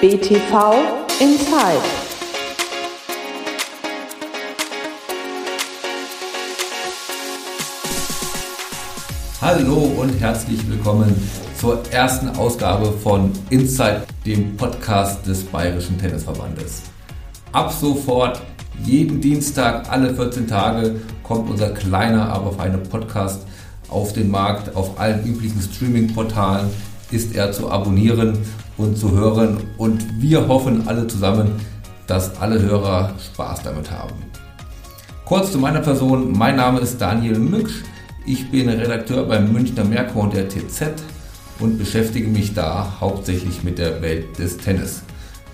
BTV 0.00 0.76
Inside. 1.20 1.82
Hallo 9.42 9.74
und 9.98 10.18
herzlich 10.18 10.66
willkommen 10.70 11.14
zur 11.58 11.82
ersten 11.90 12.30
Ausgabe 12.30 12.92
von 12.92 13.30
Inside, 13.50 14.04
dem 14.24 14.56
Podcast 14.56 15.26
des 15.26 15.44
Bayerischen 15.44 15.98
Tennisverbandes. 15.98 16.84
Ab 17.52 17.70
sofort, 17.70 18.40
jeden 18.82 19.20
Dienstag, 19.20 19.92
alle 19.92 20.14
14 20.14 20.48
Tage, 20.48 20.98
kommt 21.22 21.50
unser 21.50 21.74
kleiner, 21.74 22.30
aber 22.30 22.52
feiner 22.52 22.78
Podcast 22.78 23.46
auf 23.90 24.14
den 24.14 24.30
Markt. 24.30 24.74
Auf 24.74 24.98
allen 24.98 25.26
üblichen 25.26 25.60
Streaming-Portalen 25.60 26.70
ist 27.10 27.34
er 27.34 27.52
zu 27.52 27.70
abonnieren 27.70 28.38
und 28.76 28.96
zu 28.96 29.12
hören. 29.12 29.58
Und 29.78 30.04
wir 30.20 30.48
hoffen 30.48 30.86
alle 30.86 31.06
zusammen, 31.06 31.52
dass 32.06 32.40
alle 32.40 32.60
Hörer 32.60 33.12
Spaß 33.32 33.62
damit 33.62 33.90
haben. 33.90 34.14
Kurz 35.24 35.52
zu 35.52 35.58
meiner 35.58 35.80
Person. 35.80 36.36
Mein 36.36 36.56
Name 36.56 36.80
ist 36.80 37.00
Daniel 37.00 37.38
Mücksch. 37.38 37.82
Ich 38.26 38.50
bin 38.50 38.68
Redakteur 38.68 39.24
beim 39.24 39.52
Münchner 39.52 39.84
Merkur 39.84 40.24
und 40.24 40.34
der 40.34 40.48
TZ 40.48 40.92
und 41.60 41.78
beschäftige 41.78 42.28
mich 42.28 42.54
da 42.54 42.96
hauptsächlich 43.00 43.62
mit 43.62 43.78
der 43.78 44.02
Welt 44.02 44.38
des 44.38 44.56
Tennis. 44.56 45.02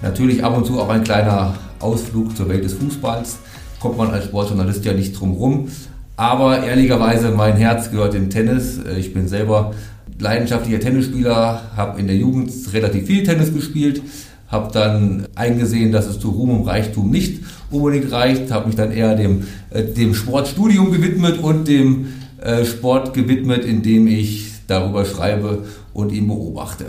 Natürlich 0.02 0.44
ab 0.44 0.56
und 0.56 0.66
zu 0.66 0.80
auch 0.80 0.88
ein 0.88 1.04
kleiner 1.04 1.54
Ausflug 1.80 2.36
zur 2.36 2.48
Welt 2.48 2.64
des 2.64 2.74
Fußballs. 2.74 3.38
Kommt 3.80 3.98
man 3.98 4.10
als 4.10 4.24
Sportjournalist 4.24 4.84
ja 4.84 4.92
nicht 4.92 5.18
drum 5.18 5.32
rum. 5.32 5.68
Aber 6.16 6.64
ehrlicherweise, 6.64 7.30
mein 7.30 7.56
Herz 7.56 7.90
gehört 7.90 8.14
dem 8.14 8.30
Tennis. 8.30 8.80
Ich 8.96 9.12
bin 9.12 9.28
selber 9.28 9.74
leidenschaftlicher 10.18 10.80
Tennisspieler, 10.80 11.62
habe 11.76 12.00
in 12.00 12.06
der 12.06 12.16
Jugend 12.16 12.52
relativ 12.72 13.06
viel 13.06 13.22
Tennis 13.22 13.52
gespielt, 13.52 14.02
habe 14.48 14.72
dann 14.72 15.26
eingesehen, 15.34 15.92
dass 15.92 16.06
es 16.06 16.20
zu 16.20 16.30
Ruhm 16.30 16.50
und 16.50 16.66
Reichtum 16.66 17.10
nicht 17.10 17.42
unbedingt 17.70 18.12
reicht, 18.12 18.50
habe 18.50 18.66
mich 18.66 18.76
dann 18.76 18.92
eher 18.92 19.16
dem, 19.16 19.46
äh, 19.70 19.82
dem 19.82 20.14
Sportstudium 20.14 20.92
gewidmet 20.92 21.38
und 21.38 21.66
dem 21.66 22.06
äh, 22.40 22.64
Sport 22.64 23.12
gewidmet, 23.14 23.64
indem 23.64 24.06
ich 24.06 24.52
darüber 24.66 25.04
schreibe 25.04 25.64
und 25.92 26.12
ihn 26.12 26.28
beobachte. 26.28 26.86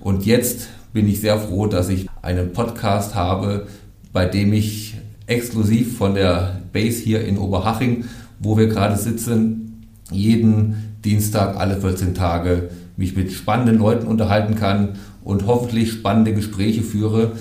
Und 0.00 0.26
jetzt 0.26 0.68
bin 0.92 1.08
ich 1.08 1.20
sehr 1.20 1.38
froh, 1.38 1.66
dass 1.66 1.88
ich 1.88 2.08
einen 2.22 2.52
Podcast 2.52 3.14
habe, 3.14 3.66
bei 4.12 4.26
dem 4.26 4.52
ich 4.52 4.94
exklusiv 5.26 5.96
von 5.96 6.14
der 6.14 6.60
Base 6.72 7.02
hier 7.02 7.24
in 7.24 7.38
Oberhaching, 7.38 8.04
wo 8.40 8.56
wir 8.56 8.66
gerade 8.66 8.96
sitzen, 8.96 9.86
jeden 10.10 10.89
Dienstag 11.04 11.56
alle 11.56 11.80
14 11.80 12.14
Tage 12.14 12.70
mich 12.96 13.16
mit 13.16 13.32
spannenden 13.32 13.78
Leuten 13.78 14.06
unterhalten 14.06 14.54
kann 14.54 14.90
und 15.24 15.46
hoffentlich 15.46 15.92
spannende 15.92 16.34
Gespräche 16.34 16.82
führe, 16.82 17.32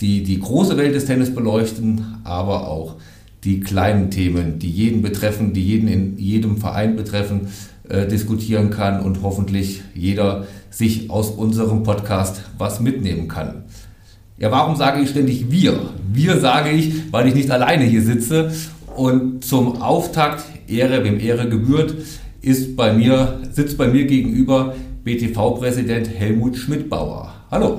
die 0.00 0.22
die 0.22 0.38
große 0.38 0.76
Welt 0.76 0.94
des 0.94 1.06
Tennis 1.06 1.34
beleuchten, 1.34 2.18
aber 2.24 2.68
auch 2.68 2.96
die 3.44 3.60
kleinen 3.60 4.10
Themen, 4.10 4.58
die 4.58 4.70
jeden 4.70 5.02
betreffen, 5.02 5.52
die 5.52 5.62
jeden 5.62 5.88
in 5.88 6.18
jedem 6.18 6.58
Verein 6.58 6.96
betreffen, 6.96 7.48
äh, 7.88 8.06
diskutieren 8.06 8.70
kann 8.70 9.00
und 9.00 9.22
hoffentlich 9.22 9.82
jeder 9.94 10.46
sich 10.70 11.10
aus 11.10 11.30
unserem 11.30 11.82
Podcast 11.82 12.42
was 12.58 12.80
mitnehmen 12.80 13.28
kann. 13.28 13.64
Ja, 14.38 14.50
warum 14.52 14.76
sage 14.76 15.00
ich 15.00 15.10
ständig 15.10 15.50
wir? 15.50 15.80
Wir 16.12 16.38
sage 16.38 16.70
ich, 16.70 17.12
weil 17.12 17.26
ich 17.26 17.34
nicht 17.34 17.50
alleine 17.50 17.84
hier 17.84 18.02
sitze 18.02 18.52
und 18.94 19.44
zum 19.44 19.82
Auftakt 19.82 20.44
Ehre, 20.68 21.02
wem 21.02 21.18
Ehre 21.18 21.48
gebührt, 21.48 21.94
ist 22.48 22.76
bei 22.76 22.92
mir, 22.94 23.40
sitzt 23.52 23.76
bei 23.76 23.88
mir 23.88 24.06
gegenüber 24.06 24.74
BTV-Präsident 25.04 26.08
Helmut 26.08 26.56
Schmidbauer. 26.56 27.34
Hallo. 27.50 27.76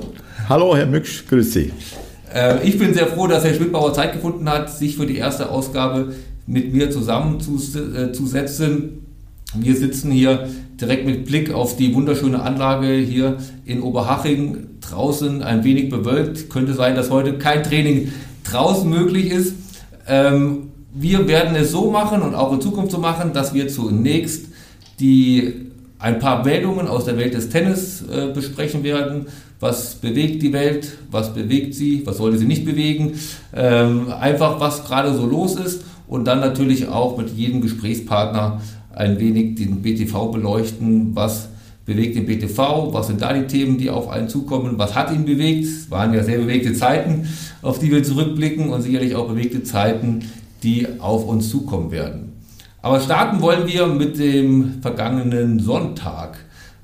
Hallo, 0.48 0.76
Herr 0.76 0.86
Mücksch, 0.86 1.26
grüß 1.28 1.52
Sie. 1.52 1.72
Äh, 2.32 2.64
ich 2.66 2.78
bin 2.78 2.94
sehr 2.94 3.08
froh, 3.08 3.26
dass 3.26 3.44
Herr 3.44 3.52
Schmidbauer 3.52 3.92
Zeit 3.92 4.12
gefunden 4.12 4.48
hat, 4.48 4.70
sich 4.70 4.96
für 4.96 5.06
die 5.06 5.16
erste 5.16 5.50
Ausgabe 5.50 6.14
mit 6.46 6.72
mir 6.72 6.88
zusammenzusetzen. 6.92 8.76
Äh, 8.76 9.60
Wir 9.60 9.74
sitzen 9.74 10.12
hier 10.12 10.48
direkt 10.80 11.04
mit 11.04 11.24
Blick 11.24 11.52
auf 11.52 11.76
die 11.76 11.92
wunderschöne 11.92 12.40
Anlage 12.40 12.92
hier 12.92 13.38
in 13.64 13.82
Oberhaching. 13.82 14.68
Draußen 14.80 15.42
ein 15.42 15.64
wenig 15.64 15.90
bewölkt. 15.90 16.48
Könnte 16.48 16.74
sein, 16.74 16.94
dass 16.94 17.10
heute 17.10 17.38
kein 17.38 17.64
Training 17.64 18.12
draußen 18.44 18.88
möglich 18.88 19.32
ist. 19.32 19.54
Ähm, 20.06 20.68
wir 20.94 21.26
werden 21.26 21.56
es 21.56 21.72
so 21.72 21.90
machen 21.90 22.22
und 22.22 22.36
auch 22.36 22.52
in 22.52 22.60
Zukunft 22.60 22.92
so 22.92 22.98
machen, 22.98 23.32
dass 23.32 23.52
wir 23.52 23.66
zunächst 23.66 24.49
die 25.00 25.70
ein 25.98 26.18
paar 26.18 26.44
Meldungen 26.44 26.88
aus 26.88 27.04
der 27.04 27.16
Welt 27.16 27.34
des 27.34 27.50
Tennis 27.50 28.02
äh, 28.02 28.32
besprechen 28.32 28.82
werden. 28.82 29.26
Was 29.60 29.96
bewegt 29.96 30.42
die 30.42 30.52
Welt? 30.52 30.96
Was 31.10 31.34
bewegt 31.34 31.74
sie? 31.74 32.02
Was 32.06 32.16
sollte 32.16 32.38
sie 32.38 32.46
nicht 32.46 32.64
bewegen? 32.64 33.18
Ähm, 33.54 34.10
einfach, 34.12 34.60
was 34.60 34.84
gerade 34.84 35.14
so 35.14 35.26
los 35.26 35.56
ist 35.56 35.84
und 36.08 36.24
dann 36.24 36.40
natürlich 36.40 36.88
auch 36.88 37.18
mit 37.18 37.30
jedem 37.36 37.60
Gesprächspartner 37.60 38.62
ein 38.94 39.20
wenig 39.20 39.56
den 39.56 39.82
BTV 39.82 40.30
beleuchten. 40.32 41.14
Was 41.14 41.50
bewegt 41.84 42.16
den 42.16 42.24
BTV? 42.24 42.92
Was 42.92 43.08
sind 43.08 43.20
da 43.20 43.34
die 43.34 43.46
Themen, 43.46 43.76
die 43.76 43.90
auf 43.90 44.08
einen 44.08 44.30
zukommen? 44.30 44.78
Was 44.78 44.94
hat 44.94 45.12
ihn 45.12 45.26
bewegt? 45.26 45.64
Es 45.64 45.90
waren 45.90 46.14
ja 46.14 46.24
sehr 46.24 46.38
bewegte 46.38 46.72
Zeiten, 46.72 47.28
auf 47.60 47.78
die 47.78 47.90
wir 47.90 48.02
zurückblicken 48.02 48.70
und 48.70 48.80
sicherlich 48.80 49.14
auch 49.14 49.28
bewegte 49.28 49.62
Zeiten, 49.62 50.20
die 50.62 50.86
auf 50.98 51.26
uns 51.26 51.50
zukommen 51.50 51.90
werden. 51.90 52.29
Aber 52.82 53.00
starten 53.00 53.40
wollen 53.40 53.66
wir 53.66 53.86
mit 53.86 54.18
dem 54.18 54.80
vergangenen 54.80 55.60
Sonntag. 55.60 56.38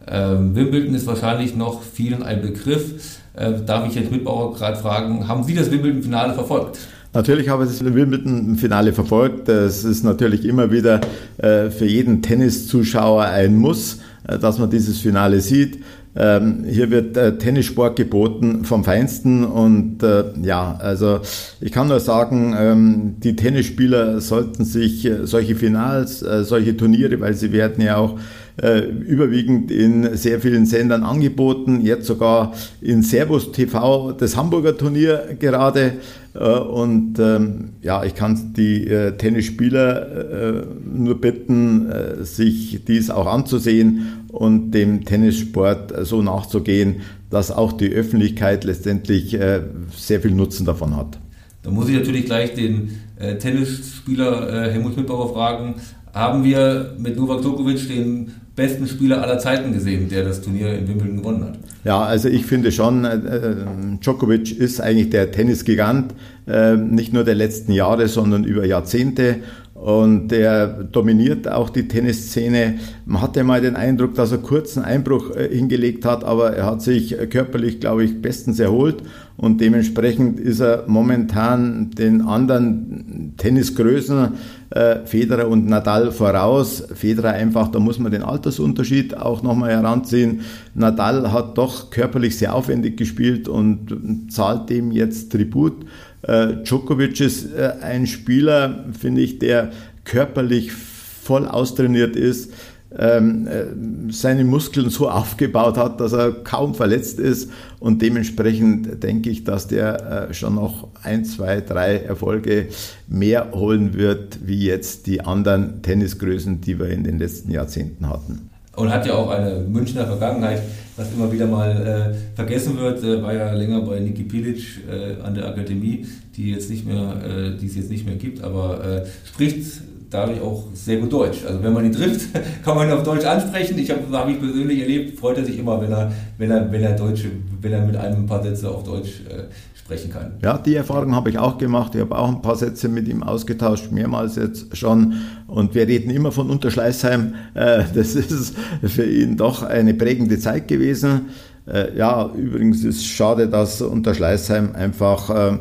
Ähm, 0.07 0.55
Wimbledon 0.55 0.95
ist 0.95 1.07
wahrscheinlich 1.07 1.57
noch 1.57 1.83
vielen 1.83 2.23
ein 2.23 2.43
Begriff. 2.43 3.19
Äh, 3.35 3.53
darf 3.65 3.87
ich 3.89 3.95
jetzt 3.95 4.11
Mitbauer 4.11 4.55
gerade 4.55 4.77
fragen, 4.77 5.27
haben 5.27 5.45
Sie 5.45 5.55
das 5.55 5.71
Wimbledon-Finale 5.71 6.35
verfolgt? 6.35 6.79
Natürlich 7.13 7.49
habe 7.49 7.65
ich 7.65 7.71
das 7.71 7.83
Wimbledon-Finale 7.83 8.93
verfolgt. 8.93 9.49
Das 9.49 9.85
ist 9.85 10.05
natürlich 10.05 10.45
immer 10.45 10.71
wieder 10.71 11.01
äh, 11.39 11.71
für 11.71 11.87
jeden 11.87 12.21
Tenniszuschauer 12.21 13.25
ein 13.25 13.57
Muss, 13.57 14.01
äh, 14.29 14.39
dass 14.39 14.59
man 14.59 14.69
dieses 14.69 15.01
Finale 15.01 15.41
sieht. 15.41 15.83
Ähm, 16.19 16.65
hier 16.67 16.91
wird 16.91 17.17
äh, 17.17 17.37
Tennissport 17.37 17.97
geboten 17.97 18.65
vom 18.65 18.85
Feinsten 18.85 19.45
und 19.45 20.03
äh, 20.03 20.25
ja, 20.43 20.77
also 20.81 21.21
ich 21.61 21.73
kann 21.73 21.89
nur 21.89 22.01
sagen, 22.01 22.57
ähm, 22.59 23.17
die 23.19 23.37
Tennisspieler 23.37 24.21
sollten 24.23 24.65
sich 24.65 25.05
äh, 25.05 25.27
solche 25.27 25.57
Finals, 25.57 26.21
solche 26.21 26.77
Turniere, 26.77 27.21
weil 27.21 27.35
sie 27.35 27.53
werden 27.53 27.85
ja 27.85 27.97
auch 27.97 28.19
äh, 28.63 28.81
überwiegend 28.81 29.71
in 29.71 30.17
sehr 30.17 30.41
vielen 30.41 30.67
Sendern 30.67 31.03
angeboten, 31.03 31.81
jetzt 31.83 32.07
sogar 32.07 32.55
in 32.81 33.03
Servus 33.03 33.53
TV 33.53 34.13
das 34.13 34.37
Hamburger 34.37 34.77
Turnier 34.77 35.37
gerade 35.39 35.95
äh, 36.35 36.59
und 36.59 37.19
ähm, 37.19 37.71
ja, 37.83 38.05
ich 38.05 38.15
kann 38.15 38.55
die 38.57 38.87
äh, 38.87 39.17
Tennisspieler 39.17 40.61
äh, 40.61 40.67
nur 40.85 41.21
bitten, 41.21 41.91
äh, 41.91 42.25
sich 42.25 42.85
dies 42.87 43.11
auch 43.11 43.27
anzusehen 43.27 44.25
und 44.29 44.71
dem 44.71 45.05
Tennissport 45.05 46.07
so 46.07 46.23
nachzugehen, 46.23 46.97
dass 47.31 47.51
auch 47.51 47.73
die 47.73 47.91
Öffentlichkeit 47.91 48.65
letztendlich 48.65 49.35
äh, 49.35 49.61
sehr 49.95 50.21
viel 50.21 50.33
Nutzen 50.33 50.65
davon 50.65 50.97
hat. 50.97 51.19
Da 51.63 51.71
muss 51.71 51.89
ich 51.89 51.97
natürlich 51.97 52.27
gleich 52.27 52.55
den 52.55 53.01
äh, 53.19 53.37
Tennisspieler 53.37 54.71
Helmut 54.71 54.95
Schmidbauer 54.95 55.33
fragen. 55.33 55.75
Haben 56.15 56.45
wir 56.45 56.95
mit 56.99 57.17
Novak 57.17 57.43
Djokovic 57.43 57.89
den 57.89 58.31
besten 58.57 58.87
Spieler 58.87 59.23
aller 59.23 59.39
Zeiten 59.39 59.73
gesehen, 59.73 60.09
der 60.09 60.25
das 60.25 60.41
Turnier 60.41 60.77
in 60.77 60.89
Wimbledon 60.89 61.19
gewonnen 61.19 61.45
hat. 61.45 61.59
Ja, 61.85 62.03
also 62.03 62.29
ich 62.29 62.47
finde 62.47 62.73
schon, 62.73 63.05
äh, 63.05 63.55
Djokovic 64.01 64.59
ist 64.59 64.81
eigentlich 64.81 65.11
der 65.11 65.31
Tennisgigant, 65.31 66.15
äh, 66.49 66.75
nicht 66.75 67.13
nur 67.13 67.23
der 67.23 67.35
letzten 67.35 67.73
Jahre, 67.73 68.09
sondern 68.09 68.45
über 68.45 68.65
Jahrzehnte. 68.65 69.37
Und 69.75 70.29
der 70.29 70.69
dominiert 70.69 71.47
auch 71.49 71.69
die 71.69 71.87
Tennisszene. 71.87 72.79
Man 73.05 73.21
hatte 73.21 73.45
mal 73.45 73.61
den 73.61 73.77
Eindruck, 73.77 74.15
dass 74.15 74.33
er 74.33 74.39
kurzen 74.39 74.83
Einbruch 74.83 75.37
äh, 75.37 75.55
hingelegt 75.55 76.07
hat, 76.07 76.25
aber 76.25 76.57
er 76.57 76.65
hat 76.65 76.81
sich 76.81 77.15
körperlich, 77.29 77.79
glaube 77.79 78.05
ich, 78.05 78.23
bestens 78.23 78.59
erholt. 78.59 79.03
Und 79.37 79.61
dementsprechend 79.61 80.41
ist 80.41 80.61
er 80.61 80.85
momentan 80.87 81.91
den 81.91 82.23
anderen 82.23 83.35
Tennisgrößen, 83.37 84.29
äh, 84.71 85.07
Federer 85.07 85.49
und 85.49 85.67
Nadal 85.67 86.13
voraus. 86.13 86.85
Federer 86.95 87.31
einfach, 87.31 87.69
da 87.69 87.79
muss 87.79 87.99
man 87.99 88.13
den 88.13 88.23
Altersunterschied 88.23 89.17
auch 89.17 89.43
nochmal 89.43 89.71
heranziehen. 89.71 90.41
Nadal 90.75 91.33
hat 91.33 91.57
doch 91.59 91.91
körperlich 91.91 92.39
sehr 92.39 92.55
aufwendig 92.55 92.97
gespielt 92.97 93.49
und 93.49 94.29
zahlt 94.31 94.71
dem 94.71 94.91
jetzt 94.91 95.33
Tribut. 95.33 95.87
Äh, 96.23 96.63
Djokovic 96.65 97.21
ist 97.21 97.53
äh, 97.55 97.75
ein 97.81 98.07
Spieler, 98.07 98.87
finde 98.99 99.21
ich, 99.21 99.39
der 99.39 99.71
körperlich 100.05 100.73
voll 100.73 101.47
austrainiert 101.47 102.17
ist, 102.17 102.53
seine 102.89 104.45
Muskeln 104.45 104.91
so 104.91 105.11
aufgebaut 105.11 105.77
hat, 105.77 106.01
dass 106.01 106.13
er 106.13 106.33
kaum 106.33 106.75
verletzt 106.75 107.19
ist 107.19 107.51
und 107.81 108.01
dementsprechend 108.01 109.03
denke 109.03 109.29
ich, 109.29 109.45
dass 109.45 109.67
der 109.67 110.29
schon 110.33 110.55
noch 110.55 110.89
ein, 111.03 111.25
zwei, 111.25 111.61
drei 111.61 111.97
Erfolge 111.97 112.69
mehr 113.09 113.51
holen 113.53 113.95
wird, 113.95 114.39
wie 114.47 114.65
jetzt 114.65 115.07
die 115.09 115.21
anderen 115.21 115.83
Tennisgrößen, 115.83 116.61
die 116.61 116.79
wir 116.79 116.89
in 116.89 117.05
den 117.05 117.19
letzten 117.19 117.51
Jahrzehnten 117.51 118.09
hatten. 118.09 118.51
und 118.77 118.93
hat 118.93 119.07
ja 119.07 119.15
auch 119.15 119.31
eine 119.31 119.61
Münchner 119.61 120.07
Vergangenheit, 120.07 120.63
was 120.97 121.13
immer 121.13 121.33
wieder 121.33 121.47
mal 121.47 122.13
äh, 122.15 122.37
vergessen 122.37 122.79
wird. 122.79 123.03
Äh, 123.03 123.23
war 123.23 123.35
ja 123.35 123.53
länger 123.53 123.81
bei 123.81 123.99
Niki 124.01 124.25
Pilic 124.25 124.83
äh, 124.89 125.21
an 125.23 125.35
der 125.35 125.49
Akademie, 125.49 126.07
die 126.37 126.53
jetzt 126.53 126.71
nicht 126.71 126.87
mehr, 126.87 127.17
äh, 127.25 127.57
die 127.59 127.67
es 127.67 127.77
jetzt 127.77 127.91
nicht 127.91 128.07
mehr 128.07 128.17
gibt, 128.17 128.43
aber 128.43 128.85
äh, 128.85 129.07
spricht 129.25 129.83
dadurch 130.11 130.41
auch 130.41 130.65
sehr 130.75 130.99
gut 130.99 131.13
Deutsch. 131.13 131.45
Also 131.47 131.63
wenn 131.63 131.73
man 131.73 131.85
ihn 131.85 131.93
trifft, 131.93 132.29
kann 132.65 132.77
man 132.77 132.89
ihn 132.89 132.95
auf 132.95 133.03
Deutsch 133.03 133.25
ansprechen. 133.25 133.79
Ich 133.79 133.91
habe 133.91 134.01
hab 134.13 134.29
ich 134.29 134.39
persönlich 134.39 134.81
erlebt, 134.81 135.19
freut 135.19 135.39
er 135.39 135.45
sich 135.45 135.59
immer, 135.59 135.81
wenn 135.81 135.93
er, 135.93 136.13
wenn 136.39 136.51
er, 136.51 136.71
wenn 136.71 136.83
er 136.83 136.97
Deutsche, 136.97 137.31
wenn 137.61 137.73
er 137.73 137.85
mit 137.85 137.97
einem 137.97 138.23
ein 138.23 138.27
paar 138.27 138.43
Sätze 138.43 138.71
auf 138.71 138.85
Deutsch 138.85 139.23
äh, 139.29 139.45
sprechen 139.75 140.11
kann. 140.11 140.33
Ja, 140.43 140.59
die 140.59 140.75
Erfahrung 140.75 141.15
habe 141.15 141.31
ich 141.31 141.39
auch 141.39 141.59
gemacht. 141.59 141.95
Ich 141.95 142.01
habe 142.01 142.17
auch 142.17 142.29
ein 142.29 142.43
paar 142.43 142.57
Sätze 142.57 142.89
mit 142.89 143.09
ihm 143.09 143.23
ausgetauscht, 143.23 143.91
mehrmals 143.93 144.37
jetzt 144.37 144.77
schon. 144.77 145.15
Und 145.47 145.75
wir 145.75 145.87
reden 145.87 146.11
immer 146.11 146.33
von 146.33 146.51
Unterschleißheim. 146.51 147.35
Äh, 147.55 147.85
das 147.95 148.15
ist 148.15 148.55
für 148.85 149.05
ihn 149.05 149.37
doch 149.37 149.63
eine 149.63 149.95
prägende 149.95 150.39
Zeit 150.39 150.69
gewesen. 150.69 151.31
Äh, 151.67 151.97
ja, 151.97 152.31
übrigens 152.37 152.85
ist 152.85 152.99
es 152.99 153.07
schade, 153.07 153.49
dass 153.49 153.83
Unterschleißheim 153.83 154.75
einfach 154.75 155.31
äh, 155.31 155.59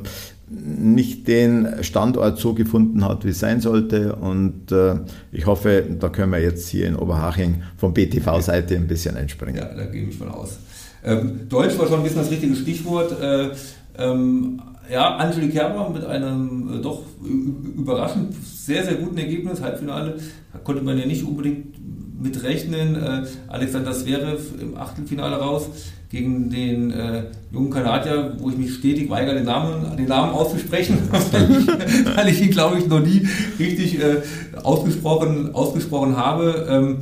nicht 0.63 1.27
den 1.27 1.83
Standort 1.83 2.39
so 2.39 2.53
gefunden 2.53 3.03
hat, 3.05 3.25
wie 3.25 3.29
es 3.29 3.39
sein 3.39 3.61
sollte. 3.61 4.15
Und 4.15 4.71
äh, 4.71 4.95
ich 5.31 5.45
hoffe, 5.45 5.83
da 5.99 6.09
können 6.09 6.31
wir 6.31 6.41
jetzt 6.41 6.67
hier 6.69 6.87
in 6.87 6.95
Oberhaching 6.95 7.63
von 7.77 7.93
BTV-Seite 7.93 8.75
ein 8.75 8.87
bisschen 8.87 9.17
einspringen. 9.17 9.57
Ja, 9.57 9.73
da 9.73 9.85
gehe 9.85 10.07
ich 10.07 10.17
von 10.17 10.29
aus. 10.29 10.57
Ähm, 11.03 11.47
Deutsch 11.49 11.77
war 11.77 11.87
schon 11.87 11.97
ein 11.97 12.03
bisschen 12.03 12.21
das 12.21 12.31
richtige 12.31 12.55
Stichwort. 12.55 13.19
Äh, 13.21 13.49
ähm, 13.97 14.61
ja, 14.91 15.15
Angelique 15.15 15.53
Kerber 15.53 15.89
mit 15.89 16.05
einem 16.05 16.79
äh, 16.79 16.81
doch 16.81 17.03
überraschend 17.23 18.33
sehr, 18.43 18.83
sehr 18.83 18.95
guten 18.95 19.17
Ergebnis, 19.17 19.61
Halbfinale, 19.61 20.17
da 20.53 20.59
konnte 20.59 20.83
man 20.83 20.97
ja 20.97 21.05
nicht 21.05 21.23
unbedingt 21.23 21.75
mit 22.21 22.43
rechnen. 22.43 22.95
Äh, 22.95 23.25
Alexander 23.47 23.93
Zverev 23.93 24.53
im 24.59 24.77
Achtelfinale 24.77 25.37
raus 25.37 25.69
gegen 26.15 26.49
den 26.49 26.91
äh, 26.91 27.23
jungen 27.51 27.69
Kanadier, 27.69 28.37
wo 28.39 28.49
ich 28.49 28.57
mich 28.57 28.75
stetig 28.75 29.09
weigere, 29.09 29.35
den 29.35 29.43
Namen, 29.43 29.97
den 29.97 30.07
Namen 30.07 30.31
auszusprechen, 30.31 30.97
weil, 32.15 32.29
ich, 32.29 32.41
ihn, 32.41 32.51
glaube 32.51 32.79
ich, 32.79 32.87
noch 32.87 33.01
nie 33.01 33.27
richtig 33.59 33.99
äh, 33.99 34.21
ausgesprochen, 34.63 35.53
ausgesprochen 35.53 36.15
habe. 36.15 36.67
Ähm, 36.69 36.97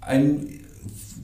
ein 0.00 0.46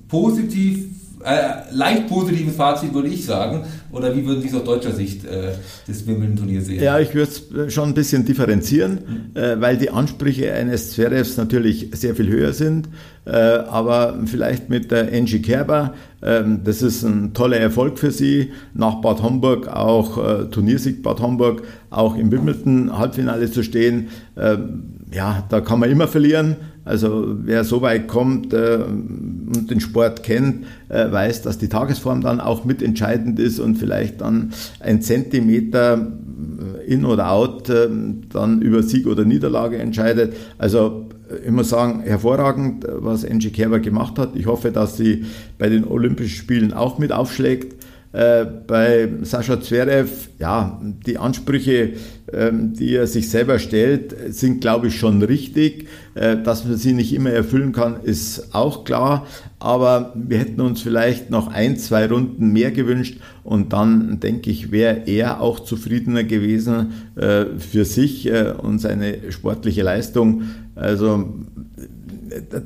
positiv 0.09 0.88
äh, 1.25 1.75
leicht 1.75 2.09
positives 2.09 2.57
Fazit, 2.57 2.95
würde 2.95 3.09
ich 3.09 3.25
sagen. 3.25 3.65
Oder 3.91 4.15
wie 4.15 4.25
würden 4.27 4.43
Sie 4.43 4.49
es 4.49 4.55
aus 4.55 4.65
deutscher 4.65 4.93
Sicht 4.93 5.25
äh, 5.25 5.53
das 5.87 6.07
Wimbledon-Turnier 6.07 6.63
sehen? 6.63 6.83
Ja, 6.83 6.99
ich 6.99 7.15
würde 7.15 7.31
es 7.67 7.75
schon 7.75 7.91
ein 7.91 7.95
bisschen 7.95 8.25
differenzieren, 8.25 9.31
mhm. 9.35 9.41
äh, 9.41 9.61
weil 9.61 9.77
die 9.77 9.91
Ansprüche 9.91 10.53
eines 10.53 10.93
Zverevs 10.93 11.37
natürlich 11.37 11.89
sehr 11.93 12.15
viel 12.15 12.29
höher 12.29 12.53
sind. 12.53 12.89
Äh, 13.25 13.33
aber 13.33 14.19
vielleicht 14.27 14.71
mit 14.71 14.91
der 14.91 15.13
Angie 15.13 15.43
Kerber, 15.43 15.95
ähm, 16.23 16.61
das 16.65 16.83
ist 16.83 17.03
ein 17.03 17.35
toller 17.35 17.59
Erfolg 17.59 17.99
für 17.99 18.11
sie. 18.11 18.53
Nach 18.75 19.01
Bad 19.01 19.23
Homburg 19.23 19.69
auch 19.69 20.19
äh, 20.19 20.45
Turniersieg 20.47 21.03
Bad 21.03 21.21
Homburg, 21.21 21.63
auch 21.91 22.17
im 22.17 22.31
Wimbledon 22.31 22.97
Halbfinale 22.97 23.51
zu 23.51 23.63
stehen. 23.63 24.09
Ähm, 24.37 24.95
ja, 25.13 25.45
da 25.49 25.61
kann 25.61 25.81
man 25.81 25.91
immer 25.91 26.09
verlieren. 26.09 26.57
Also 26.89 27.37
wer 27.45 27.65
so 27.65 27.83
weit 27.83 28.09
kommt 28.09 28.55
äh, 28.55 28.79
und 28.79 29.71
den 29.71 29.81
Sport 29.81 30.23
kennt, 30.23 30.65
äh, 30.89 31.11
weiß, 31.11 31.43
dass 31.43 31.59
die 31.59 31.69
Tagesform 31.69 32.23
dann 32.23 32.41
auch 32.41 32.65
mitentscheidend 32.65 33.39
ist 33.39 33.61
und 33.61 33.77
vielleicht 33.77 34.23
dann 34.23 34.53
ein 34.81 35.03
Zentimeter 35.03 35.99
äh, 35.99 36.93
in 36.93 37.05
oder 37.05 37.31
out 37.31 37.69
äh, 37.69 37.89
dann 38.33 38.63
über 38.63 38.83
Sieg 38.83 39.07
oder 39.07 39.25
Niederlage 39.25 39.77
entscheidet. 39.77 40.35
Also 40.57 41.09
äh, 41.31 41.47
ich 41.47 41.51
muss 41.51 41.69
sagen, 41.69 42.01
hervorragend, 42.01 42.87
was 42.89 43.25
Angie 43.25 43.51
Kerber 43.51 43.81
gemacht 43.81 44.19
hat. 44.19 44.35
Ich 44.35 44.47
hoffe, 44.47 44.73
dass 44.73 44.97
sie 44.97 45.27
bei 45.59 45.69
den 45.69 45.85
Olympischen 45.85 46.37
Spielen 46.37 46.73
auch 46.73 46.99
mit 46.99 47.13
aufschlägt. 47.13 47.78
Äh, 48.19 48.47
bei 48.67 49.09
Sascha 49.23 49.61
Zverev, 49.61 50.11
ja, 50.41 50.81
die 51.07 51.19
Ansprüche, 51.19 51.93
ähm, 52.33 52.73
die 52.73 52.97
er 52.97 53.07
sich 53.07 53.31
selber 53.31 53.61
stellt, 53.61 54.35
sind, 54.35 54.61
glaube 54.61 54.89
ich, 54.89 54.99
schon 54.99 55.23
richtig. 55.23 55.87
Äh, 56.17 56.43
dass 56.43 56.65
man 56.65 56.77
sie 56.77 56.95
nicht 56.95 57.15
immer 57.15 57.31
erfüllen 57.31 57.71
kann, 57.71 58.01
ist 58.03 58.57
auch 58.57 58.83
klar. 58.83 59.25
Aber 59.61 60.15
wir 60.17 60.39
hätten 60.39 60.61
uns 60.61 60.83
vielleicht 60.83 61.31
noch 61.31 61.47
ein, 61.47 61.77
zwei 61.77 62.09
Runden 62.09 62.53
mehr 62.53 62.73
gewünscht 62.73 63.21
und 63.45 63.73
dann, 63.73 64.19
denke 64.19 64.51
ich, 64.51 64.73
wäre 64.73 65.03
er 65.07 65.41
auch 65.41 65.61
zufriedener 65.61 66.25
gewesen 66.25 66.95
äh, 67.15 67.45
für 67.57 67.85
sich 67.85 68.29
und 68.63 68.81
seine 68.81 69.31
sportliche 69.31 69.85
Leistung. 69.85 70.43
Also 70.75 71.35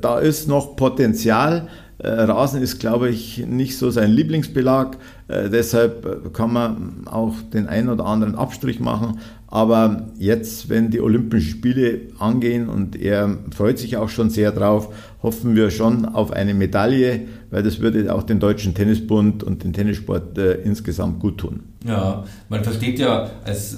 da 0.01 0.17
ist 0.17 0.47
noch 0.47 0.75
Potenzial. 0.75 1.67
Rasen 1.99 2.61
ist, 2.61 2.79
glaube 2.79 3.09
ich, 3.09 3.45
nicht 3.47 3.77
so 3.77 3.89
sein 3.89 4.11
Lieblingsbelag. 4.11 4.97
Äh, 5.27 5.49
deshalb 5.49 6.33
kann 6.33 6.53
man 6.53 7.07
auch 7.07 7.35
den 7.53 7.67
einen 7.67 7.89
oder 7.89 8.05
anderen 8.05 8.35
Abstrich 8.35 8.79
machen. 8.79 9.19
Aber 9.47 10.07
jetzt, 10.17 10.69
wenn 10.69 10.89
die 10.89 10.99
Olympischen 10.99 11.51
Spiele 11.51 12.01
angehen 12.17 12.69
und 12.69 12.95
er 12.95 13.37
freut 13.55 13.77
sich 13.77 13.97
auch 13.97 14.09
schon 14.09 14.31
sehr 14.31 14.51
drauf, 14.51 14.93
hoffen 15.21 15.55
wir 15.55 15.69
schon 15.69 16.05
auf 16.05 16.31
eine 16.31 16.55
Medaille, 16.55 17.27
weil 17.51 17.61
das 17.61 17.79
würde 17.79 18.13
auch 18.13 18.23
den 18.23 18.39
Deutschen 18.39 18.73
Tennisbund 18.73 19.43
und 19.43 19.63
den 19.63 19.71
Tennissport 19.71 20.37
äh, 20.39 20.55
insgesamt 20.63 21.19
gut 21.19 21.37
tun. 21.37 21.61
Ja, 21.85 22.23
man 22.49 22.63
versteht 22.63 22.97
ja 22.97 23.29
als 23.45 23.77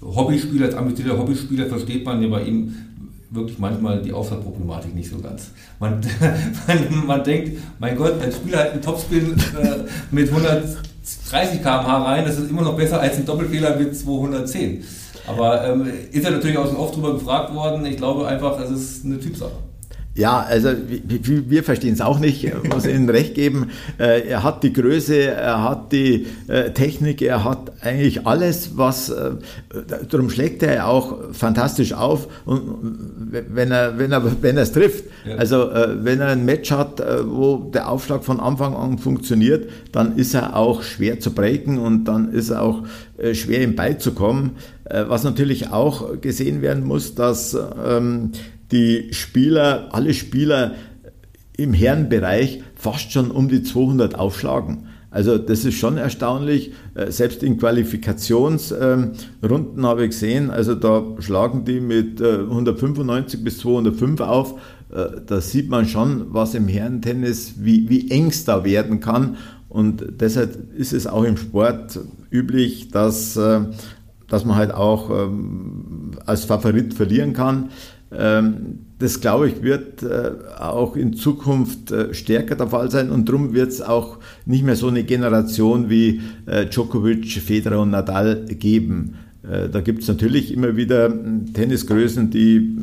Hobbyspieler, 0.00 0.66
als 0.66 0.74
ambitionierter 0.74 1.20
Hobbyspieler 1.20 1.66
versteht 1.66 2.04
man 2.04 2.22
ja 2.22 2.28
bei 2.28 2.44
ihm 2.44 2.74
wirklich 3.30 3.58
manchmal 3.58 4.02
die 4.02 4.12
Ausfallproblematik 4.12 4.94
nicht 4.94 5.10
so 5.10 5.18
ganz. 5.18 5.50
Man, 5.78 6.00
man, 6.66 7.06
man, 7.06 7.24
denkt, 7.24 7.58
mein 7.78 7.96
Gott, 7.96 8.20
ein 8.22 8.32
Spieler 8.32 8.58
hat 8.58 8.72
einen 8.72 8.82
Topspin 8.82 9.34
äh, 9.60 9.84
mit 10.10 10.28
130 10.28 11.62
km/h 11.62 12.04
rein, 12.04 12.24
das 12.24 12.38
ist 12.38 12.50
immer 12.50 12.62
noch 12.62 12.76
besser 12.76 13.00
als 13.00 13.16
ein 13.16 13.26
Doppelfehler 13.26 13.76
mit 13.76 13.96
210. 13.96 14.84
Aber 15.26 15.66
ähm, 15.66 15.90
ist 16.12 16.24
er 16.24 16.30
natürlich 16.30 16.56
auch 16.56 16.66
schon 16.66 16.76
oft 16.76 16.94
drüber 16.94 17.14
gefragt 17.14 17.52
worden. 17.52 17.84
Ich 17.86 17.96
glaube 17.96 18.28
einfach, 18.28 18.60
es 18.60 18.70
ist 18.70 19.04
eine 19.04 19.18
Typsache. 19.18 19.65
Ja, 20.16 20.40
also 20.40 20.70
wir 20.78 21.62
verstehen 21.62 21.92
es 21.92 22.00
auch 22.00 22.18
nicht, 22.18 22.50
muss 22.72 22.86
Ihnen 22.86 23.10
recht 23.10 23.34
geben. 23.34 23.68
Äh, 23.98 24.26
er 24.26 24.42
hat 24.42 24.62
die 24.62 24.72
Größe, 24.72 25.14
er 25.14 25.62
hat 25.62 25.92
die 25.92 26.26
äh, 26.48 26.70
Technik, 26.70 27.20
er 27.20 27.44
hat 27.44 27.70
eigentlich 27.82 28.26
alles, 28.26 28.78
was, 28.78 29.10
äh, 29.10 29.32
darum 30.08 30.30
schlägt 30.30 30.62
er 30.62 30.88
auch 30.88 31.18
fantastisch 31.32 31.92
auf, 31.92 32.28
und 32.46 32.96
wenn 33.30 33.70
er, 33.70 33.98
wenn 33.98 34.10
er, 34.10 34.22
wenn 34.42 34.56
er 34.56 34.62
es 34.62 34.72
trifft. 34.72 35.04
Ja. 35.26 35.36
Also 35.36 35.68
wenn 35.68 36.20
er 36.20 36.28
ein 36.28 36.44
Match 36.44 36.70
hat, 36.70 37.02
wo 37.26 37.70
der 37.74 37.90
Aufschlag 37.90 38.24
von 38.24 38.40
Anfang 38.40 38.74
an 38.74 38.98
funktioniert, 38.98 39.68
dann 39.92 40.16
ist 40.16 40.34
er 40.34 40.56
auch 40.56 40.82
schwer 40.82 41.20
zu 41.20 41.32
breaken 41.32 41.78
und 41.78 42.04
dann 42.04 42.32
ist 42.32 42.50
er 42.50 42.62
auch 42.62 42.84
schwer 43.32 43.62
ihm 43.62 43.74
beizukommen. 43.74 44.52
Was 44.84 45.24
natürlich 45.24 45.72
auch 45.72 46.20
gesehen 46.20 46.62
werden 46.62 46.84
muss, 46.84 47.16
dass 47.16 47.56
ähm, 47.86 48.30
die 48.72 49.12
Spieler, 49.12 49.90
alle 49.92 50.14
Spieler 50.14 50.74
im 51.56 51.72
Herrenbereich 51.72 52.62
fast 52.74 53.12
schon 53.12 53.30
um 53.30 53.48
die 53.48 53.62
200 53.62 54.16
aufschlagen. 54.16 54.88
Also 55.16 55.38
das 55.38 55.64
ist 55.64 55.76
schon 55.76 55.96
erstaunlich. 55.96 56.72
Äh, 56.94 57.10
selbst 57.10 57.42
in 57.42 57.56
Qualifikationsrunden 57.56 59.86
habe 59.86 60.04
ich 60.04 60.10
gesehen, 60.10 60.50
also 60.50 60.74
da 60.74 61.02
schlagen 61.20 61.64
die 61.64 61.80
mit 61.80 62.20
195 62.20 63.40
äh, 63.40 63.42
bis 63.42 63.56
205 63.60 64.20
auf. 64.20 64.60
Äh, 64.92 65.22
da 65.26 65.40
sieht 65.40 65.70
man 65.70 65.86
schon, 65.86 66.34
was 66.34 66.54
im 66.54 66.68
Herrentennis, 66.68 67.54
wie, 67.58 67.88
wie 67.88 68.10
eng 68.10 68.26
es 68.26 68.44
da 68.44 68.62
werden 68.62 69.00
kann. 69.00 69.38
Und 69.70 70.04
deshalb 70.20 70.74
ist 70.76 70.92
es 70.92 71.06
auch 71.06 71.24
im 71.24 71.38
Sport 71.38 71.98
üblich, 72.30 72.90
dass, 72.90 73.34
dass 73.34 74.44
man 74.44 74.56
halt 74.56 74.72
auch 74.72 75.10
ähm, 75.10 76.12
als 76.24 76.44
Favorit 76.44 76.94
verlieren 76.94 77.32
kann. 77.32 77.70
Ähm, 78.18 78.78
das, 78.98 79.20
glaube 79.20 79.48
ich, 79.48 79.62
wird 79.62 80.02
äh, 80.02 80.32
auch 80.58 80.96
in 80.96 81.14
Zukunft 81.14 81.90
äh, 81.90 82.14
stärker 82.14 82.56
der 82.56 82.68
Fall 82.68 82.90
sein 82.90 83.10
und 83.10 83.28
darum 83.28 83.52
wird 83.52 83.68
es 83.68 83.82
auch 83.82 84.18
nicht 84.46 84.64
mehr 84.64 84.76
so 84.76 84.88
eine 84.88 85.04
Generation 85.04 85.90
wie 85.90 86.22
äh, 86.46 86.66
Djokovic, 86.66 87.26
Federer 87.26 87.82
und 87.82 87.90
Nadal 87.90 88.46
geben. 88.46 89.16
Da 89.70 89.80
gibt 89.80 90.02
es 90.02 90.08
natürlich 90.08 90.52
immer 90.52 90.76
wieder 90.76 91.08
Tennisgrößen, 91.54 92.30
die 92.30 92.76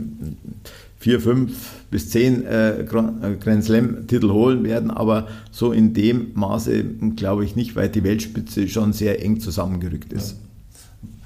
vier, 0.98 1.20
fünf 1.20 1.52
bis 1.92 2.10
zehn 2.10 2.46
Grand 2.88 3.66
Slam-Titel 3.66 4.30
holen 4.30 4.63
werden, 4.63 4.90
aber 4.90 5.28
so 5.52 5.74
in 5.74 5.94
dem 5.94 6.28
Maße 6.36 6.86
glaube 7.18 7.44
ich 7.44 7.58
nicht, 7.58 7.75
weil 7.75 7.90
die 7.90 8.06
Weltspitze 8.06 8.70
schon 8.70 8.94
sehr 8.94 9.22
eng 9.22 9.42
zusammengerückt 9.42 10.13
ist. 10.13 10.32
Ja. 10.32 10.38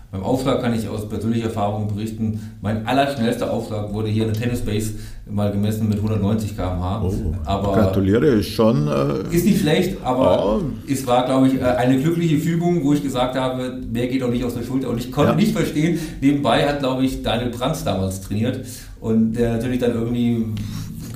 Beim 0.09 0.23
Aufschlag 0.23 0.61
kann 0.61 0.73
ich 0.73 0.87
aus 0.87 1.09
persönlicher 1.09 1.47
Erfahrung 1.47 1.93
berichten, 1.93 2.39
mein 2.61 2.87
allerschnellster 2.87 3.51
Aufschlag 3.51 3.93
wurde 3.93 4.07
hier 4.07 4.25
in 4.25 4.31
der 4.31 4.41
Tennis 4.41 4.61
Base 4.61 4.93
mal 5.29 5.51
gemessen 5.51 5.89
mit 5.89 5.97
190 5.97 6.55
km/h. 6.55 7.01
Oh, 7.03 7.35
aber 7.43 7.73
gratuliere, 7.73 8.27
ist 8.27 8.47
schon. 8.47 8.87
Äh, 8.87 9.35
ist 9.35 9.45
nicht 9.45 9.59
schlecht, 9.59 9.97
aber 10.01 10.61
ja. 10.87 10.93
es 10.93 11.05
war, 11.05 11.25
glaube 11.25 11.47
ich, 11.47 11.55
äh, 11.55 11.65
eine 11.65 11.99
glückliche 11.99 12.37
Fügung, 12.37 12.85
wo 12.85 12.93
ich 12.93 13.03
gesagt 13.03 13.35
habe, 13.35 13.81
mehr 13.91 14.07
geht 14.07 14.23
auch 14.23 14.29
nicht 14.29 14.45
aus 14.45 14.53
der 14.53 14.63
Schulter. 14.63 14.89
Und 14.89 14.97
ich 14.97 15.11
konnte 15.11 15.31
ja. 15.31 15.35
nicht 15.35 15.51
verstehen, 15.51 15.99
nebenbei 16.21 16.65
hat, 16.65 16.79
glaube 16.79 17.03
ich, 17.03 17.21
Daniel 17.21 17.49
Brands 17.49 17.83
damals 17.83 18.21
trainiert 18.21 18.61
und 19.01 19.33
der 19.33 19.53
natürlich 19.53 19.79
dann 19.79 19.93
irgendwie 19.93 20.45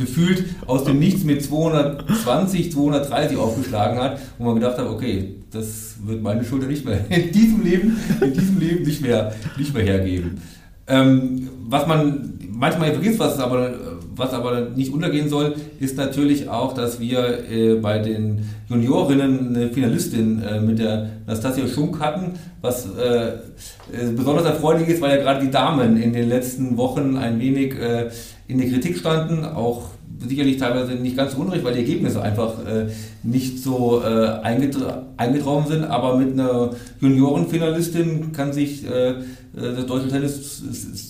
gefühlt 0.01 0.43
aus 0.67 0.83
dem 0.83 0.99
Nichts 0.99 1.23
mit 1.23 1.43
220, 1.43 2.71
230 2.71 3.37
aufgeschlagen 3.37 3.99
hat, 3.99 4.19
wo 4.37 4.45
man 4.45 4.55
gedacht 4.55 4.77
hat, 4.77 4.87
okay, 4.87 5.35
das 5.51 5.95
wird 6.03 6.21
meine 6.21 6.43
Schulter 6.43 6.67
nicht 6.67 6.85
mehr 6.85 6.99
in 7.09 7.31
diesem 7.31 7.63
Leben, 7.63 7.97
in 8.21 8.33
diesem 8.33 8.59
Leben 8.59 8.83
nicht 8.83 9.01
mehr, 9.01 9.33
nicht 9.57 9.73
mehr 9.73 9.83
hergeben. 9.83 10.41
Ähm, 10.87 11.49
was 11.67 11.87
man 11.87 12.33
manchmal 12.51 12.91
vergisst, 12.91 13.19
was 13.19 13.39
aber, 13.39 13.73
was 14.15 14.33
aber 14.33 14.69
nicht 14.75 14.93
untergehen 14.93 15.29
soll, 15.29 15.55
ist 15.79 15.97
natürlich 15.97 16.49
auch, 16.49 16.73
dass 16.73 16.99
wir 16.99 17.49
äh, 17.49 17.75
bei 17.75 17.99
den 17.99 18.49
Juniorinnen 18.69 19.55
eine 19.55 19.69
Finalistin 19.69 20.41
äh, 20.41 20.59
mit 20.59 20.79
der 20.79 21.09
Nastasia 21.27 21.67
Schunk 21.67 21.99
hatten, 21.99 22.33
was 22.61 22.87
äh, 22.97 23.27
äh 23.29 24.11
besonders 24.15 24.45
erfreulich 24.45 24.89
ist, 24.89 25.01
weil 25.01 25.17
ja 25.17 25.23
gerade 25.23 25.45
die 25.45 25.51
Damen 25.51 26.01
in 26.01 26.13
den 26.13 26.27
letzten 26.27 26.77
Wochen 26.77 27.15
ein 27.15 27.39
wenig 27.39 27.73
äh, 27.79 28.09
in 28.47 28.57
der 28.57 28.69
Kritik 28.69 28.97
standen, 28.97 29.45
auch 29.45 29.90
sicherlich 30.27 30.57
teilweise 30.57 30.93
nicht 30.93 31.17
ganz 31.17 31.33
so 31.33 31.39
unrecht, 31.39 31.63
weil 31.63 31.73
die 31.73 31.79
Ergebnisse 31.79 32.21
einfach 32.21 32.65
äh, 32.65 32.87
nicht 33.23 33.59
so 33.59 34.01
äh, 34.03 34.27
eingetragen 34.41 35.65
sind, 35.67 35.83
aber 35.83 36.17
mit 36.17 36.33
einer 36.33 36.71
Juniorenfinalistin 36.99 38.31
kann 38.31 38.53
sich 38.53 38.85
äh, 38.85 39.15
das 39.53 39.85
deutsche 39.85 40.07
Tennis 40.07 40.61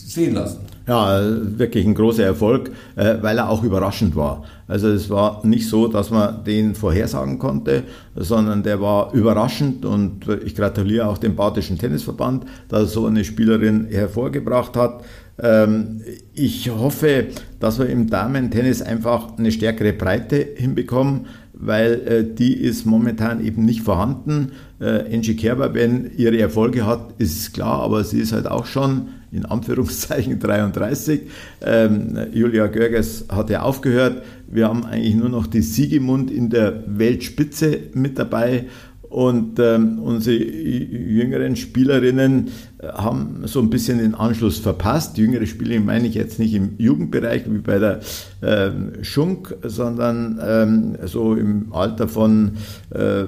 sehen 0.08 0.34
lassen. 0.34 0.60
Ja, 0.88 1.22
wirklich 1.24 1.86
ein 1.86 1.94
großer 1.94 2.24
Erfolg, 2.24 2.72
äh, 2.96 3.16
weil 3.22 3.38
er 3.38 3.50
auch 3.50 3.64
überraschend 3.64 4.16
war. 4.16 4.44
Also 4.68 4.90
es 4.90 5.10
war 5.10 5.46
nicht 5.46 5.70
so, 5.70 5.88
dass 5.88 6.10
man 6.10 6.44
den 6.44 6.74
vorhersagen 6.76 7.38
konnte, 7.38 7.84
sondern 8.16 8.64
der 8.64 8.82
war 8.82 9.14
überraschend 9.14 9.86
und 9.86 10.28
ich 10.44 10.56
gratuliere 10.56 11.08
auch 11.08 11.18
dem 11.18 11.36
Badischen 11.36 11.78
Tennisverband, 11.78 12.46
dass 12.68 12.82
er 12.82 12.88
so 12.88 13.06
eine 13.06 13.24
Spielerin 13.24 13.88
hervorgebracht 13.90 14.76
hat. 14.76 15.04
Ähm, 15.42 16.02
ich 16.34 16.70
hoffe, 16.70 17.28
dass 17.60 17.80
wir 17.80 17.88
im 17.88 18.10
Damen-Tennis 18.10 18.82
einfach 18.82 19.38
eine 19.38 19.52
stärkere 19.52 19.94
Breite 19.94 20.48
hinbekommen, 20.56 21.26
weil 21.54 21.94
äh, 22.08 22.24
die 22.24 22.54
ist 22.54 22.86
momentan 22.86 23.44
eben 23.44 23.66
nicht 23.66 23.82
vorhanden. 23.82 24.54
Äh, 24.80 25.14
Angie 25.14 25.36
Kerber, 25.36 25.74
wenn 25.74 26.12
ihre 26.16 26.40
Erfolge 26.40 26.86
hat, 26.86 27.16
ist 27.18 27.54
klar, 27.54 27.82
aber 27.82 28.04
sie 28.04 28.20
ist 28.20 28.34
halt 28.34 28.48
auch 28.48 28.66
schon 28.66 29.10
in 29.32 29.46
Anführungszeichen 29.46 30.40
33. 30.40 31.22
Ähm, 31.62 32.18
Julia 32.34 32.68
Görges 32.68 33.26
hat 33.30 33.50
ja 33.50 33.62
aufgehört. 33.62 34.24
Wir 34.48 34.68
haben 34.68 34.86
eigentlich 34.86 35.16
nur 35.16 35.30
noch 35.30 35.48
die 35.48 35.62
Siegemund 35.62 36.30
in 36.30 36.50
der 36.50 36.84
Weltspitze 36.88 37.80
mit 37.94 38.20
dabei 38.20 38.66
und 39.12 39.60
ähm, 39.60 40.00
unsere 40.00 40.38
jüngeren 40.38 41.58
Spielerinnen 41.58 42.48
haben 42.94 43.44
so 43.46 43.60
ein 43.60 43.70
bisschen 43.70 44.00
den 44.00 44.16
Anschluss 44.16 44.58
verpasst. 44.58 45.18
Jüngere 45.18 45.46
Spielerin 45.46 45.86
meine 45.86 46.08
ich 46.08 46.16
jetzt 46.16 46.40
nicht 46.40 46.54
im 46.54 46.72
Jugendbereich 46.78 47.44
wie 47.48 47.60
bei 47.60 47.80
der 47.80 48.00
ähm, 48.42 49.04
Schunk, 49.04 49.56
sondern 49.64 50.40
ähm, 50.44 50.98
so 51.06 51.36
im 51.36 51.72
Alter 51.74 52.08
von 52.08 52.54
äh, 52.90 53.26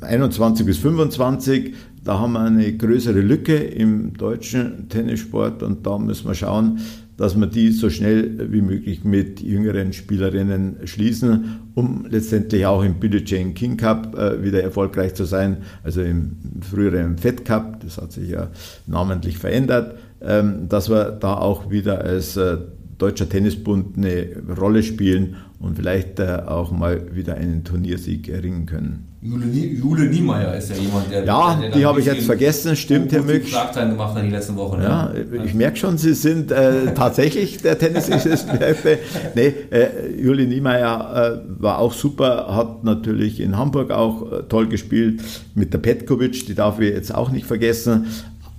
21 0.00 0.64
bis 0.64 0.78
25. 0.78 1.74
Da 2.04 2.18
haben 2.18 2.32
wir 2.32 2.40
eine 2.40 2.76
größere 2.76 3.20
Lücke 3.20 3.56
im 3.56 4.14
deutschen 4.14 4.88
Tennissport 4.88 5.62
und 5.62 5.86
da 5.86 5.98
müssen 5.98 6.28
wir 6.28 6.34
schauen, 6.34 6.80
dass 7.16 7.36
wir 7.36 7.46
die 7.46 7.70
so 7.70 7.90
schnell 7.90 8.52
wie 8.52 8.62
möglich 8.62 9.04
mit 9.04 9.40
jüngeren 9.40 9.92
Spielerinnen 9.92 10.86
schließen, 10.86 11.60
um 11.74 12.06
letztendlich 12.08 12.66
auch 12.66 12.82
im 12.82 13.00
Billie 13.00 13.22
Jane 13.24 13.52
King 13.52 13.76
Cup 13.76 14.16
äh, 14.18 14.42
wieder 14.42 14.62
erfolgreich 14.62 15.14
zu 15.14 15.24
sein, 15.24 15.58
also 15.82 16.02
im 16.02 16.36
früheren 16.60 17.18
Fed 17.18 17.44
Cup, 17.44 17.80
das 17.80 17.98
hat 17.98 18.12
sich 18.12 18.30
ja 18.30 18.50
namentlich 18.86 19.38
verändert, 19.38 19.98
ähm, 20.20 20.68
dass 20.68 20.90
wir 20.90 21.12
da 21.12 21.34
auch 21.34 21.70
wieder 21.70 22.00
als 22.00 22.36
äh, 22.36 22.58
Deutscher 22.98 23.28
Tennisbund 23.28 23.96
eine 23.96 24.28
Rolle 24.58 24.82
spielen 24.82 25.36
und 25.58 25.76
vielleicht 25.76 26.20
äh, 26.20 26.42
auch 26.46 26.70
mal 26.70 27.14
wieder 27.14 27.34
einen 27.34 27.64
Turniersieg 27.64 28.28
erringen 28.28 28.66
können. 28.66 29.08
Jule, 29.24 29.46
Jule 29.46 30.04
Niemeyer 30.04 30.54
ist 30.54 30.68
ja 30.68 30.76
jemand, 30.76 31.10
der. 31.10 31.24
Ja, 31.24 31.54
der 31.58 31.70
die 31.70 31.86
habe 31.86 31.98
ich 31.98 32.04
jetzt 32.04 32.26
vergessen, 32.26 32.76
stimmt, 32.76 33.10
Herr 33.10 33.22
Mück. 33.22 33.48
Schlagzeilen 33.48 33.92
gemacht 33.92 34.18
in 34.18 34.26
die 34.26 34.30
letzten 34.30 34.54
Wochen. 34.56 34.82
Ja, 34.82 35.10
ja. 35.14 35.44
ich 35.44 35.54
merke 35.54 35.78
schon, 35.78 35.96
Sie 35.96 36.12
sind 36.12 36.52
äh, 36.52 36.92
tatsächlich 36.94 37.62
der 37.62 37.78
Tennis-Experte. 37.78 38.98
nee, 39.34 39.54
äh, 39.70 40.20
Jule 40.22 40.46
Niemeyer 40.46 41.40
äh, 41.46 41.62
war 41.62 41.78
auch 41.78 41.94
super, 41.94 42.54
hat 42.54 42.84
natürlich 42.84 43.40
in 43.40 43.56
Hamburg 43.56 43.92
auch 43.92 44.30
äh, 44.30 44.42
toll 44.42 44.68
gespielt 44.68 45.22
mit 45.54 45.72
der 45.72 45.78
Petkovic, 45.78 46.46
die 46.46 46.54
darf 46.54 46.78
ich 46.78 46.92
jetzt 46.92 47.14
auch 47.14 47.30
nicht 47.30 47.46
vergessen. 47.46 48.04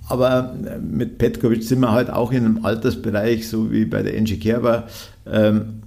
Aber 0.08 0.54
äh, 0.64 0.78
mit 0.78 1.18
Petkovic 1.18 1.62
sind 1.62 1.80
wir 1.80 1.92
halt 1.92 2.10
auch 2.10 2.32
in 2.32 2.44
einem 2.44 2.64
Altersbereich, 2.64 3.48
so 3.48 3.72
wie 3.72 3.84
bei 3.84 4.02
der 4.02 4.16
Angie 4.16 4.38
Kerber. 4.38 4.86
Ähm, 5.26 5.82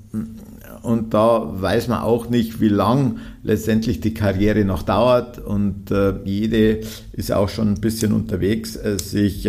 und 0.81 1.13
da 1.13 1.49
weiß 1.61 1.89
man 1.89 1.99
auch 1.99 2.29
nicht, 2.29 2.61
wie 2.61 2.69
lang 2.69 3.17
letztendlich 3.43 3.99
die 3.99 4.13
Karriere 4.13 4.63
noch 4.63 4.83
dauert. 4.83 5.39
Und 5.39 5.91
äh, 5.91 6.13
jede 6.23 6.81
ist 7.11 7.31
auch 7.31 7.49
schon 7.49 7.69
ein 7.69 7.81
bisschen 7.81 8.13
unterwegs, 8.13 8.75
äh, 8.75 8.97
sich 8.97 9.47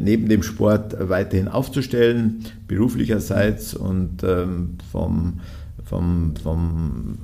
neben 0.00 0.28
dem 0.28 0.44
Sport 0.44 0.96
weiterhin 1.08 1.48
aufzustellen, 1.48 2.44
beruflicherseits 2.68 3.74
und 3.74 4.22
ähm, 4.22 4.78
vom, 4.92 5.40
vom, 5.84 6.34
vom 6.40 7.18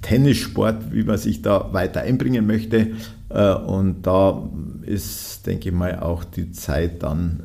Tennissport, 0.00 0.92
wie 0.92 1.04
man 1.04 1.18
sich 1.18 1.42
da 1.42 1.72
weiter 1.72 2.00
einbringen 2.00 2.46
möchte. 2.46 2.92
Äh, 3.32 3.54
und 3.54 4.02
da 4.02 4.42
ist, 4.82 5.46
denke 5.46 5.68
ich 5.68 5.74
mal, 5.74 5.98
auch 6.00 6.24
die 6.24 6.52
Zeit 6.52 7.02
dann 7.02 7.40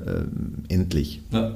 äh, 0.69 0.73
endlich. 0.73 1.21
Ja, 1.31 1.51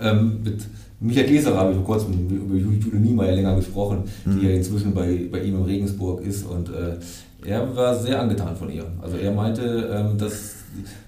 ähm, 0.00 0.42
mit 0.42 0.64
Michael 1.00 1.26
Gläser 1.26 1.56
habe 1.56 1.70
ich 1.70 1.76
vor 1.76 1.86
kurzem 1.86 2.28
über 2.28 2.54
Julie 2.54 2.94
Niemeyer 2.94 3.34
länger 3.34 3.56
gesprochen, 3.56 4.04
mhm. 4.24 4.38
die 4.38 4.46
ja 4.46 4.54
inzwischen 4.54 4.94
bei, 4.94 5.28
bei 5.30 5.42
ihm 5.42 5.56
in 5.56 5.62
Regensburg 5.64 6.24
ist 6.24 6.46
und 6.46 6.68
äh, 6.68 6.96
er 7.44 7.74
war 7.74 7.96
sehr 7.96 8.20
angetan 8.20 8.56
von 8.56 8.70
ihr. 8.70 8.84
Also 9.00 9.16
er 9.16 9.32
meinte, 9.32 9.90
ähm, 9.92 10.16
dass 10.16 10.54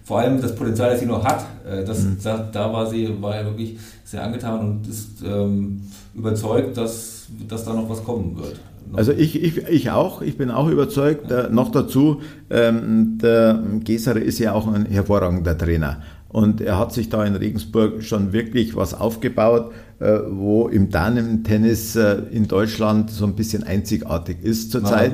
vor 0.03 0.19
allem 0.19 0.41
das 0.41 0.55
Potenzial, 0.55 0.91
das 0.91 1.01
sie 1.01 1.07
noch 1.07 1.25
hat, 1.25 1.45
äh, 1.65 1.85
das, 1.85 2.03
mhm. 2.03 2.19
da, 2.23 2.49
da, 2.53 2.73
war 2.73 2.91
sie 2.91 3.09
war 3.23 3.37
er 3.37 3.45
wirklich 3.47 3.79
sehr 4.05 4.23
angetan 4.25 4.61
und 4.61 4.89
ist 4.89 5.23
ähm, 5.25 5.83
überzeugt, 6.15 6.77
dass, 6.77 7.14
dass 7.49 7.65
da 7.65 7.75
noch 7.75 7.89
was 7.89 8.05
kommen 8.05 8.37
wird. 8.37 8.61
Also 8.93 9.13
ich, 9.13 9.43
ich, 9.43 9.59
ich 9.69 9.91
auch, 9.91 10.23
ich 10.23 10.37
bin 10.37 10.51
auch 10.51 10.69
überzeugt. 10.69 11.31
Äh, 11.31 11.49
noch 11.51 11.73
dazu, 11.73 12.21
ähm, 12.51 13.19
der 13.21 13.63
Gesere 13.83 14.21
ist 14.21 14.39
ja 14.39 14.53
auch 14.53 14.73
ein 14.73 14.87
hervorragender 14.87 15.57
Trainer. 15.57 16.03
Und 16.29 16.61
er 16.61 16.79
hat 16.81 16.93
sich 16.93 17.09
da 17.09 17.25
in 17.25 17.37
Regensburg 17.37 18.03
schon 18.03 18.33
wirklich 18.33 18.75
was 18.75 18.93
aufgebaut, 18.93 19.71
äh, 20.01 20.19
wo 20.29 20.67
im 20.67 20.91
Damen-Tennis 20.91 21.95
äh, 21.95 22.23
in 22.33 22.49
Deutschland 22.49 23.09
so 23.11 23.25
ein 23.25 23.37
bisschen 23.37 23.63
einzigartig 23.63 24.39
ist 24.43 24.73
zurzeit. 24.73 25.13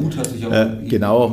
Äh, 0.51 0.89
genau. 0.89 1.29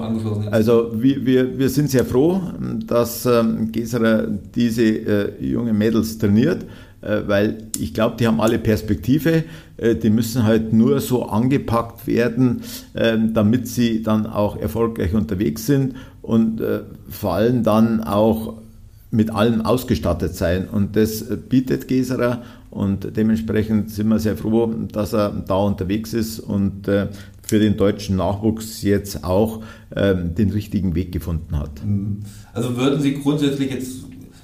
Also 0.51 0.91
wir, 0.93 1.25
wir, 1.25 1.57
wir 1.57 1.69
sind 1.69 1.89
sehr 1.89 2.03
froh, 2.03 2.41
dass 2.85 3.25
ähm, 3.25 3.71
Geserer 3.71 4.27
diese 4.27 4.83
äh, 4.83 5.45
jungen 5.45 5.77
Mädels 5.77 6.17
trainiert, 6.17 6.65
weil 7.01 7.67
ich 7.77 7.93
glaube, 7.93 8.15
die 8.19 8.27
haben 8.27 8.41
alle 8.41 8.59
Perspektive. 8.59 9.43
Äh, 9.77 9.95
die 9.95 10.09
müssen 10.09 10.43
halt 10.43 10.73
nur 10.73 10.99
so 10.99 11.25
angepackt 11.25 12.07
werden, 12.07 12.61
ähm, 12.95 13.33
damit 13.33 13.67
sie 13.67 14.03
dann 14.03 14.25
auch 14.25 14.57
erfolgreich 14.57 15.13
unterwegs 15.13 15.65
sind 15.65 15.95
und 16.21 16.61
vor 17.09 17.35
allem 17.35 17.63
dann 17.63 18.03
auch 18.03 18.55
mit 19.11 19.29
allem 19.31 19.61
ausgestattet 19.61 20.35
sein. 20.35 20.67
Und 20.67 20.97
das 20.97 21.23
bietet 21.47 21.87
Geserer 21.87 22.43
und 22.69 23.15
dementsprechend 23.15 23.91
sind 23.91 24.09
wir 24.09 24.19
sehr 24.19 24.37
froh, 24.37 24.71
dass 24.91 25.13
er 25.13 25.31
da 25.47 25.55
unterwegs 25.55 26.13
ist 26.13 26.39
und 26.39 26.87
äh, 26.87 27.07
für 27.41 27.59
den 27.59 27.77
deutschen 27.77 28.17
Nachwuchs 28.17 28.81
jetzt 28.81 29.23
auch 29.23 29.63
ähm, 29.95 30.35
den 30.35 30.49
richtigen 30.51 30.93
Weg 30.95 31.11
gefunden 31.11 31.57
hat. 31.57 31.71
Also 32.53 32.75
würden 32.75 32.99
Sie 32.99 33.13
grundsätzlich 33.13 33.71
jetzt 33.71 34.03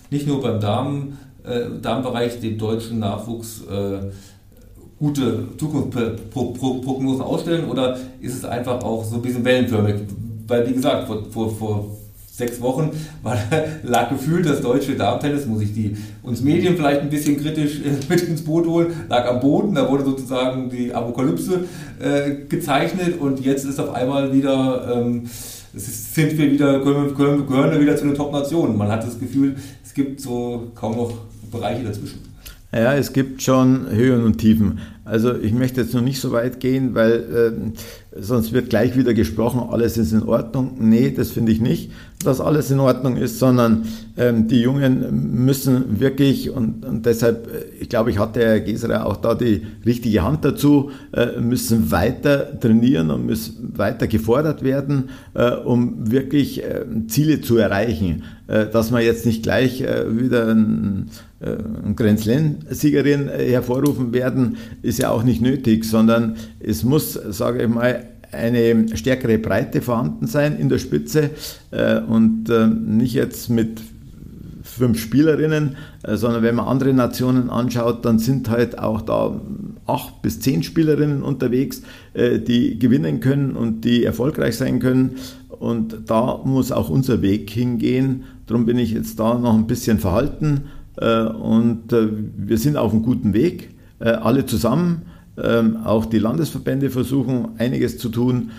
nicht 0.09 0.25
nur 0.25 0.41
beim 0.41 0.61
Damen, 0.61 1.17
äh, 1.45 1.79
Damenbereich 1.81 2.39
den 2.39 2.57
deutschen 2.57 2.99
Nachwuchs 2.99 3.61
äh, 3.69 4.11
gute 4.97 5.47
Zukunftsprognosen 5.57 7.21
ausstellen 7.21 7.69
oder 7.69 7.97
ist 8.21 8.35
es 8.35 8.45
einfach 8.45 8.81
auch 8.83 9.03
so 9.03 9.15
ein 9.15 9.21
bisschen 9.21 9.43
wellenförmig? 9.43 9.95
Weil, 10.47 10.69
wie 10.69 10.73
gesagt, 10.73 11.07
vor, 11.07 11.25
vor, 11.29 11.51
vor 11.53 11.85
sechs 12.31 12.59
Wochen 12.61 12.91
war, 13.21 13.37
lag 13.83 14.09
gefühlt 14.09 14.45
das 14.45 14.61
deutsche 14.61 14.95
Darmtennis, 14.95 15.45
muss 15.45 15.61
ich 15.61 15.73
die 15.73 15.97
uns 16.23 16.41
Medien 16.41 16.75
vielleicht 16.75 17.01
ein 17.01 17.09
bisschen 17.09 17.37
kritisch 17.37 17.81
äh, 17.81 17.91
mit 18.09 18.21
ins 18.21 18.43
Boot 18.43 18.65
holen, 18.65 18.93
lag 19.09 19.27
am 19.27 19.39
Boden, 19.39 19.75
da 19.75 19.89
wurde 19.89 20.05
sozusagen 20.05 20.69
die 20.69 20.93
Apokalypse 20.93 21.65
äh, 21.99 22.45
gezeichnet 22.47 23.19
und 23.19 23.39
jetzt 23.39 23.65
ist 23.65 23.79
auf 23.79 23.93
einmal 23.93 24.33
wieder, 24.33 24.95
ähm, 24.95 25.29
sind 25.75 26.37
wir 26.37 26.51
wieder, 26.51 26.79
gehören 26.79 27.71
wir 27.71 27.81
wieder 27.81 27.97
zu 27.97 28.05
den 28.05 28.15
Top-Nationen. 28.15 28.77
Man 28.77 28.89
hat 28.89 29.03
das 29.03 29.19
Gefühl, 29.19 29.55
es 29.83 29.93
gibt 29.93 30.21
so 30.21 30.71
kaum 30.75 30.95
noch 30.95 31.13
Bereiche 31.53 31.83
dazwischen? 31.83 32.19
Ja, 32.73 32.95
es 32.95 33.13
gibt 33.13 33.43
schon 33.43 33.87
Höhen 33.91 34.23
und 34.23 34.39
Tiefen. 34.39 34.79
Also 35.05 35.37
ich 35.37 35.53
möchte 35.53 35.81
jetzt 35.81 35.93
noch 35.93 36.01
nicht 36.01 36.19
so 36.19 36.31
weit 36.31 36.59
gehen, 36.59 36.95
weil 36.95 37.73
äh, 38.15 38.21
sonst 38.21 38.51
wird 38.53 38.69
gleich 38.69 38.97
wieder 38.97 39.13
gesprochen, 39.13 39.61
alles 39.69 39.97
ist 39.97 40.11
in 40.11 40.23
Ordnung. 40.23 40.77
Nee, 40.79 41.11
das 41.11 41.31
finde 41.31 41.51
ich 41.51 41.61
nicht, 41.61 41.91
dass 42.23 42.39
alles 42.39 42.71
in 42.71 42.79
Ordnung 42.79 43.17
ist, 43.17 43.37
sondern 43.37 43.85
ähm, 44.17 44.47
die 44.47 44.61
Jungen 44.61 45.43
müssen 45.43 45.99
wirklich, 45.99 46.49
und, 46.49 46.85
und 46.85 47.05
deshalb, 47.05 47.47
äh, 47.47 47.81
ich 47.81 47.89
glaube, 47.89 48.11
ich 48.11 48.17
hatte 48.17 48.39
Herr 48.39 48.61
Geserer 48.61 49.05
auch 49.05 49.17
da 49.17 49.35
die 49.35 49.67
richtige 49.85 50.23
Hand 50.23 50.45
dazu, 50.45 50.89
äh, 51.11 51.39
müssen 51.39 51.91
weiter 51.91 52.59
trainieren 52.59 53.11
und 53.11 53.25
müssen 53.25 53.77
weiter 53.77 54.07
gefordert 54.07 54.63
werden, 54.63 55.09
äh, 55.33 55.51
um 55.51 56.11
wirklich 56.11 56.63
äh, 56.63 56.85
Ziele 57.07 57.41
zu 57.41 57.57
erreichen. 57.57 58.23
Äh, 58.47 58.67
dass 58.67 58.89
man 58.89 59.03
jetzt 59.03 59.25
nicht 59.25 59.43
gleich 59.43 59.81
wieder 59.81 60.47
ein 60.47 61.09
äh, 61.43 61.93
Grand 61.95 62.19
Slam-Siegerin 62.19 63.27
äh, 63.27 63.51
hervorrufen 63.51 64.13
werden, 64.13 64.57
ist 64.81 64.99
ja 64.99 65.09
auch 65.09 65.23
nicht 65.23 65.41
nötig, 65.41 65.83
sondern 65.85 66.35
es 66.59 66.83
muss, 66.83 67.13
sage 67.13 67.63
ich 67.63 67.69
mal, 67.69 68.05
eine 68.31 68.87
stärkere 68.97 69.37
Breite 69.37 69.81
vorhanden 69.81 70.25
sein 70.25 70.57
in 70.57 70.69
der 70.69 70.79
Spitze 70.79 71.29
äh, 71.71 71.99
und 71.99 72.45
nicht 72.87 73.13
jetzt 73.13 73.49
mit 73.49 73.79
fünf 74.63 74.99
Spielerinnen, 74.99 75.75
sondern 76.07 76.41
wenn 76.41 76.55
man 76.55 76.65
andere 76.65 76.93
Nationen 76.93 77.51
anschaut, 77.51 78.05
dann 78.05 78.17
sind 78.17 78.49
halt 78.49 78.79
auch 78.79 79.01
da 79.01 79.39
acht 79.85 80.23
bis 80.23 80.39
zehn 80.39 80.63
Spielerinnen 80.63 81.21
unterwegs, 81.21 81.83
die 82.15 82.79
gewinnen 82.79 83.19
können 83.19 83.51
und 83.51 83.81
die 83.81 84.03
erfolgreich 84.03 84.57
sein 84.57 84.79
können. 84.79 85.17
Und 85.49 86.09
da 86.09 86.41
muss 86.43 86.71
auch 86.71 86.89
unser 86.89 87.21
Weg 87.21 87.51
hingehen. 87.51 88.23
Darum 88.47 88.65
bin 88.65 88.79
ich 88.79 88.93
jetzt 88.93 89.19
da 89.19 89.37
noch 89.37 89.53
ein 89.53 89.67
bisschen 89.67 89.99
verhalten 89.99 90.63
und 91.01 91.91
äh, 91.91 92.07
wir 92.37 92.57
sind 92.57 92.77
auf 92.77 92.91
einem 92.91 93.03
guten 93.03 93.33
Weg, 93.33 93.69
äh, 93.99 94.09
alle 94.09 94.45
zusammen. 94.45 95.03
Ähm, 95.35 95.77
auch 95.83 96.05
die 96.05 96.19
Landesverbände 96.19 96.91
versuchen 96.91 97.49
einiges 97.57 97.97
zu 97.97 98.09
tun, 98.09 98.51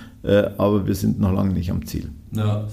aber 0.56 0.86
wir 0.86 0.94
sind 0.94 1.20
noch 1.20 1.34
lange 1.34 1.52
nicht 1.52 1.70
am 1.70 1.84
Ziel. 1.84 2.08
Ja. 2.32 2.66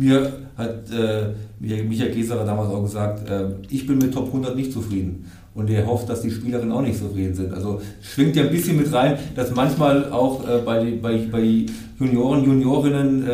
Mir 0.00 0.32
hat 0.56 0.90
äh, 0.90 1.26
Michael 1.60 2.14
Geserer 2.14 2.44
damals 2.46 2.70
auch 2.70 2.82
gesagt, 2.82 3.28
äh, 3.28 3.50
ich 3.68 3.86
bin 3.86 3.98
mit 3.98 4.14
Top 4.14 4.28
100 4.28 4.56
nicht 4.56 4.72
zufrieden. 4.72 5.26
Und 5.52 5.68
er 5.68 5.86
hofft, 5.86 6.08
dass 6.08 6.22
die 6.22 6.30
Spielerinnen 6.30 6.72
auch 6.72 6.80
nicht 6.80 6.98
zufrieden 6.98 7.34
sind. 7.34 7.52
Also 7.52 7.82
schwingt 8.00 8.34
ja 8.34 8.44
ein 8.44 8.50
bisschen 8.50 8.78
mit 8.78 8.90
rein, 8.92 9.18
dass 9.34 9.54
manchmal 9.54 10.10
auch 10.10 10.48
äh, 10.48 10.62
bei, 10.64 10.98
bei, 11.02 11.28
bei 11.30 11.66
Junioren, 11.98 12.44
Juniorinnen 12.44 13.24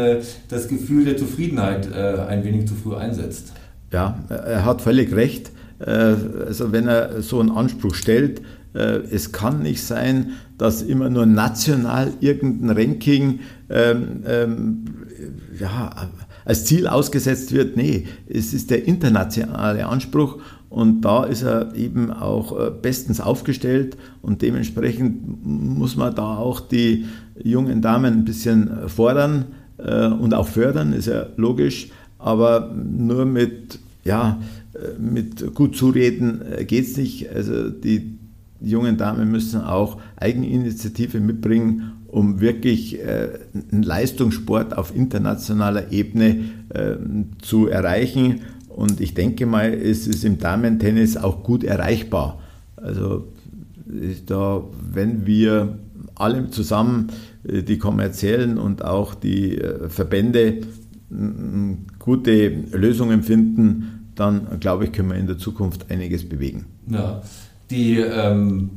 das 0.48 0.66
Gefühl 0.66 1.04
der 1.04 1.16
Zufriedenheit 1.16 1.92
ein 1.92 2.42
wenig 2.42 2.66
zu 2.66 2.74
früh 2.74 2.96
einsetzt. 2.96 3.52
Ja, 3.92 4.18
er 4.28 4.64
hat 4.64 4.82
völlig 4.82 5.14
recht. 5.14 5.52
Äh, 5.78 6.14
also 6.46 6.72
wenn 6.72 6.88
er 6.88 7.22
so 7.22 7.40
einen 7.40 7.50
Anspruch 7.50 7.94
stellt, 7.94 8.42
äh, 8.74 9.00
es 9.10 9.32
kann 9.32 9.62
nicht 9.62 9.82
sein, 9.82 10.32
dass 10.58 10.82
immer 10.82 11.10
nur 11.10 11.26
national 11.26 12.12
irgendein 12.20 12.76
Ranking 12.76 13.40
ähm, 13.68 14.22
ähm, 14.26 14.84
ja, 15.58 16.10
als 16.44 16.64
Ziel 16.64 16.86
ausgesetzt 16.86 17.52
wird. 17.52 17.76
Nee, 17.76 18.06
es 18.28 18.54
ist 18.54 18.70
der 18.70 18.86
internationale 18.86 19.86
Anspruch 19.86 20.38
und 20.68 21.02
da 21.02 21.24
ist 21.24 21.42
er 21.42 21.74
eben 21.74 22.10
auch 22.10 22.58
äh, 22.58 22.70
bestens 22.70 23.20
aufgestellt 23.20 23.96
und 24.22 24.42
dementsprechend 24.42 25.44
muss 25.44 25.96
man 25.96 26.14
da 26.14 26.36
auch 26.36 26.60
die 26.60 27.06
jungen 27.42 27.82
Damen 27.82 28.14
ein 28.14 28.24
bisschen 28.24 28.88
fordern 28.88 29.46
und 29.76 30.32
auch 30.32 30.48
fördern, 30.48 30.94
ist 30.94 31.06
ja 31.06 31.26
logisch, 31.36 31.90
aber 32.18 32.74
nur 32.74 33.26
mit 33.26 33.78
ja, 34.06 34.40
mit 34.98 35.54
gut 35.54 35.76
zureden 35.76 36.42
äh, 36.42 36.64
geht 36.64 36.86
es 36.86 36.96
nicht. 36.96 37.30
Also 37.30 37.70
die 37.70 38.18
jungen 38.60 38.96
Damen 38.96 39.30
müssen 39.30 39.60
auch 39.60 39.98
Eigeninitiative 40.16 41.20
mitbringen, 41.20 41.92
um 42.06 42.40
wirklich 42.40 43.00
äh, 43.00 43.28
einen 43.72 43.82
Leistungssport 43.82 44.76
auf 44.76 44.94
internationaler 44.94 45.92
Ebene 45.92 46.40
äh, 46.70 46.96
zu 47.42 47.68
erreichen. 47.68 48.40
Und 48.68 49.00
ich 49.00 49.14
denke 49.14 49.46
mal, 49.46 49.72
es 49.72 50.06
ist 50.06 50.24
im 50.24 50.38
Damen-Tennis 50.38 51.16
auch 51.16 51.42
gut 51.42 51.64
erreichbar. 51.64 52.40
Also 52.76 53.28
da, 54.26 54.62
wenn 54.92 55.26
wir 55.26 55.78
alle 56.14 56.50
zusammen, 56.50 57.08
die 57.44 57.78
kommerziellen 57.78 58.58
und 58.58 58.84
auch 58.84 59.14
die 59.14 59.58
Verbände, 59.88 60.60
gute 61.98 62.48
Lösungen 62.72 63.22
finden, 63.22 63.95
dann 64.16 64.58
glaube 64.60 64.84
ich, 64.84 64.92
können 64.92 65.10
wir 65.10 65.16
in 65.16 65.26
der 65.26 65.38
Zukunft 65.38 65.90
einiges 65.90 66.28
bewegen. 66.28 66.66
Ja, 66.88 67.22
die 67.70 67.98
ähm, 67.98 68.70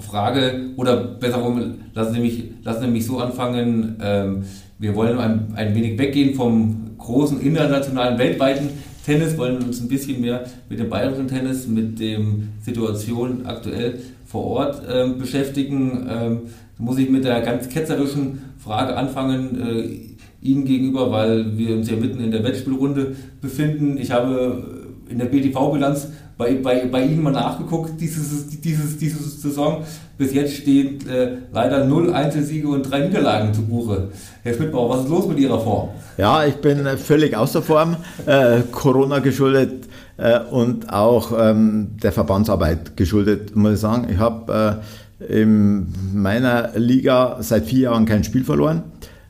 Frage, 0.00 0.70
oder 0.76 0.96
besser 0.96 1.38
rum, 1.38 1.74
lassen 1.94 2.14
Sie 2.14 2.20
mich, 2.20 2.44
lassen 2.64 2.82
Sie 2.82 2.88
mich 2.88 3.06
so 3.06 3.18
anfangen, 3.18 3.96
ähm, 4.00 4.44
wir 4.78 4.94
wollen 4.94 5.18
ein, 5.18 5.54
ein 5.54 5.74
wenig 5.74 5.98
weggehen 5.98 6.34
vom 6.34 6.96
großen 6.98 7.40
internationalen, 7.40 8.18
weltweiten 8.18 8.70
Tennis, 9.04 9.36
wollen 9.38 9.62
uns 9.62 9.80
ein 9.80 9.88
bisschen 9.88 10.20
mehr 10.20 10.44
mit 10.68 10.78
dem 10.78 10.88
bayerischen 10.88 11.28
Tennis, 11.28 11.66
mit 11.66 11.98
der 11.98 12.20
Situation 12.62 13.46
aktuell 13.46 14.00
vor 14.26 14.44
Ort 14.44 14.82
ähm, 14.88 15.18
beschäftigen. 15.18 16.06
Ähm, 16.08 16.40
muss 16.76 16.98
ich 16.98 17.10
mit 17.10 17.24
der 17.24 17.40
ganz 17.40 17.68
ketzerischen 17.68 18.42
Frage 18.58 18.96
anfangen. 18.96 19.60
Äh, 19.60 20.07
Ihnen 20.40 20.64
gegenüber, 20.64 21.10
weil 21.10 21.58
wir 21.58 21.76
uns 21.76 21.90
ja 21.90 21.96
mitten 21.96 22.20
in 22.20 22.30
der 22.30 22.44
Wettspielrunde 22.44 23.16
befinden. 23.40 23.98
Ich 23.98 24.10
habe 24.10 24.62
in 25.08 25.18
der 25.18 25.26
BTV-Bilanz 25.26 26.08
bei, 26.36 26.54
bei, 26.54 26.86
bei 26.86 27.04
Ihnen 27.04 27.22
mal 27.22 27.32
nachgeguckt, 27.32 28.00
dieses, 28.00 28.48
dieses, 28.60 28.96
diese 28.96 29.22
Saison. 29.22 29.82
Bis 30.16 30.32
jetzt 30.32 30.54
stehen 30.54 30.98
äh, 31.08 31.38
leider 31.52 31.84
null 31.84 32.12
Einzelsiege 32.12 32.68
und 32.68 32.88
drei 32.88 33.00
Niederlagen 33.00 33.52
zu 33.52 33.62
Buche. 33.62 34.08
Herr 34.44 34.54
Schmidtbauer, 34.54 34.90
was 34.90 35.04
ist 35.04 35.10
los 35.10 35.26
mit 35.26 35.38
Ihrer 35.40 35.58
Form? 35.58 35.88
Ja, 36.16 36.44
ich 36.44 36.54
bin 36.56 36.86
äh, 36.86 36.96
völlig 36.96 37.36
außer 37.36 37.62
Form, 37.62 37.96
äh, 38.26 38.60
Corona 38.70 39.18
geschuldet 39.18 39.88
äh, 40.16 40.38
und 40.38 40.92
auch 40.92 41.32
ähm, 41.36 41.96
der 42.02 42.12
Verbandsarbeit 42.12 42.96
geschuldet, 42.96 43.56
muss 43.56 43.74
ich 43.74 43.80
sagen. 43.80 44.06
Ich 44.10 44.18
habe 44.18 44.80
äh, 45.20 45.40
in 45.40 45.88
meiner 46.14 46.70
Liga 46.76 47.38
seit 47.40 47.66
vier 47.66 47.80
Jahren 47.80 48.06
kein 48.06 48.22
Spiel 48.22 48.44
verloren. 48.44 48.84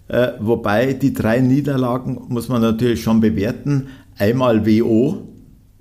Äh, 0.08 0.32
wobei 0.40 0.94
die 0.94 1.12
drei 1.12 1.40
Niederlagen 1.40 2.20
muss 2.28 2.48
man 2.48 2.62
natürlich 2.62 3.02
schon 3.02 3.20
bewerten. 3.20 3.88
Einmal 4.16 4.66
WO, 4.66 5.28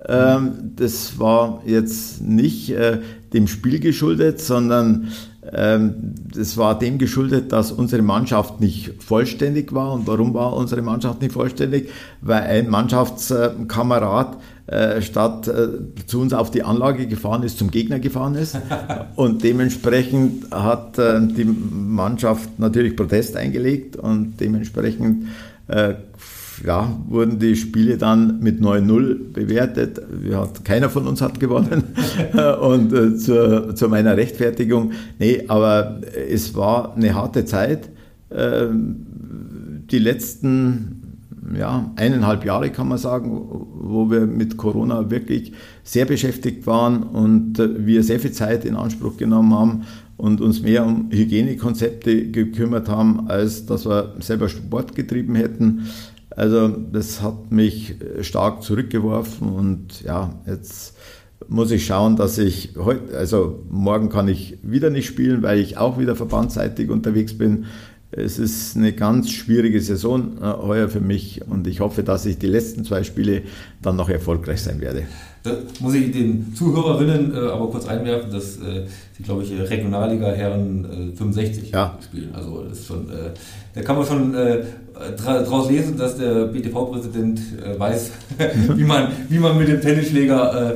ähm, 0.06 0.72
das 0.76 1.18
war 1.18 1.62
jetzt 1.66 2.20
nicht 2.22 2.70
äh, 2.70 2.98
dem 3.32 3.48
Spiel 3.48 3.80
geschuldet, 3.80 4.40
sondern 4.40 5.08
das 5.50 6.56
war 6.56 6.78
dem 6.78 6.98
geschuldet, 6.98 7.52
dass 7.52 7.72
unsere 7.72 8.02
Mannschaft 8.02 8.60
nicht 8.60 9.02
vollständig 9.02 9.72
war. 9.72 9.92
Und 9.92 10.06
warum 10.06 10.34
war 10.34 10.54
unsere 10.54 10.82
Mannschaft 10.82 11.22
nicht 11.22 11.32
vollständig? 11.32 11.90
Weil 12.20 12.42
ein 12.42 12.68
Mannschaftskamerad 12.68 14.36
äh, 14.66 15.00
statt 15.00 15.48
äh, 15.48 15.68
zu 16.06 16.20
uns 16.20 16.34
auf 16.34 16.50
die 16.50 16.62
Anlage 16.62 17.06
gefahren 17.06 17.42
ist, 17.42 17.58
zum 17.58 17.70
Gegner 17.70 18.00
gefahren 18.00 18.34
ist. 18.34 18.58
Und 19.16 19.42
dementsprechend 19.42 20.50
hat 20.50 20.98
äh, 20.98 21.20
die 21.26 21.44
Mannschaft 21.44 22.58
natürlich 22.58 22.94
Protest 22.94 23.36
eingelegt 23.36 23.96
und 23.96 24.34
dementsprechend 24.40 25.26
ja, 26.64 26.96
wurden 27.08 27.38
die 27.38 27.56
Spiele 27.56 27.96
dann 27.96 28.40
mit 28.40 28.60
9-0 28.60 29.32
bewertet. 29.32 30.00
Hat, 30.32 30.64
keiner 30.64 30.90
von 30.90 31.06
uns 31.06 31.20
hat 31.20 31.40
gewonnen. 31.40 31.84
und 32.60 32.92
äh, 32.92 33.16
zu, 33.16 33.74
zu, 33.74 33.88
meiner 33.88 34.16
Rechtfertigung, 34.16 34.92
nee, 35.18 35.44
aber 35.48 36.00
es 36.28 36.54
war 36.54 36.96
eine 36.96 37.14
harte 37.14 37.44
Zeit. 37.44 37.88
Ähm, 38.30 39.06
die 39.90 39.98
letzten 39.98 40.98
ja, 41.56 41.90
eineinhalb 41.96 42.44
Jahre 42.44 42.70
kann 42.70 42.88
man 42.88 42.98
sagen, 42.98 43.30
wo 43.30 44.10
wir 44.10 44.26
mit 44.26 44.56
Corona 44.56 45.10
wirklich 45.10 45.52
sehr 45.82 46.04
beschäftigt 46.04 46.66
waren 46.66 47.02
und 47.02 47.58
äh, 47.58 47.86
wir 47.86 48.02
sehr 48.02 48.20
viel 48.20 48.32
Zeit 48.32 48.64
in 48.64 48.76
Anspruch 48.76 49.16
genommen 49.16 49.54
haben 49.54 49.82
und 50.16 50.40
uns 50.40 50.62
mehr 50.62 50.84
um 50.84 51.10
Hygienekonzepte 51.10 52.30
gekümmert 52.30 52.88
haben, 52.88 53.28
als 53.28 53.66
dass 53.66 53.86
wir 53.86 54.14
selber 54.18 54.48
Sport 54.48 54.94
getrieben 54.94 55.36
hätten. 55.36 55.88
Also 56.38 56.68
das 56.68 57.20
hat 57.20 57.50
mich 57.50 57.96
äh, 58.00 58.22
stark 58.22 58.62
zurückgeworfen 58.62 59.48
und 59.48 60.02
ja, 60.02 60.36
jetzt 60.46 60.94
muss 61.48 61.72
ich 61.72 61.84
schauen, 61.84 62.14
dass 62.14 62.38
ich 62.38 62.74
heute, 62.76 63.18
also 63.18 63.64
morgen 63.68 64.08
kann 64.08 64.28
ich 64.28 64.56
wieder 64.62 64.88
nicht 64.88 65.06
spielen, 65.06 65.42
weil 65.42 65.58
ich 65.58 65.78
auch 65.78 65.98
wieder 65.98 66.14
verbandsseitig 66.14 66.90
unterwegs 66.90 67.36
bin. 67.36 67.64
es 68.12 68.38
ist 68.38 68.76
eine 68.76 68.92
ganz 68.92 69.30
schwierige 69.30 69.80
Saison 69.80 70.38
äh, 70.40 70.44
heuer 70.44 70.88
für 70.88 71.00
mich 71.00 71.42
und 71.44 71.66
ich 71.66 71.80
hoffe, 71.80 72.04
dass 72.04 72.24
ich 72.24 72.38
die 72.38 72.46
letzten 72.46 72.84
zwei 72.84 73.02
Spiele 73.02 73.42
dann 73.82 73.96
noch 73.96 74.08
erfolgreich 74.08 74.62
sein 74.62 74.80
werde. 74.80 75.08
Da 75.42 75.56
muss 75.80 75.94
ich 75.94 76.12
den 76.12 76.54
Zuhörerinnen 76.54 77.34
äh, 77.34 77.48
aber 77.48 77.68
kurz 77.68 77.86
einwerfen, 77.86 78.30
dass 78.30 78.58
äh, 78.58 78.86
sie, 79.16 79.24
glaube 79.24 79.42
ich, 79.42 79.52
Regionalliga 79.52 80.28
Herren 80.28 81.12
äh, 81.12 81.16
65 81.16 81.70
ja. 81.72 81.98
spielen. 82.02 82.30
Also 82.32 82.62
das 82.62 82.78
ist 82.78 82.86
schon, 82.86 83.10
äh, 83.10 83.30
da 83.78 83.84
kann 83.84 83.96
man 83.96 84.06
schon 84.06 84.34
äh, 84.34 84.64
daraus 85.24 85.70
lesen, 85.70 85.96
dass 85.96 86.16
der 86.16 86.46
BTV-Präsident 86.46 87.40
äh, 87.64 87.78
weiß, 87.78 88.10
wie, 88.74 88.84
man, 88.84 89.08
wie 89.28 89.38
man 89.38 89.56
mit 89.56 89.68
dem 89.68 89.80
Tennisschläger, 89.80 90.74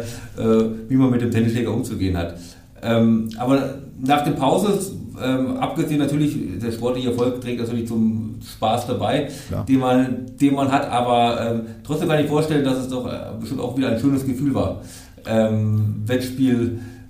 wie 0.89 0.97
man 0.97 1.11
mit 1.11 1.21
dem 1.21 1.31
Tennisschläger 1.31 1.73
umzugehen 1.73 2.17
hat. 2.17 2.37
Ähm, 2.81 3.29
aber 3.37 3.75
nach 4.01 4.25
der 4.25 4.33
Pause 4.33 4.79
ähm, 5.23 5.57
abgesehen 5.59 5.99
natürlich, 5.99 6.37
der 6.61 6.73
sportliche 6.73 7.11
Erfolg 7.11 7.41
trägt 7.41 7.61
natürlich 7.61 7.87
zum 7.87 8.37
Spaß 8.45 8.87
dabei, 8.87 9.29
den 9.69 9.79
man, 9.79 10.27
den 10.41 10.55
man 10.55 10.71
hat, 10.71 10.89
aber 10.91 11.41
ähm, 11.41 11.61
trotzdem 11.85 12.09
kann 12.09 12.21
ich 12.21 12.27
vorstellen, 12.27 12.65
dass 12.65 12.79
es 12.79 12.89
doch 12.89 13.07
äh, 13.07 13.19
bestimmt 13.39 13.61
auch 13.61 13.77
wieder 13.77 13.89
ein 13.89 14.01
schönes 14.01 14.25
Gefühl 14.25 14.55
war. 14.55 14.83
Ähm, 15.27 16.03
Wettspiel 16.07 16.79
äh, 16.79 17.02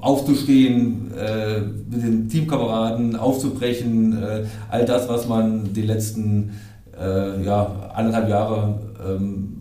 aufzustehen, 0.00 1.12
äh, 1.16 1.60
mit 1.60 2.02
den 2.02 2.28
Teamkameraden 2.28 3.16
aufzubrechen, 3.16 4.22
äh, 4.22 4.44
all 4.70 4.84
das, 4.84 5.08
was 5.08 5.28
man 5.28 5.72
die 5.72 5.82
letzten 5.82 6.52
äh, 6.98 7.44
ja, 7.44 7.90
anderthalb 7.94 8.28
Jahre 8.28 8.78
ähm, 9.06 9.55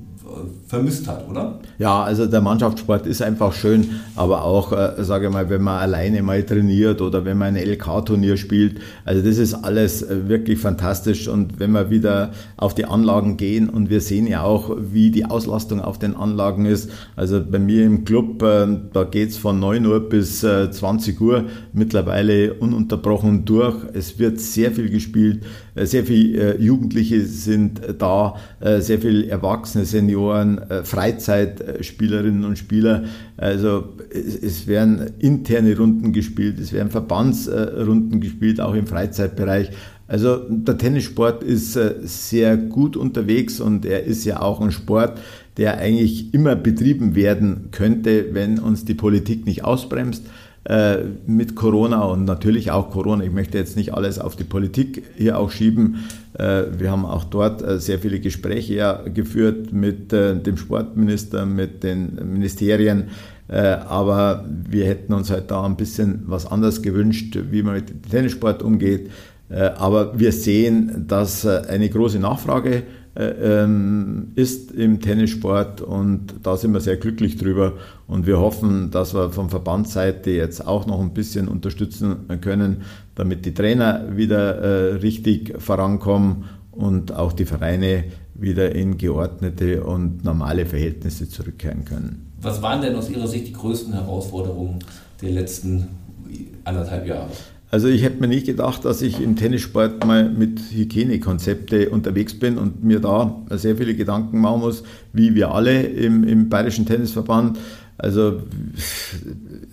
vermisst 0.67 1.08
hat, 1.08 1.28
oder? 1.30 1.60
Ja, 1.78 2.04
also 2.04 2.26
der 2.26 2.41
Mannschaftssport 2.41 3.06
ist 3.06 3.21
einfach 3.21 3.54
schön, 3.54 4.02
aber 4.15 4.43
auch, 4.43 4.71
äh, 4.71 5.04
sage 5.04 5.28
ich 5.28 5.34
mal, 5.34 5.50
wenn 5.50 5.62
man 5.62 5.80
alleine 5.80 6.24
mal 6.24 6.43
trainiert 6.43 7.02
oder 7.02 7.26
wenn 7.26 7.38
man 7.38 7.56
ein 7.56 7.67
LK-Turnier 7.67 8.38
spielt, 8.38 8.80
also 9.04 9.21
das 9.21 9.38
ist 9.38 9.54
alles 9.54 10.02
äh, 10.02 10.28
wirklich 10.28 10.60
fantastisch. 10.60 11.28
Und 11.28 11.60
wenn 11.60 11.71
wir 11.71 11.89
wieder 11.89 12.32
auf 12.58 12.74
die 12.74 12.86
Anlagen 12.86 13.38
gehen 13.38 13.69
und 13.69 13.89
wir 13.89 14.02
sehen 14.02 14.28
ja 14.28 14.43
auch, 14.43 14.76
wie 14.80 15.12
die 15.12 15.26
Auslastung 15.26 15.82
auf 15.82 16.00
den 16.00 16.15
Anlagen 16.15 16.65
ist, 16.65 16.89
also 17.15 17.41
bei 17.43 17.60
mir 17.60 17.86
im 17.86 18.06
Club, 18.06 18.41
äh, 18.41 18.67
da 18.93 19.04
geht's 19.04 19.38
von 19.38 19.60
9 19.60 19.86
Uhr 19.86 20.10
bis 20.10 20.43
äh, 20.43 20.71
20 20.71 21.19
Uhr 21.21 21.45
mittlerweile 21.74 22.54
ununterbrochen 22.56 23.45
durch, 23.45 23.76
es 23.93 24.17
wird 24.19 24.39
sehr 24.39 24.71
viel 24.71 24.89
gespielt, 24.89 25.43
äh, 25.76 25.86
sehr 25.86 26.06
viele 26.06 26.56
äh, 26.56 26.62
Jugendliche 26.62 27.26
sind 27.26 27.82
da, 28.00 28.36
sehr 28.80 29.00
viele 29.00 29.28
Erwachsene, 29.28 29.86
Senioren, 29.86 30.25
Senioren, 30.26 30.58
äh, 30.70 30.84
Freizeitspielerinnen 30.84 32.46
und 32.46 32.58
Spieler. 32.58 33.04
Also 33.38 33.96
es, 34.12 34.36
es 34.36 34.68
werden 34.68 35.12
interne 35.20 35.78
Runden 35.78 36.14
gespielt, 36.14 36.60
es 36.60 36.74
werden 36.74 36.90
Verbandsrunden 36.90 38.20
gespielt, 38.20 38.60
auch 38.60 38.74
im 38.74 38.88
Freizeitbereich. 38.88 39.70
Also 40.08 40.38
der 40.50 40.78
Tennissport 40.78 41.44
ist 41.44 41.76
äh, 41.76 41.96
sehr 42.04 42.58
gut 42.58 42.96
unterwegs 42.96 43.60
und 43.60 43.86
er 43.86 44.04
ist 44.04 44.26
ja 44.26 44.42
auch 44.42 44.62
ein 44.62 44.72
Sport, 44.72 45.20
der 45.58 45.78
eigentlich 45.78 46.34
immer 46.34 46.56
betrieben 46.56 47.16
werden 47.16 47.70
könnte, 47.72 48.34
wenn 48.34 48.60
uns 48.60 48.86
die 48.86 48.94
Politik 48.94 49.46
nicht 49.46 49.64
ausbremst. 49.64 50.24
Äh, 50.68 51.04
mit 51.28 51.56
Corona 51.56 52.02
und 52.06 52.26
natürlich 52.26 52.72
auch 52.72 52.90
Corona. 52.90 53.24
Ich 53.24 53.32
möchte 53.32 53.56
jetzt 53.56 53.78
nicht 53.78 53.94
alles 53.94 54.18
auf 54.18 54.36
die 54.36 54.44
Politik 54.44 55.04
hier 55.16 55.38
auch 55.38 55.52
schieben. 55.52 56.06
Äh, 56.38 56.63
wir 56.78 56.91
haben 56.91 57.06
auch 57.06 57.24
dort 57.24 57.62
äh, 57.62 57.80
sehr 57.80 58.00
viele 58.00 58.19
Gespräche 58.19 59.02
geführt 59.13 59.71
mit 59.74 60.12
dem 60.12 60.58
Sportminister, 60.58 61.45
mit 61.45 61.84
den 61.84 62.15
Ministerien. 62.32 63.10
Aber 63.48 64.43
wir 64.50 64.88
hätten 64.88 65.13
uns 65.13 65.30
halt 65.30 65.52
da 65.52 65.63
ein 65.63 65.76
bisschen 65.76 66.24
was 66.26 66.48
anderes 66.48 66.82
gewünscht, 66.82 67.38
wie 67.52 67.62
man 67.62 67.76
mit 67.76 67.89
dem 67.89 68.02
Tennissport 68.02 68.63
umgeht. 68.63 69.12
Aber 69.50 70.17
wir 70.17 70.32
sehen, 70.32 71.06
dass 71.08 71.45
eine 71.45 71.88
große 71.88 72.17
Nachfrage 72.17 72.78
äh, 72.78 72.84
ist 73.15 74.71
im 74.71 74.99
Tennissport 74.99 75.80
und 75.80 76.36
da 76.43 76.58
sind 76.58 76.73
wir 76.73 76.82
sehr 76.82 76.97
glücklich 76.97 77.38
drüber 77.38 77.73
und 78.08 78.28
wir 78.28 78.39
hoffen, 78.39 78.91
dass 78.91 79.13
wir 79.13 79.32
von 79.32 79.49
Verbandsseite 79.49 80.32
jetzt 80.32 80.67
auch 80.67 80.86
noch 80.86 80.99
ein 80.99 81.13
bisschen 81.13 81.47
unterstützen 81.47 82.28
können, 82.41 82.82
damit 83.15 83.45
die 83.45 83.54
Trainer 83.54 84.17
wieder 84.17 84.56
äh, 84.58 84.95
richtig 84.95 85.56
vorankommen 85.62 86.45
und 86.71 87.13
auch 87.13 87.32
die 87.32 87.45
Vereine 87.45 88.04
wieder 88.34 88.75
in 88.75 88.97
geordnete 88.97 89.84
und 89.84 90.25
normale 90.25 90.65
Verhältnisse 90.65 91.30
zurückkehren 91.30 91.86
können. 91.86 92.34
Was 92.41 92.62
waren 92.62 92.82
denn 92.82 92.95
aus 92.95 93.10
Ihrer 93.10 93.28
Sicht 93.28 93.47
die 93.47 93.54
größten 93.54 93.93
Herausforderungen 93.93 94.80
der 95.21 95.32
letzten 95.32 95.88
anderthalb 96.65 97.08
Jahre? 97.08 97.30
Also 97.76 97.90
ich 97.90 98.04
hätte 98.04 98.22
mir 98.22 98.30
nicht 98.30 98.46
gedacht, 98.46 98.86
dass 98.86 99.02
ich 99.02 99.20
im 99.20 99.36
Tennissport 99.36 100.06
mal 100.06 100.30
mit 100.30 100.62
Hygienekonzepte 100.72 101.90
unterwegs 101.90 102.40
bin 102.40 102.58
und 102.58 102.86
mir 102.86 103.02
da 103.02 103.44
sehr 103.50 103.76
viele 103.76 103.96
Gedanken 103.96 104.40
machen 104.40 104.62
muss, 104.62 104.84
wie 105.12 105.36
wir 105.36 105.52
alle 105.52 105.82
im, 105.82 106.24
im 106.24 106.48
Bayerischen 106.48 106.86
Tennisverband. 106.86 107.60
Also 107.98 108.44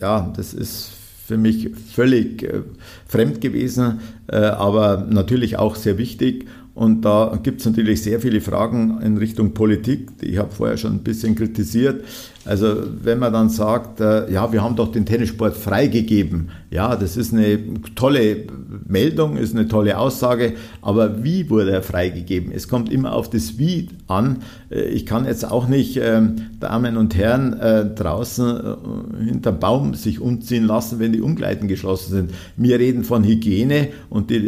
ja, 0.01 0.33
das 0.37 0.53
ist 0.53 0.91
für 1.29 1.37
mich 1.37 1.71
völlig 1.95 2.43
äh, 2.43 2.63
fremd 3.07 3.41
gewesen, 3.41 4.01
äh, 4.27 4.39
aber 4.39 5.07
natürlich 5.09 5.57
auch 5.61 5.77
sehr 5.77 5.97
wichtig. 5.97 6.47
Und 6.75 7.03
da 7.03 7.39
gibt 7.41 7.61
es 7.61 7.67
natürlich 7.67 8.03
sehr 8.03 8.19
viele 8.19 8.41
Fragen 8.41 9.01
in 9.01 9.17
Richtung 9.17 9.55
Politik. 9.55 10.09
Ich 10.23 10.39
habe 10.39 10.51
vorher 10.51 10.77
schon 10.77 10.95
ein 10.95 11.05
bisschen 11.05 11.37
kritisiert. 11.37 12.05
Also 12.45 12.83
wenn 13.03 13.21
man 13.21 13.33
dann 13.33 13.51
sagt, 13.51 14.01
äh, 14.01 14.31
ja, 14.33 14.53
wir 14.53 14.63
haben 14.63 14.75
doch 14.75 14.91
den 14.91 15.07
Tennissport 15.07 15.57
freigegeben, 15.57 16.49
ja, 16.71 16.97
das 16.97 17.17
ist 17.17 17.33
eine 17.33 17.59
tolle 17.95 18.47
Meldung, 18.85 19.37
ist 19.37 19.55
eine 19.55 19.69
tolle 19.69 19.97
Aussage, 19.97 20.55
aber 20.81 21.23
wie 21.23 21.49
wurde 21.51 21.71
er 21.71 21.83
freigegeben? 21.83 22.51
Es 22.51 22.67
kommt 22.67 22.91
immer 22.91 23.13
auf 23.13 23.31
das 23.31 23.59
Wie 23.59 23.91
an. 24.09 24.39
Äh, 24.71 24.83
ich 24.89 25.07
kann 25.07 25.25
jetzt 25.25 25.49
auch 25.49 25.69
nicht 25.69 26.01
ähm, 26.03 26.49
Damen 26.59 26.97
und 26.97 27.15
Herren 27.15 27.53
äh, 27.53 27.87
draußen 27.95 28.57
äh, 28.57 29.25
hinterm 29.25 29.61
Baum 29.61 29.95
sich 29.95 30.19
umziehen 30.19 30.65
lassen, 30.65 30.99
wenn 30.99 31.13
die 31.13 31.21
Umkleiden 31.21 31.69
geschlossen 31.69 32.11
sind. 32.13 32.31
Wir 32.57 32.81
reden 32.81 33.05
von 33.05 33.23
Hygiene 33.23 33.89
und 34.11 34.31
die 34.31 34.41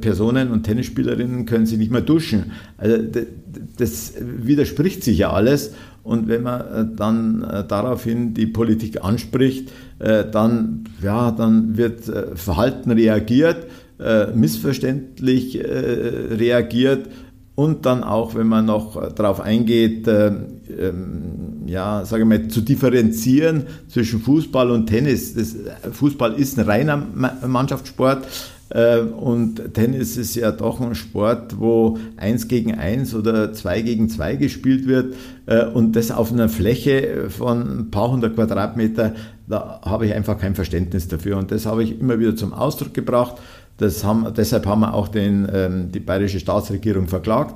Personen 0.00 0.50
und 0.50 0.64
Tennisspielerinnen 0.64 1.46
können 1.46 1.66
sich 1.66 1.78
nicht 1.78 1.90
mehr 1.90 2.00
duschen. 2.00 2.52
Also 2.78 2.96
das 3.76 4.14
widerspricht 4.20 5.02
sich 5.02 5.18
ja 5.18 5.32
alles. 5.32 5.72
Und 6.02 6.28
wenn 6.28 6.42
man 6.42 6.60
äh, 6.60 6.86
dann 6.96 7.42
äh, 7.42 7.64
daraufhin 7.66 8.34
die 8.34 8.46
Politik 8.46 9.04
anspricht, 9.04 9.70
äh, 9.98 10.24
dann, 10.30 10.84
ja, 11.02 11.30
dann 11.30 11.76
wird 11.76 12.10
Verhalten 12.34 12.90
reagiert, 12.90 13.66
missverständlich 14.34 15.62
reagiert 15.62 17.10
und 17.54 17.84
dann 17.84 18.02
auch, 18.02 18.34
wenn 18.34 18.46
man 18.46 18.64
noch 18.64 19.12
darauf 19.12 19.42
eingeht, 19.42 20.08
ähm, 20.08 21.66
ja, 21.66 22.06
sage 22.06 22.24
mal, 22.24 22.48
zu 22.48 22.62
differenzieren 22.62 23.64
zwischen 23.88 24.20
Fußball 24.20 24.70
und 24.70 24.86
Tennis. 24.86 25.34
Das, 25.34 25.54
Fußball 25.92 26.32
ist 26.32 26.58
ein 26.58 26.64
reiner 26.64 26.96
Mannschaftssport, 27.46 28.26
und 28.72 29.74
Tennis 29.74 30.16
ist 30.16 30.36
ja 30.36 30.52
doch 30.52 30.80
ein 30.80 30.94
Sport, 30.94 31.58
wo 31.58 31.98
eins 32.16 32.46
gegen 32.46 32.76
eins 32.76 33.14
oder 33.16 33.52
zwei 33.52 33.82
gegen 33.82 34.08
zwei 34.08 34.36
gespielt 34.36 34.86
wird 34.86 35.14
äh, 35.46 35.64
und 35.66 35.96
das 35.96 36.12
auf 36.12 36.32
einer 36.32 36.48
Fläche 36.48 37.30
von 37.30 37.80
ein 37.80 37.90
paar 37.90 38.12
hundert 38.12 38.36
Quadratmeter, 38.36 39.14
da 39.48 39.80
habe 39.84 40.06
ich 40.06 40.14
einfach 40.14 40.38
kein 40.38 40.54
Verständnis 40.54 41.08
dafür. 41.08 41.36
Und 41.36 41.50
das 41.50 41.66
habe 41.66 41.82
ich 41.82 42.00
immer 42.00 42.18
wieder 42.20 42.36
zum 42.36 42.52
Ausdruck 42.52 42.94
gebracht. 42.94 43.36
Haben, 43.80 44.26
deshalb 44.36 44.66
haben 44.66 44.80
wir 44.80 44.94
auch 44.94 45.08
den, 45.08 45.48
ähm, 45.52 45.90
die 45.90 46.00
bayerische 46.00 46.38
Staatsregierung 46.38 47.08
verklagt. 47.08 47.54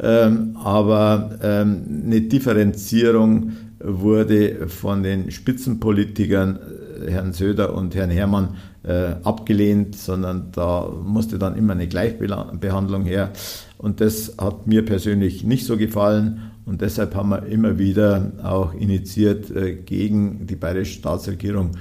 Ähm, 0.00 0.56
aber 0.62 1.38
ähm, 1.42 1.82
eine 2.06 2.20
Differenzierung 2.22 3.52
wurde 3.80 4.68
von 4.68 5.02
den 5.02 5.30
Spitzenpolitikern 5.30 6.58
äh, 7.06 7.10
Herrn 7.10 7.32
Söder 7.32 7.74
und 7.74 7.94
Herrn 7.94 8.10
Herrmann 8.10 8.56
äh, 8.86 9.16
abgelehnt, 9.22 9.96
sondern 9.96 10.52
da 10.52 10.88
musste 11.04 11.38
dann 11.38 11.56
immer 11.56 11.72
eine 11.72 11.88
Gleichbehandlung 11.88 13.04
her. 13.04 13.32
Und 13.78 14.00
das 14.00 14.34
hat 14.38 14.66
mir 14.66 14.84
persönlich 14.84 15.44
nicht 15.44 15.66
so 15.66 15.76
gefallen. 15.76 16.52
Und 16.66 16.80
deshalb 16.80 17.14
haben 17.14 17.30
wir 17.30 17.46
immer 17.46 17.78
wieder 17.78 18.32
auch 18.42 18.74
initiiert 18.74 19.50
äh, 19.50 19.74
gegen 19.74 20.46
die 20.46 20.56
bayerische 20.56 20.98
Staatsregierung. 20.98 21.72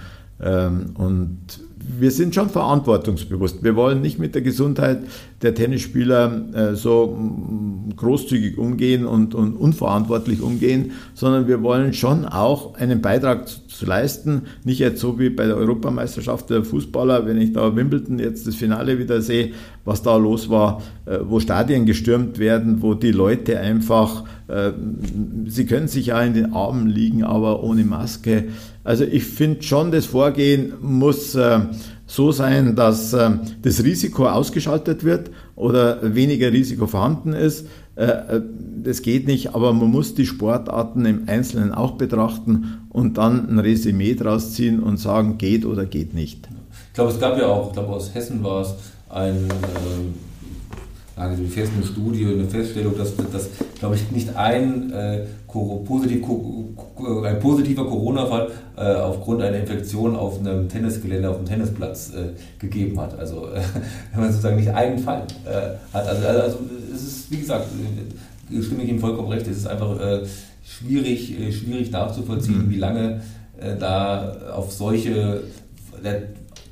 Ähm, 0.41 0.91
und 0.95 1.37
wir 1.99 2.11
sind 2.11 2.33
schon 2.35 2.49
verantwortungsbewusst. 2.49 3.63
Wir 3.63 3.75
wollen 3.75 4.01
nicht 4.01 4.19
mit 4.19 4.35
der 4.35 4.41
Gesundheit 4.41 4.99
der 5.41 5.53
Tennisspieler 5.53 6.41
äh, 6.53 6.75
so 6.75 7.17
mm, 7.17 7.95
großzügig 7.95 8.57
umgehen 8.57 9.05
und, 9.05 9.35
und, 9.35 9.55
unverantwortlich 9.55 10.41
umgehen, 10.41 10.91
sondern 11.13 11.47
wir 11.47 11.61
wollen 11.61 11.93
schon 11.93 12.25
auch 12.25 12.75
einen 12.75 13.01
Beitrag 13.01 13.47
zu, 13.47 13.67
zu, 13.67 13.85
leisten. 13.85 14.43
Nicht 14.63 14.79
jetzt 14.79 15.01
so 15.01 15.19
wie 15.19 15.29
bei 15.29 15.45
der 15.45 15.57
Europameisterschaft 15.57 16.49
der 16.49 16.63
Fußballer, 16.63 17.25
wenn 17.25 17.39
ich 17.39 17.53
da 17.53 17.75
Wimbledon 17.75 18.19
jetzt 18.19 18.47
das 18.47 18.55
Finale 18.55 18.99
wieder 18.99 19.21
sehe, 19.21 19.51
was 19.85 20.01
da 20.01 20.15
los 20.15 20.49
war, 20.49 20.81
äh, 21.05 21.19
wo 21.23 21.39
Stadien 21.39 21.85
gestürmt 21.85 22.39
werden, 22.39 22.81
wo 22.81 22.93
die 22.93 23.11
Leute 23.11 23.59
einfach, 23.59 24.23
äh, 24.47 24.71
sie 25.47 25.65
können 25.65 25.87
sich 25.87 26.07
ja 26.07 26.21
in 26.21 26.33
den 26.33 26.53
Armen 26.53 26.87
liegen, 26.87 27.23
aber 27.23 27.63
ohne 27.63 27.83
Maske. 27.83 28.45
Also 28.83 29.05
ich 29.05 29.23
finde 29.23 29.63
schon, 29.63 29.91
das 29.91 30.05
Vorgehen 30.05 30.73
muss 30.81 31.35
äh, 31.35 31.59
so 32.05 32.31
sein, 32.31 32.75
dass 32.75 33.13
äh, 33.13 33.31
das 33.61 33.83
Risiko 33.83 34.27
ausgeschaltet 34.27 35.03
wird 35.03 35.31
oder 35.55 36.15
weniger 36.15 36.51
Risiko 36.51 36.87
vorhanden 36.87 37.33
ist. 37.33 37.67
Äh, 37.95 38.41
das 38.83 39.01
geht 39.01 39.27
nicht, 39.27 39.55
aber 39.55 39.71
man 39.71 39.89
muss 39.89 40.15
die 40.15 40.25
Sportarten 40.25 41.05
im 41.05 41.23
Einzelnen 41.27 41.71
auch 41.71 41.91
betrachten 41.91 42.81
und 42.89 43.17
dann 43.17 43.49
ein 43.49 43.59
Resümee 43.59 44.15
draus 44.15 44.53
ziehen 44.53 44.81
und 44.81 44.97
sagen, 44.97 45.37
geht 45.37 45.65
oder 45.65 45.85
geht 45.85 46.13
nicht. 46.13 46.49
Ich 46.87 46.93
glaube, 46.93 47.11
es 47.11 47.19
gab 47.19 47.37
ja 47.37 47.47
auch, 47.47 47.67
ich 47.67 47.73
glaube 47.73 47.93
aus 47.93 48.13
Hessen 48.13 48.43
war 48.43 48.61
es, 48.61 48.75
ein 49.09 49.47
äh 51.15 51.35
eine 51.37 51.47
feste 51.47 51.83
Studie, 51.85 52.25
eine 52.25 52.45
Feststellung, 52.45 52.97
dass, 52.97 53.15
dass 53.15 53.49
glaube 53.77 53.95
ich, 53.95 54.11
nicht 54.11 54.35
ein, 54.35 54.91
äh, 54.91 55.25
positiv, 55.47 56.23
ein 57.23 57.39
positiver 57.39 57.85
Corona-Fall 57.85 58.49
äh, 58.77 58.95
aufgrund 58.95 59.41
einer 59.41 59.57
Infektion 59.57 60.15
auf 60.15 60.39
einem 60.39 60.69
Tennisgelände, 60.69 61.29
auf 61.29 61.37
einem 61.37 61.45
Tennisplatz 61.45 62.13
äh, 62.13 62.29
gegeben 62.59 62.99
hat. 62.99 63.17
Also 63.19 63.47
äh, 63.47 63.61
wenn 64.13 64.21
man 64.21 64.29
sozusagen 64.31 64.55
nicht 64.55 64.69
einen 64.69 64.99
Fall 64.99 65.27
äh, 65.45 65.93
hat. 65.93 66.07
Also, 66.07 66.27
also, 66.27 66.59
es 66.93 67.03
ist, 67.03 67.31
wie 67.31 67.37
gesagt, 67.37 67.67
äh, 68.51 68.61
stimme 68.61 68.83
ich 68.83 68.89
Ihnen 68.89 68.99
vollkommen 68.99 69.29
recht, 69.29 69.47
es 69.47 69.57
ist 69.57 69.67
einfach 69.67 69.97
schwierig, 70.63 71.35
schwierig 71.51 71.91
nachzuvollziehen, 71.91 72.65
mhm. 72.65 72.69
wie 72.69 72.77
lange 72.77 73.21
da 73.79 74.51
auf 74.53 74.71
solche 74.71 75.41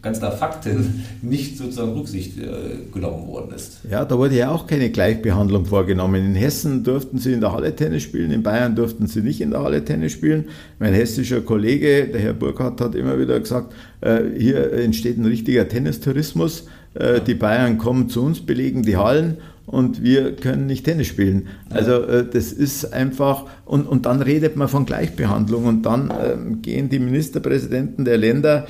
ganz 0.02 0.20
klar 0.20 0.32
Fakten 0.32 1.04
nicht 1.22 1.58
sozusagen 1.58 1.94
Rücksicht 1.94 2.38
äh, 2.38 2.92
genommen 2.92 3.28
worden 3.28 3.54
ist. 3.56 3.80
Ja, 3.90 4.06
da 4.06 4.18
wurde 4.18 4.36
ja 4.36 4.52
auch 4.52 4.68
keine 4.68 4.90
Gleichbehandlung 4.90 5.66
vorgenommen. 5.66 6.26
In 6.26 6.36
Hessen 6.36 6.84
durften 6.84 7.20
sie 7.20 7.34
in 7.34 7.42
der 7.42 7.52
Halle 7.54 7.76
Tennis 7.76 8.04
spielen, 8.04 8.32
in 8.32 8.44
Bayern 8.44 8.76
durften 8.76 9.08
sie 9.08 9.22
nicht 9.22 9.42
in 9.42 9.52
der 9.52 9.62
Halle 9.62 9.86
Tennis 9.86 10.14
spielen. 10.14 10.46
Mein 10.80 10.94
hessischer 10.94 11.42
Kollege, 11.42 12.08
der 12.08 12.22
Herr 12.22 12.34
Burkhardt, 12.34 12.82
hat 12.82 12.96
immer 12.96 13.20
wieder 13.20 13.40
gesagt, 13.40 13.74
äh, 14.02 14.22
hier 14.38 14.74
entsteht 14.74 15.18
ein 15.18 15.26
richtiger 15.26 15.68
Tennistourismus. 15.68 16.68
Äh, 16.94 17.22
die 17.22 17.36
Bayern 17.36 17.78
kommen 17.78 18.10
zu 18.10 18.24
uns, 18.24 18.42
belegen 18.46 18.84
die 18.84 18.98
Hallen 18.98 19.38
und 19.68 20.04
wir 20.04 20.36
können 20.36 20.66
nicht 20.66 20.84
Tennis 20.84 21.08
spielen. 21.08 21.48
Also 21.70 22.24
das 22.24 22.52
ist 22.52 22.92
einfach, 22.94 23.46
und, 23.66 23.88
und 23.88 24.06
dann 24.06 24.22
redet 24.22 24.58
man 24.58 24.68
von 24.68 24.86
Gleichbehandlung 24.86 25.66
und 25.66 25.86
dann 25.86 26.12
ähm, 26.22 26.62
gehen 26.62 26.90
die 26.90 27.00
Ministerpräsidenten 27.00 28.04
der 28.04 28.18
Länder 28.18 28.68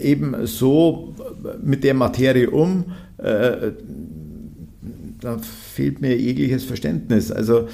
eben 0.00 0.46
so 0.46 1.14
mit 1.62 1.84
der 1.84 1.94
Materie 1.94 2.50
um, 2.50 2.86
äh, 3.18 3.72
da 5.20 5.38
fehlt 5.38 6.00
mir 6.00 6.16
jegliches 6.16 6.64
Verständnis. 6.64 7.32
Also 7.32 7.68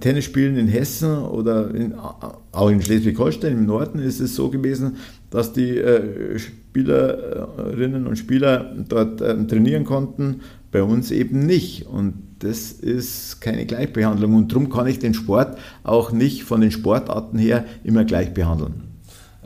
Tennisspielen 0.00 0.56
in 0.56 0.68
Hessen 0.68 1.18
oder 1.18 1.74
in, 1.74 1.94
auch 1.94 2.70
in 2.70 2.80
Schleswig-Holstein 2.80 3.52
im 3.52 3.66
Norden 3.66 3.98
ist 3.98 4.20
es 4.20 4.34
so 4.34 4.48
gewesen, 4.48 4.96
dass 5.30 5.52
die 5.52 5.76
äh, 5.78 6.38
Spielerinnen 6.38 8.06
und 8.06 8.16
Spieler 8.16 8.74
dort 8.88 9.20
äh, 9.20 9.46
trainieren 9.46 9.84
konnten, 9.84 10.40
bei 10.72 10.82
uns 10.82 11.10
eben 11.10 11.44
nicht. 11.46 11.86
Und 11.86 12.14
das 12.38 12.72
ist 12.72 13.40
keine 13.40 13.66
Gleichbehandlung. 13.66 14.34
Und 14.34 14.52
darum 14.52 14.70
kann 14.70 14.86
ich 14.86 14.98
den 14.98 15.14
Sport 15.14 15.58
auch 15.82 16.12
nicht 16.12 16.44
von 16.44 16.60
den 16.60 16.70
Sportarten 16.70 17.38
her 17.38 17.64
immer 17.84 18.04
gleich 18.04 18.32
behandeln. 18.32 18.84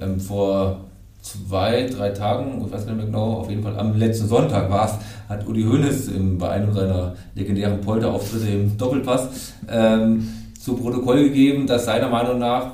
Ähm, 0.00 0.20
vor 0.20 0.90
zwei, 1.24 1.86
drei 1.86 2.10
Tagen, 2.10 2.62
ich 2.64 2.72
weiß 2.72 2.84
nicht 2.84 2.96
mehr 2.96 3.06
genau, 3.06 3.38
auf 3.38 3.48
jeden 3.48 3.62
Fall 3.62 3.78
am 3.78 3.96
letzten 3.96 4.28
Sonntag 4.28 4.70
war 4.70 4.86
es, 4.86 4.92
hat 5.28 5.46
Uli 5.48 5.62
Hoeneß 5.62 6.10
bei 6.38 6.50
einem 6.50 6.72
seiner 6.74 7.14
legendären 7.34 7.80
Polterauftritte 7.80 8.48
im 8.48 8.76
Doppelpass 8.76 9.54
ähm, 9.68 10.28
zu 10.60 10.76
Protokoll 10.76 11.24
gegeben, 11.24 11.66
dass 11.66 11.86
seiner 11.86 12.10
Meinung 12.10 12.38
nach, 12.38 12.72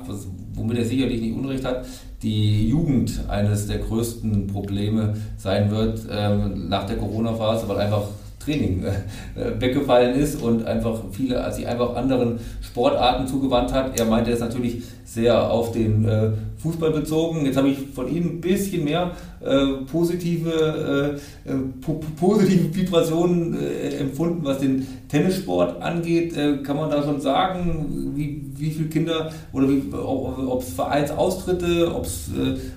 womit 0.53 0.79
er 0.79 0.85
sicherlich 0.85 1.21
nicht 1.21 1.35
Unrecht 1.35 1.63
hat, 1.63 1.85
die 2.21 2.67
Jugend 2.67 3.21
eines 3.29 3.67
der 3.67 3.79
größten 3.79 4.47
Probleme 4.47 5.15
sein 5.37 5.71
wird 5.71 6.01
ähm, 6.11 6.67
nach 6.67 6.85
der 6.85 6.97
Corona-Phase, 6.97 7.69
weil 7.69 7.77
einfach 7.77 8.03
Training 8.43 8.83
äh, 8.83 9.59
weggefallen 9.59 10.15
ist 10.15 10.41
und 10.41 10.65
einfach 10.65 10.99
viele, 11.11 11.51
sich 11.53 11.67
einfach 11.67 11.95
anderen 11.95 12.39
Sportarten 12.61 13.27
zugewandt 13.27 13.71
hat. 13.73 13.99
Er 13.99 14.05
meinte 14.05 14.31
es 14.31 14.39
natürlich 14.39 14.83
sehr 15.05 15.49
auf 15.49 15.71
den 15.71 16.05
äh, 16.05 16.31
Fußball 16.61 16.91
bezogen. 16.91 17.45
Jetzt 17.45 17.57
habe 17.57 17.69
ich 17.69 17.77
von 17.93 18.07
Ihnen 18.07 18.37
ein 18.37 18.41
bisschen 18.41 18.83
mehr 18.83 19.11
äh, 19.41 19.83
positive, 19.91 21.19
äh, 21.45 21.49
äh 21.49 21.55
po 21.81 21.99
positive 22.19 22.73
Vibrationen 22.75 23.57
äh, 23.59 23.97
empfunden, 23.97 24.41
was 24.43 24.59
den 24.59 24.85
Tennissport 25.07 25.81
angeht. 25.81 26.35
kann 26.63 26.77
man 26.77 26.89
da 26.89 27.03
schon 27.03 27.19
sagen, 27.19 28.13
wie, 28.15 28.43
wie 28.55 28.69
viele 28.69 28.89
Kinder 28.89 29.31
oder 29.51 29.67
ob 30.47 30.61
es 30.61 30.73
Vereinsaustritte, 30.73 31.93
ob's, 31.93 32.29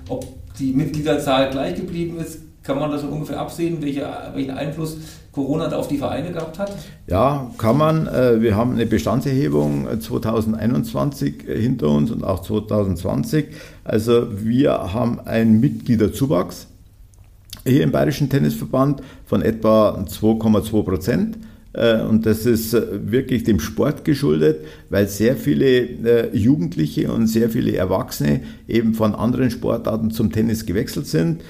ob 0.08 0.26
die 0.58 0.72
Mitgliederzahl 0.72 1.50
gleich 1.50 1.76
geblieben 1.76 2.18
ist? 2.18 2.40
Kann 2.64 2.78
man 2.78 2.90
da 2.90 2.98
schon 2.98 3.10
ungefähr 3.10 3.38
absehen, 3.38 3.76
welche, 3.80 4.08
welchen 4.34 4.52
Einfluss 4.52 4.96
Corona 5.34 5.68
da 5.68 5.76
auf 5.76 5.88
die 5.88 5.98
Vereine 5.98 6.32
gehabt 6.32 6.58
hat? 6.58 6.72
Ja, 7.08 7.50
kann 7.58 7.76
man. 7.76 8.06
Äh, 8.06 8.40
wir 8.40 8.56
haben 8.56 8.72
eine 8.72 8.86
Bestandserhebung 8.86 10.00
2021 10.00 11.48
äh, 11.48 11.60
hinter 11.60 11.88
uns 11.88 12.10
und 12.10 12.24
auch 12.24 12.42
2020. 12.42 13.46
Also 13.82 14.28
wir 14.44 14.92
haben 14.94 15.20
einen 15.20 15.60
Mitgliederzuwachs 15.60 16.68
hier 17.66 17.82
im 17.82 17.92
Bayerischen 17.92 18.28
Tennisverband 18.28 19.02
von 19.26 19.42
etwa 19.42 20.04
2,2 20.06 20.82
Prozent. 20.82 21.38
Äh, 21.74 22.02
und 22.02 22.24
das 22.24 22.46
ist 22.46 22.72
äh, 22.72 22.82
wirklich 23.10 23.42
dem 23.42 23.60
Sport 23.60 24.04
geschuldet, 24.04 24.64
weil 24.90 25.08
sehr 25.08 25.36
viele 25.36 25.66
äh, 25.66 26.36
Jugendliche 26.36 27.12
und 27.12 27.26
sehr 27.26 27.50
viele 27.50 27.74
Erwachsene 27.76 28.40
eben 28.68 28.94
von 28.94 29.14
anderen 29.14 29.50
Sportarten 29.50 30.10
zum 30.10 30.32
Tennis 30.32 30.66
gewechselt 30.66 31.06
sind. 31.06 31.42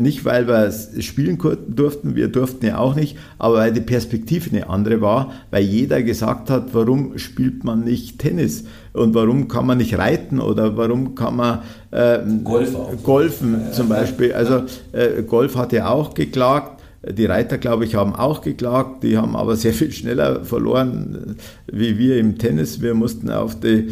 Nicht, 0.00 0.24
weil 0.24 0.48
wir 0.48 0.72
spielen 1.02 1.36
durften, 1.68 2.16
wir 2.16 2.28
durften 2.28 2.64
ja 2.64 2.78
auch 2.78 2.94
nicht, 2.94 3.18
aber 3.36 3.56
weil 3.56 3.74
die 3.74 3.82
Perspektive 3.82 4.48
eine 4.48 4.70
andere 4.70 5.02
war, 5.02 5.34
weil 5.50 5.64
jeder 5.64 6.02
gesagt 6.02 6.48
hat, 6.48 6.72
warum 6.72 7.18
spielt 7.18 7.62
man 7.62 7.84
nicht 7.84 8.18
Tennis 8.18 8.64
und 8.94 9.14
warum 9.14 9.48
kann 9.48 9.66
man 9.66 9.76
nicht 9.76 9.98
reiten 9.98 10.40
oder 10.40 10.78
warum 10.78 11.14
kann 11.14 11.36
man 11.36 11.58
äh, 11.90 12.20
Golf 12.42 12.74
golfen 13.02 13.66
zum 13.72 13.90
Beispiel. 13.90 14.32
Also 14.32 14.62
äh, 14.92 15.22
Golf 15.22 15.56
hat 15.56 15.74
ja 15.74 15.90
auch 15.90 16.14
geklagt 16.14 16.75
die 17.12 17.26
Reiter, 17.26 17.58
glaube 17.58 17.84
ich, 17.84 17.94
haben 17.94 18.14
auch 18.14 18.42
geklagt, 18.42 19.02
die 19.02 19.16
haben 19.16 19.36
aber 19.36 19.56
sehr 19.56 19.72
viel 19.72 19.92
schneller 19.92 20.44
verloren 20.44 21.36
wie 21.70 21.98
wir 21.98 22.18
im 22.18 22.38
Tennis. 22.38 22.80
Wir 22.80 22.94
mussten 22.94 23.30
auf, 23.30 23.58
die, 23.58 23.88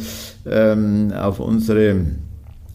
ähm, 0.46 1.12
auf 1.12 1.40
unsere 1.40 2.06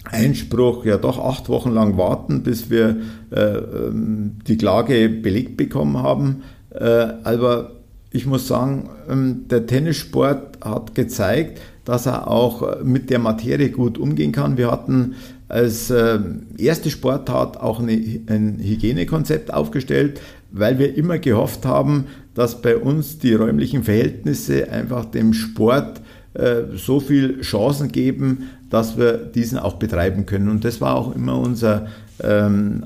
Einspruch 0.05 0.85
ja 0.85 0.97
doch 0.97 1.23
acht 1.23 1.49
Wochen 1.49 1.71
lang 1.71 1.97
warten, 1.97 2.43
bis 2.43 2.69
wir 2.69 2.97
äh, 3.31 3.41
ähm, 3.41 4.37
die 4.47 4.57
Klage 4.57 5.09
belegt 5.09 5.57
bekommen 5.57 5.97
haben. 5.97 6.43
Äh, 6.71 7.07
aber 7.23 7.71
ich 8.11 8.25
muss 8.25 8.47
sagen, 8.47 8.89
ähm, 9.09 9.45
der 9.49 9.67
Tennissport 9.67 10.63
hat 10.63 10.95
gezeigt, 10.95 11.59
dass 11.85 12.05
er 12.05 12.27
auch 12.29 12.83
mit 12.83 13.09
der 13.09 13.19
Materie 13.19 13.69
gut 13.69 13.97
umgehen 13.97 14.31
kann. 14.31 14.57
Wir 14.57 14.71
hatten 14.71 15.15
als 15.49 15.89
äh, 15.89 16.19
erste 16.57 16.91
Sportart 16.91 17.59
auch 17.59 17.79
eine, 17.79 17.93
ein 18.27 18.59
Hygienekonzept 18.61 19.51
aufgestellt, 19.51 20.21
weil 20.51 20.79
wir 20.79 20.95
immer 20.95 21.17
gehofft 21.17 21.65
haben, 21.65 22.05
dass 22.35 22.61
bei 22.61 22.77
uns 22.77 23.17
die 23.17 23.33
räumlichen 23.33 23.83
Verhältnisse 23.83 24.71
einfach 24.71 25.05
dem 25.05 25.33
Sport 25.33 26.01
äh, 26.35 26.61
so 26.75 26.99
viel 26.99 27.41
Chancen 27.41 27.91
geben, 27.91 28.49
dass 28.69 28.97
wir 28.97 29.17
diesen 29.17 29.57
auch 29.57 29.73
betreiben 29.73 30.27
können. 30.27 30.49
Und 30.49 30.63
das 30.63 30.79
war 30.79 30.95
auch 30.95 31.15
immer 31.15 31.39
unser, 31.39 31.87
ähm, 32.21 32.85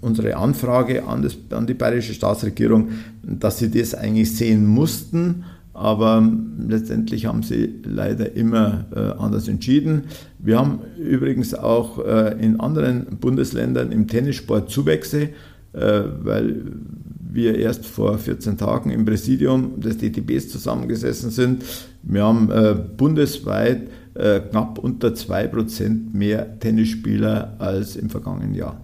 unsere 0.00 0.36
Anfrage 0.36 1.04
an, 1.04 1.20
das, 1.20 1.36
an 1.50 1.66
die 1.66 1.74
bayerische 1.74 2.14
Staatsregierung, 2.14 2.88
dass 3.22 3.58
sie 3.58 3.70
das 3.70 3.94
eigentlich 3.94 4.34
sehen 4.34 4.66
mussten 4.66 5.44
aber 5.74 6.26
letztendlich 6.66 7.26
haben 7.26 7.42
sie 7.42 7.80
leider 7.84 8.34
immer 8.34 8.86
äh, 8.94 9.20
anders 9.20 9.48
entschieden. 9.48 10.04
Wir 10.38 10.58
haben 10.58 10.80
übrigens 10.96 11.52
auch 11.52 11.98
äh, 11.98 12.36
in 12.40 12.60
anderen 12.60 13.18
Bundesländern 13.20 13.90
im 13.90 14.06
Tennissport 14.06 14.70
Zuwächse, 14.70 15.30
äh, 15.72 16.02
weil 16.22 16.62
wir 17.34 17.58
erst 17.58 17.86
vor 17.86 18.16
14 18.16 18.56
Tagen 18.56 18.90
im 18.90 19.04
Präsidium 19.04 19.80
des 19.80 19.98
DTBs 19.98 20.48
zusammengesessen 20.48 21.30
sind. 21.30 21.64
Wir 22.02 22.22
haben 22.22 22.50
äh, 22.52 22.76
bundesweit 22.96 23.88
äh, 24.14 24.38
knapp 24.38 24.78
unter 24.78 25.08
2% 25.08 26.12
mehr 26.12 26.60
Tennisspieler 26.60 27.56
als 27.58 27.96
im 27.96 28.10
vergangenen 28.10 28.54
Jahr. 28.54 28.80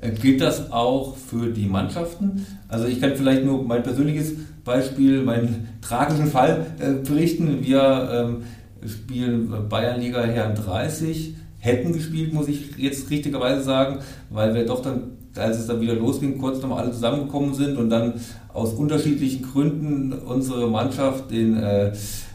Äh, 0.00 0.12
gilt 0.12 0.40
das 0.40 0.70
auch 0.70 1.16
für 1.16 1.50
die 1.50 1.66
Mannschaften? 1.66 2.46
Also 2.68 2.86
ich 2.86 3.00
kann 3.00 3.16
vielleicht 3.16 3.44
nur 3.44 3.64
mein 3.64 3.82
persönliches 3.82 4.34
Beispiel, 4.64 5.22
meinen 5.22 5.68
tragischen 5.80 6.26
Fall 6.26 6.66
äh, 6.78 6.92
berichten. 7.06 7.58
Wir 7.62 8.08
ähm, 8.12 8.42
spielen 8.86 9.68
Bayernliga 9.68 10.22
Herren 10.22 10.54
30, 10.54 11.34
hätten 11.58 11.92
gespielt, 11.92 12.32
muss 12.32 12.48
ich 12.48 12.76
jetzt 12.76 13.10
richtigerweise 13.10 13.62
sagen, 13.62 14.00
weil 14.30 14.54
wir 14.54 14.66
doch 14.66 14.82
dann, 14.82 15.12
als 15.36 15.58
es 15.58 15.66
dann 15.66 15.80
wieder 15.80 15.94
losging, 15.94 16.38
kurz 16.38 16.60
nochmal 16.60 16.84
alle 16.84 16.92
zusammengekommen 16.92 17.54
sind 17.54 17.76
und 17.76 17.90
dann 17.90 18.14
aus 18.52 18.72
unterschiedlichen 18.74 19.42
Gründen 19.42 20.12
unsere 20.12 20.68
Mannschaft 20.68 21.30
den 21.30 21.56
äh, 21.56 21.92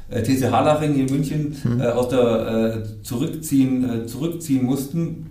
äh 0.10 0.24
TC 0.24 0.52
Harlaching 0.52 0.96
in 0.96 1.06
München 1.06 1.56
mhm. 1.64 1.82
äh, 1.82 1.88
aus 1.88 2.10
der 2.10 2.84
äh, 2.86 3.04
zurückziehen, 3.04 4.04
äh, 4.04 4.06
zurückziehen 4.06 4.66
mussten 4.66 5.29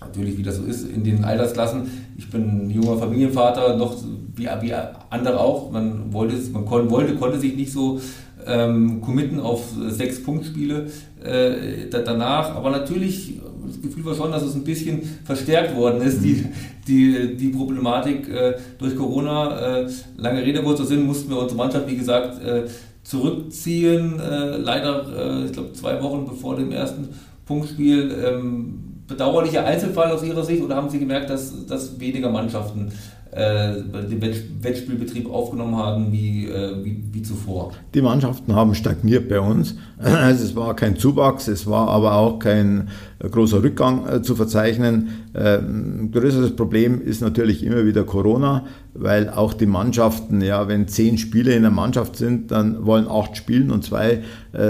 natürlich, 0.00 0.38
wie 0.38 0.42
das 0.42 0.56
so 0.56 0.64
ist, 0.64 0.88
in 0.88 1.04
den 1.04 1.24
Altersklassen. 1.24 1.82
Ich 2.16 2.30
bin 2.30 2.66
ein 2.66 2.70
junger 2.70 2.96
Familienvater, 2.96 3.76
noch 3.76 3.96
wie, 4.36 4.48
wie 4.60 4.74
andere 5.10 5.40
auch. 5.40 5.70
Man, 5.70 6.12
wollte, 6.12 6.36
man 6.52 6.64
kon, 6.64 6.90
wollte, 6.90 7.14
konnte 7.16 7.38
sich 7.38 7.56
nicht 7.56 7.72
so 7.72 8.00
ähm, 8.46 9.00
committen 9.00 9.40
auf 9.40 9.64
sechs 9.88 10.22
Punktspiele 10.22 10.86
äh, 11.22 11.88
danach. 11.90 12.54
Aber 12.54 12.70
natürlich, 12.70 13.40
das 13.66 13.80
Gefühl 13.82 14.04
war 14.04 14.14
schon, 14.14 14.30
dass 14.30 14.42
es 14.42 14.54
ein 14.54 14.64
bisschen 14.64 15.02
verstärkt 15.24 15.76
worden 15.76 16.00
ist, 16.00 16.22
die, 16.22 16.46
die, 16.86 17.36
die 17.36 17.48
Problematik 17.48 18.28
äh, 18.28 18.54
durch 18.78 18.96
Corona. 18.96 19.80
Äh, 19.80 19.90
lange 20.16 20.42
Rede, 20.42 20.62
kurzer 20.62 20.86
Sinn, 20.86 21.04
mussten 21.06 21.30
wir 21.30 21.38
unsere 21.38 21.58
Mannschaft, 21.58 21.88
wie 21.88 21.96
gesagt, 21.96 22.42
äh, 22.42 22.64
zurückziehen. 23.02 24.20
Äh, 24.20 24.56
leider, 24.58 25.42
äh, 25.42 25.46
ich 25.46 25.52
glaube, 25.52 25.72
zwei 25.72 26.00
Wochen 26.02 26.26
bevor 26.26 26.56
dem 26.56 26.72
ersten 26.72 27.08
Punktspiel. 27.44 28.14
Ähm, 28.24 28.87
bedauerlicher 29.08 29.64
Einzelfall 29.64 30.12
aus 30.12 30.22
Ihrer 30.22 30.44
Sicht 30.44 30.62
oder 30.62 30.76
haben 30.76 30.90
Sie 30.90 31.00
gemerkt, 31.00 31.30
dass, 31.30 31.66
dass 31.66 31.98
weniger 31.98 32.30
Mannschaften 32.30 32.92
äh, 33.30 33.74
den 33.82 34.22
Wettspielbetrieb 34.62 35.30
aufgenommen 35.30 35.76
haben 35.76 36.12
wie, 36.12 36.46
äh, 36.46 36.84
wie, 36.84 37.02
wie, 37.12 37.22
zuvor? 37.22 37.72
Die 37.94 38.00
Mannschaften 38.00 38.54
haben 38.54 38.74
stagniert 38.74 39.28
bei 39.28 39.40
uns. 39.40 39.74
Also 39.98 40.44
es 40.46 40.56
war 40.56 40.74
kein 40.76 40.96
Zuwachs, 40.96 41.48
es 41.48 41.66
war 41.66 41.88
aber 41.88 42.14
auch 42.14 42.38
kein 42.38 42.88
großer 43.20 43.62
Rückgang 43.62 44.06
äh, 44.06 44.22
zu 44.22 44.34
verzeichnen. 44.34 45.08
Ein 45.34 46.10
größeres 46.12 46.56
Problem 46.56 47.00
ist 47.00 47.20
natürlich 47.20 47.62
immer 47.62 47.84
wieder 47.84 48.02
Corona, 48.02 48.64
weil 48.94 49.28
auch 49.28 49.54
die 49.54 49.66
Mannschaften, 49.66 50.40
ja, 50.40 50.66
wenn 50.66 50.88
zehn 50.88 51.16
Spiele 51.16 51.52
in 51.52 51.62
der 51.62 51.70
Mannschaft 51.70 52.16
sind, 52.16 52.50
dann 52.50 52.84
wollen 52.84 53.06
acht 53.08 53.36
spielen 53.36 53.70
und 53.70 53.84
zwei 53.84 54.22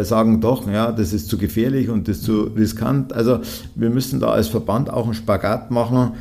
sagen 0.02 0.42
doch, 0.42 0.70
ja, 0.70 0.92
das 0.92 1.14
ist 1.14 1.28
zu 1.28 1.38
gefährlich 1.38 1.88
und 1.88 2.08
das 2.08 2.18
ist 2.18 2.24
zu 2.24 2.42
riskant. 2.42 3.14
Also 3.14 3.38
wir 3.74 3.88
müssen 3.88 4.20
da 4.20 4.28
als 4.28 4.48
Verband 4.48 4.90
auch 4.90 5.04
einen 5.04 5.14
Spagat 5.14 5.70
machen 5.70 6.12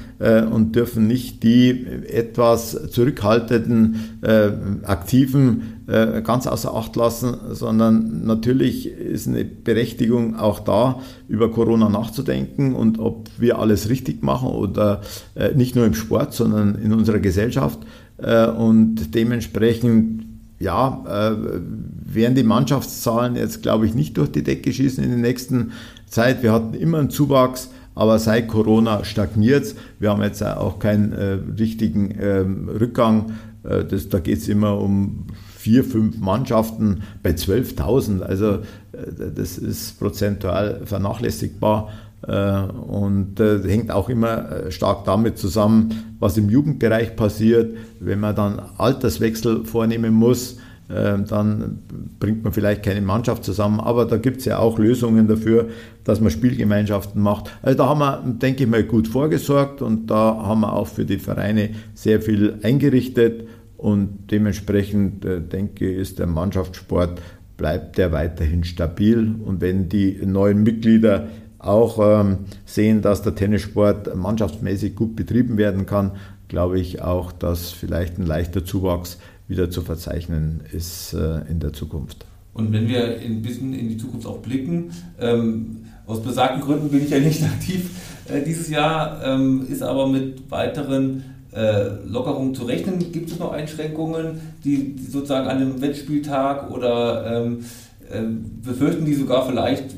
und 0.52 0.76
dürfen 0.76 1.08
nicht 1.08 1.44
die 1.44 1.86
etwas 2.08 2.90
zurückhaltenden 2.92 4.20
äh, 4.22 4.52
Aktiven 4.84 5.62
äh, 5.62 5.77
ganz 5.88 6.48
außer 6.48 6.74
Acht 6.74 6.98
lassen, 6.98 7.38
sondern 7.52 8.26
natürlich 8.26 8.88
ist 8.88 9.28
eine 9.28 9.46
Berechtigung 9.46 10.36
auch 10.36 10.60
da, 10.60 11.00
über 11.30 11.50
Corona 11.50 11.88
nachzudenken 11.88 12.76
und 12.76 13.00
ob 13.00 13.30
wir 13.38 13.60
alles 13.60 13.88
richtig 13.88 14.22
machen 14.22 14.50
oder 14.50 15.02
äh, 15.36 15.54
nicht 15.56 15.78
nur 15.78 15.86
im 15.86 15.94
Sport, 15.94 16.34
sondern 16.34 16.76
in 16.76 16.92
unserer 16.92 17.20
Gesellschaft. 17.20 17.80
Äh, 18.18 18.48
und 18.48 19.16
dementsprechend 19.16 20.26
ja, 20.60 21.04
äh, 21.08 21.36
werden 22.04 22.36
die 22.36 22.44
Mannschaftszahlen 22.44 23.36
jetzt, 23.36 23.62
glaube 23.62 23.86
ich, 23.86 23.94
nicht 23.94 24.18
durch 24.18 24.32
die 24.32 24.44
Decke 24.44 24.74
schießen 24.74 25.04
in 25.04 25.10
der 25.12 25.20
nächsten 25.20 25.72
Zeit. 26.08 26.44
Wir 26.44 26.52
hatten 26.52 26.74
immer 26.74 27.00
einen 27.00 27.10
Zuwachs. 27.10 27.70
Aber 27.96 28.20
seit 28.20 28.48
Corona 28.48 29.04
stagniert 29.04 29.64
es. 29.64 29.76
Wir 29.98 30.12
haben 30.12 30.22
jetzt 30.22 30.44
auch 30.44 30.78
keinen 30.78 31.14
äh, 31.14 31.40
richtigen 31.58 32.14
ähm, 32.22 32.70
Rückgang. 32.70 33.32
Äh, 33.64 33.86
das, 33.86 34.08
da 34.10 34.20
geht 34.20 34.38
es 34.38 34.48
immer 34.48 34.80
um 34.80 35.26
vier, 35.68 35.84
fünf 35.84 36.18
Mannschaften 36.20 37.02
bei 37.24 37.32
12.000. 37.32 38.22
Also 38.22 38.46
äh, 38.46 38.60
das 39.36 39.58
ist 39.58 40.00
prozentual 40.00 40.82
vernachlässigbar. 40.86 41.90
Äh, 42.26 42.62
und 42.62 43.40
äh, 43.42 43.62
hängt 43.68 43.92
auch 43.92 44.08
immer 44.08 44.72
stark 44.72 45.04
damit 45.04 45.38
zusammen, 45.38 46.16
was 46.20 46.38
im 46.38 46.50
Jugendbereich 46.50 47.18
passiert. 47.18 47.76
Wenn 48.00 48.22
man 48.22 48.34
dann 48.34 48.62
Alterswechsel 48.78 49.66
vornehmen 49.66 50.14
muss, 50.14 50.58
dann 50.90 51.80
bringt 52.18 52.46
man 52.46 52.54
vielleicht 52.54 52.82
keine 52.82 53.02
Mannschaft 53.02 53.44
zusammen. 53.44 53.82
Aber 53.82 54.06
da 54.06 54.16
gibt 54.16 54.38
es 54.38 54.46
ja 54.46 54.60
auch 54.60 54.80
Lösungen 54.80 55.28
dafür, 55.28 55.68
dass 56.06 56.22
man 56.22 56.32
Spielgemeinschaften 56.32 57.22
macht. 57.22 57.52
Also 57.62 57.80
da 57.80 57.90
haben 57.90 58.00
wir, 58.00 58.24
denke 58.26 58.64
ich 58.64 58.70
mal, 58.70 58.86
gut 58.86 59.10
vorgesorgt 59.10 59.82
und 59.82 60.08
da 60.08 60.38
haben 60.42 60.62
wir 60.62 60.72
auch 60.72 60.88
für 60.88 61.04
die 61.04 61.18
Vereine 61.18 61.72
sehr 61.94 62.22
viel 62.22 62.60
eingerichtet 62.64 63.50
und 63.78 64.32
dementsprechend 64.32 65.24
äh, 65.24 65.42
denke 65.42 65.90
ich, 65.90 65.98
ist 65.98 66.20
der 66.20 66.28
Mannschaftssport 66.28 67.22
bleibt 67.58 67.98
der 67.98 68.12
weiterhin 68.12 68.64
stabil 68.64 69.36
und 69.44 69.62
wenn 69.62 69.90
die 69.90 70.20
neuen 70.26 70.64
Mitglieder 70.64 71.28
auch 71.60 72.00
ähm, 72.00 72.40
sehen, 72.66 73.02
dass 73.02 73.24
der 73.24 73.36
Tennissport 73.36 74.16
mannschaftsmäßig 74.16 74.96
gut 74.96 75.16
betrieben 75.16 75.58
werden 75.58 75.86
kann, 75.86 76.12
glaube 76.48 76.80
ich 76.80 77.02
auch, 77.02 77.32
dass 77.32 77.72
vielleicht 77.72 78.20
ein 78.20 78.26
leichter 78.26 78.64
Zuwachs 78.64 79.18
wieder 79.48 79.70
zu 79.70 79.82
verzeichnen 79.82 80.62
ist 80.72 81.14
äh, 81.14 81.42
in 81.50 81.60
der 81.60 81.74
Zukunft. 81.74 82.26
Und 82.54 82.72
wenn 82.74 82.88
wir 82.88 83.20
ein 83.20 83.42
bisschen 83.42 83.74
in 83.74 83.90
die 83.90 83.98
Zukunft 83.98 84.26
auch 84.28 84.40
blicken, 84.40 84.92
ähm, 85.20 85.78
aus 86.06 86.22
besagten 86.22 86.62
Gründen 86.62 86.90
bin 86.90 87.04
ich 87.04 87.10
ja 87.10 87.20
nicht 87.20 87.44
aktiv 87.44 87.92
äh, 88.28 88.42
dieses 88.42 88.70
Jahr, 88.70 89.22
ähm, 89.24 89.68
ist 89.70 89.84
aber 89.84 90.08
mit 90.08 90.50
weiteren 90.50 91.24
Lockerungen 92.06 92.54
zu 92.54 92.66
rechnen. 92.66 93.12
Gibt 93.12 93.32
es 93.32 93.40
noch 93.40 93.52
Einschränkungen, 93.52 94.42
die, 94.64 94.96
die 94.96 95.06
sozusagen 95.06 95.48
an 95.48 95.58
einem 95.58 95.82
Wettspieltag 95.82 96.72
oder 96.72 97.44
ähm, 97.46 97.66
äh, 98.10 98.22
befürchten 98.64 99.06
die 99.06 99.14
sogar 99.14 99.46
vielleicht 99.48 99.96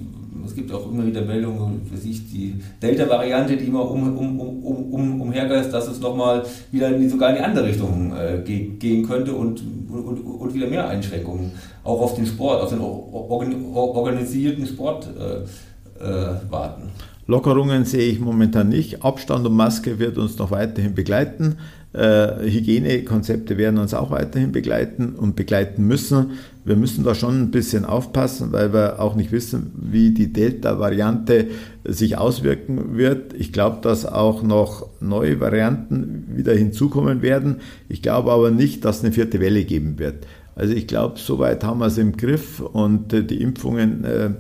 es 0.49 0.55
gibt 0.55 0.73
auch 0.73 0.91
immer 0.91 1.05
wieder 1.05 1.21
Meldungen, 1.21 1.81
für 1.89 1.97
sich 1.97 2.27
die 2.27 2.55
Delta-Variante, 2.81 3.55
die 3.55 3.65
immer 3.65 3.89
um, 3.89 4.17
um, 4.17 4.39
um, 4.39 4.93
um, 4.93 5.21
umhergeist, 5.21 5.71
dass 5.71 5.87
es 5.87 5.99
nochmal 5.99 6.43
wieder 6.71 6.89
in 6.89 7.09
sogar 7.09 7.29
in 7.29 7.35
die 7.35 7.41
andere 7.41 7.67
Richtung 7.67 8.13
äh, 8.13 8.41
gehen 8.43 9.07
könnte 9.07 9.33
und, 9.33 9.61
und, 9.89 10.19
und 10.19 10.53
wieder 10.53 10.67
mehr 10.67 10.87
Einschränkungen 10.87 11.51
auch 11.83 12.01
auf 12.01 12.15
den 12.15 12.25
Sport, 12.25 12.61
auf 12.61 12.69
den 12.69 12.79
organisierten 12.81 14.65
Sport 14.65 15.07
äh, 15.07 16.03
äh, 16.03 16.35
warten. 16.49 16.89
Lockerungen 17.29 17.85
sehe 17.85 18.11
ich 18.11 18.19
momentan 18.19 18.69
nicht. 18.69 19.03
Abstand 19.03 19.45
und 19.45 19.55
Maske 19.55 19.99
wird 19.99 20.17
uns 20.17 20.39
noch 20.39 20.49
weiterhin 20.49 20.95
begleiten. 20.95 21.57
Äh, 21.93 22.49
Hygienekonzepte 22.49 23.55
werden 23.55 23.77
uns 23.77 23.93
auch 23.93 24.09
weiterhin 24.09 24.51
begleiten 24.51 25.13
und 25.13 25.35
begleiten 25.35 25.85
müssen. 25.85 26.31
Wir 26.65 26.75
müssen 26.75 27.03
da 27.03 27.13
schon 27.13 27.39
ein 27.39 27.51
bisschen 27.51 27.85
aufpassen, 27.85 28.51
weil 28.51 28.73
wir 28.73 28.99
auch 28.99 29.13
nicht 29.13 29.31
wissen, 29.31 29.71
wie 29.75 30.09
die 30.11 30.33
Delta-Variante 30.33 31.49
sich 31.83 32.17
auswirken 32.17 32.97
wird. 32.97 33.33
Ich 33.33 33.53
glaube, 33.53 33.77
dass 33.83 34.07
auch 34.07 34.41
noch 34.41 34.87
neue 34.99 35.39
Varianten 35.39 36.29
wieder 36.35 36.55
hinzukommen 36.55 37.21
werden. 37.21 37.57
Ich 37.89 38.01
glaube 38.01 38.31
aber 38.31 38.49
nicht, 38.49 38.85
dass 38.85 38.97
es 38.97 39.03
eine 39.03 39.13
vierte 39.13 39.39
Welle 39.39 39.65
geben 39.65 39.99
wird. 39.99 40.25
Also 40.55 40.73
ich 40.73 40.87
glaube, 40.87 41.17
soweit 41.17 41.63
haben 41.63 41.79
wir 41.79 41.85
es 41.85 41.97
im 41.97 42.17
Griff 42.17 42.59
und 42.59 43.13
äh, 43.13 43.23
die 43.23 43.41
Impfungen 43.41 44.03
äh, 44.03 44.31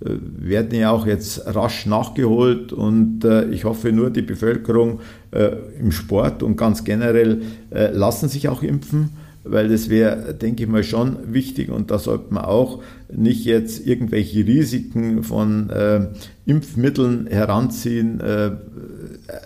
werden 0.00 0.78
ja 0.78 0.90
auch 0.90 1.06
jetzt 1.06 1.42
rasch 1.46 1.86
nachgeholt 1.86 2.72
und 2.72 3.24
äh, 3.24 3.48
ich 3.50 3.64
hoffe 3.64 3.92
nur, 3.92 4.10
die 4.10 4.22
Bevölkerung 4.22 5.00
äh, 5.32 5.50
im 5.80 5.90
Sport 5.90 6.42
und 6.42 6.56
ganz 6.56 6.84
generell 6.84 7.42
äh, 7.70 7.90
lassen 7.90 8.28
sich 8.28 8.48
auch 8.48 8.62
impfen, 8.62 9.10
weil 9.42 9.68
das 9.68 9.88
wäre, 9.88 10.34
denke 10.34 10.62
ich 10.62 10.68
mal, 10.68 10.84
schon 10.84 11.32
wichtig 11.32 11.70
und 11.70 11.90
da 11.90 11.98
sollte 11.98 12.32
man 12.32 12.44
auch 12.44 12.80
nicht 13.12 13.44
jetzt 13.44 13.86
irgendwelche 13.86 14.46
Risiken 14.46 15.24
von 15.24 15.70
äh, 15.70 16.06
Impfmitteln 16.46 17.26
heranziehen. 17.26 18.20
Äh, 18.20 18.52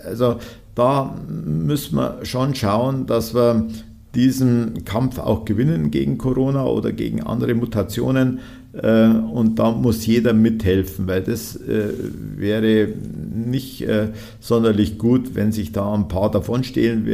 also 0.05 0.37
da 0.75 1.15
müssen 1.27 1.95
wir 1.97 2.19
schon 2.23 2.53
schauen, 2.53 3.07
dass 3.07 3.33
wir 3.33 3.67
diesen 4.15 4.85
Kampf 4.85 5.17
auch 5.17 5.45
gewinnen 5.45 5.89
gegen 5.89 6.17
Corona 6.17 6.65
oder 6.65 6.91
gegen 6.91 7.23
andere 7.23 7.55
Mutationen. 7.55 8.39
Äh, 8.73 9.07
und 9.07 9.59
da 9.59 9.71
muss 9.71 10.05
jeder 10.05 10.33
mithelfen, 10.33 11.07
weil 11.07 11.21
das 11.21 11.55
äh, 11.55 11.89
wäre 12.37 12.89
nicht 13.35 13.81
äh, 13.81 14.07
sonderlich 14.39 14.97
gut, 14.97 15.35
wenn 15.35 15.51
sich 15.51 15.71
da 15.71 15.93
ein 15.93 16.07
paar 16.07 16.31
davonstehlen 16.31 17.07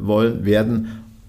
wollen, 0.00 0.44
werden, 0.44 0.88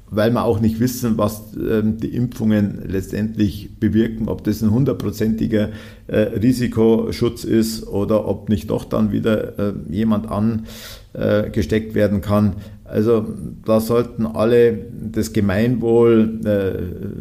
weil 0.10 0.32
wir 0.32 0.46
auch 0.46 0.62
nicht 0.62 0.80
wissen, 0.80 1.18
was 1.18 1.54
ähm, 1.58 1.98
die 1.98 2.16
Impfungen 2.16 2.84
letztendlich 2.88 3.78
bewirken, 3.80 4.30
ob 4.30 4.44
das 4.44 4.62
ein 4.62 4.72
hundertprozentiger 4.72 5.70
Risikoschutz 6.10 7.46
ist 7.46 7.88
oder 7.88 8.28
ob 8.28 8.50
nicht 8.50 8.70
doch 8.70 8.84
dann 8.84 9.12
wieder 9.12 9.74
jemand 9.90 10.28
angesteckt 10.30 11.96
werden 11.96 12.20
kann. 12.20 12.58
Also 12.84 13.26
da 13.66 13.80
sollten 13.80 14.26
alle 14.26 14.80
das 15.12 15.32
Gemeinwohl 15.32 16.42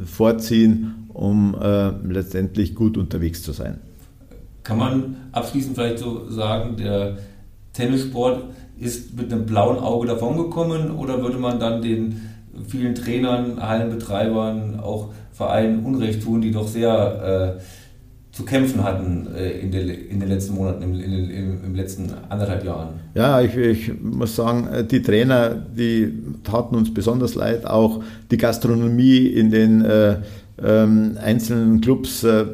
vorziehen, 0.05 1.02
um 1.15 1.55
äh, 1.61 1.91
letztendlich 2.07 2.75
gut 2.75 2.97
unterwegs 2.97 3.43
zu 3.43 3.53
sein. 3.53 3.79
Kann 4.63 4.79
man 4.79 5.17
abschließend 5.33 5.75
vielleicht 5.75 5.99
so 5.99 6.29
sagen, 6.31 6.77
der 6.77 7.19
Tennissport 7.73 8.45
ist 8.79 9.17
mit 9.17 9.33
einem 9.33 9.47
blauen 9.47 9.79
Auge 9.79 10.07
davongekommen 10.07 10.91
oder 10.91 11.23
würde 11.23 11.39
man 11.39 11.59
dann 11.59 11.83
den 11.83 12.21
vielen 12.67 12.95
Trainern, 12.95 13.61
Hallenbetreibern, 13.61 14.81
auch 14.81 15.11
Vereinen 15.33 15.85
Unrecht 15.85 16.23
tun, 16.23 16.43
die 16.43 16.51
doch 16.51 16.69
sehr 16.69 17.57
äh, 17.59 17.63
zu 18.33 18.45
kämpfen 18.45 18.83
hatten 18.83 19.29
äh, 19.35 19.61
in, 19.61 19.71
den, 19.71 19.89
in, 19.89 20.21
den 20.21 20.29
letzten 20.29 20.55
Monaten, 20.55 20.83
im, 20.83 20.95
in, 20.95 21.65
im, 21.65 21.75
letzten 21.75 22.11
anderthalb 22.31 22.65
Jahren. 22.65 22.89
Ja, 23.15 23.41
ich, 23.43 23.55
ich, 23.57 23.93
muss 24.01 24.37
sagen, 24.37 24.69
äh, 24.69 24.85
die 24.85 25.03
Trainer, 25.03 25.51
die 25.51 26.13
taten 26.43 26.75
uns 26.75 26.93
besonders 26.93 27.35
leid. 27.35 27.67
Auch 27.67 28.03
die 28.31 28.39
Gastronomie 28.39 29.27
in 29.27 29.51
den 29.51 29.85
äh, 29.85 30.17
ähm, 30.65 31.19
einzelnen 31.23 31.81
Clubs 31.81 32.25
äh, 32.25 32.47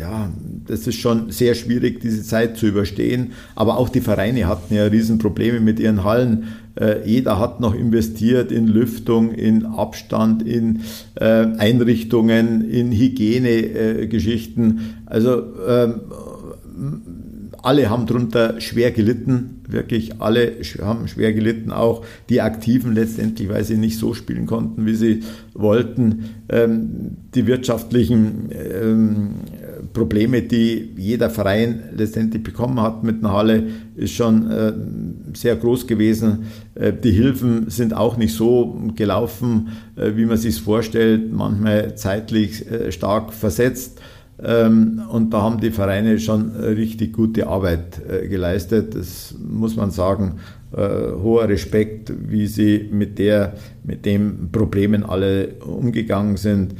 ja, 0.00 0.30
das 0.66 0.86
ist 0.86 0.98
schon 0.98 1.30
sehr 1.30 1.54
schwierig, 1.54 2.00
diese 2.00 2.22
Zeit 2.22 2.56
zu 2.56 2.66
überstehen. 2.66 3.32
Aber 3.54 3.76
auch 3.76 3.90
die 3.90 4.00
Vereine 4.00 4.48
hatten 4.48 4.74
ja 4.74 4.84
Riesenprobleme 4.86 5.60
mit 5.60 5.78
ihren 5.78 6.04
Hallen. 6.04 6.54
Äh, 6.74 7.06
jeder 7.06 7.38
hat 7.38 7.60
noch 7.60 7.74
investiert 7.74 8.50
in 8.50 8.66
Lüftung, 8.66 9.32
in 9.32 9.66
Abstand, 9.66 10.42
in 10.42 10.80
äh, 11.16 11.24
Einrichtungen, 11.58 12.68
in 12.68 12.92
Hygienegeschichten. 12.92 14.80
Also 15.04 15.42
ähm, 15.68 16.00
alle 17.62 17.90
haben 17.90 18.06
darunter 18.06 18.60
schwer 18.60 18.90
gelitten, 18.90 19.62
wirklich 19.68 20.20
alle 20.20 20.52
haben 20.80 21.08
schwer 21.08 21.32
gelitten, 21.32 21.70
auch 21.72 22.04
die 22.28 22.40
Aktiven 22.40 22.94
letztendlich, 22.94 23.48
weil 23.48 23.64
sie 23.64 23.76
nicht 23.76 23.98
so 23.98 24.14
spielen 24.14 24.46
konnten, 24.46 24.86
wie 24.86 24.94
sie 24.94 25.20
wollten. 25.54 26.24
Ähm, 26.48 27.16
die 27.34 27.46
wirtschaftlichen 27.46 28.50
ähm, 28.52 29.30
Probleme, 29.92 30.42
die 30.42 30.92
jeder 30.96 31.30
Verein 31.30 31.82
letztendlich 31.96 32.42
bekommen 32.42 32.80
hat 32.80 33.02
mit 33.02 33.22
einer 33.22 33.32
Halle, 33.32 33.64
ist 33.96 34.14
schon 34.14 34.50
äh, 34.50 34.72
sehr 35.34 35.56
groß 35.56 35.86
gewesen. 35.86 36.46
Äh, 36.74 36.92
die 36.92 37.12
Hilfen 37.12 37.70
sind 37.70 37.94
auch 37.94 38.16
nicht 38.16 38.34
so 38.34 38.80
gelaufen, 38.94 39.68
äh, 39.96 40.12
wie 40.16 40.26
man 40.26 40.36
sich 40.36 40.60
vorstellt, 40.60 41.32
manchmal 41.32 41.94
zeitlich 41.96 42.64
stark 42.90 43.32
versetzt. 43.32 44.00
Ähm, 44.42 45.02
und 45.10 45.34
da 45.34 45.42
haben 45.42 45.60
die 45.60 45.70
Vereine 45.70 46.18
schon 46.18 46.50
richtig 46.56 47.12
gute 47.12 47.46
Arbeit 47.46 48.00
äh, 48.08 48.28
geleistet. 48.28 48.94
Das 48.94 49.34
muss 49.38 49.76
man 49.76 49.90
sagen. 49.90 50.36
Äh, 50.72 51.12
hoher 51.22 51.48
Respekt, 51.48 52.12
wie 52.28 52.46
sie 52.46 52.88
mit 52.92 53.18
der, 53.18 53.54
mit 53.82 54.06
den 54.06 54.50
Problemen 54.52 55.04
alle 55.04 55.54
umgegangen 55.56 56.36
sind. 56.36 56.74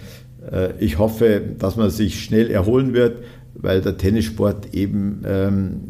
Äh, 0.51 0.73
ich 0.79 0.99
hoffe, 0.99 1.43
dass 1.59 1.77
man 1.77 1.91
sich 1.91 2.23
schnell 2.23 2.51
erholen 2.51 2.95
wird, 2.95 3.25
weil 3.55 3.81
der 3.81 3.99
Tennissport 3.99 4.75
eben 4.75 5.23
ähm, 5.27 5.81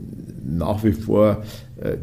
nach 0.45 0.83
wie 0.83 0.93
vor 0.93 1.45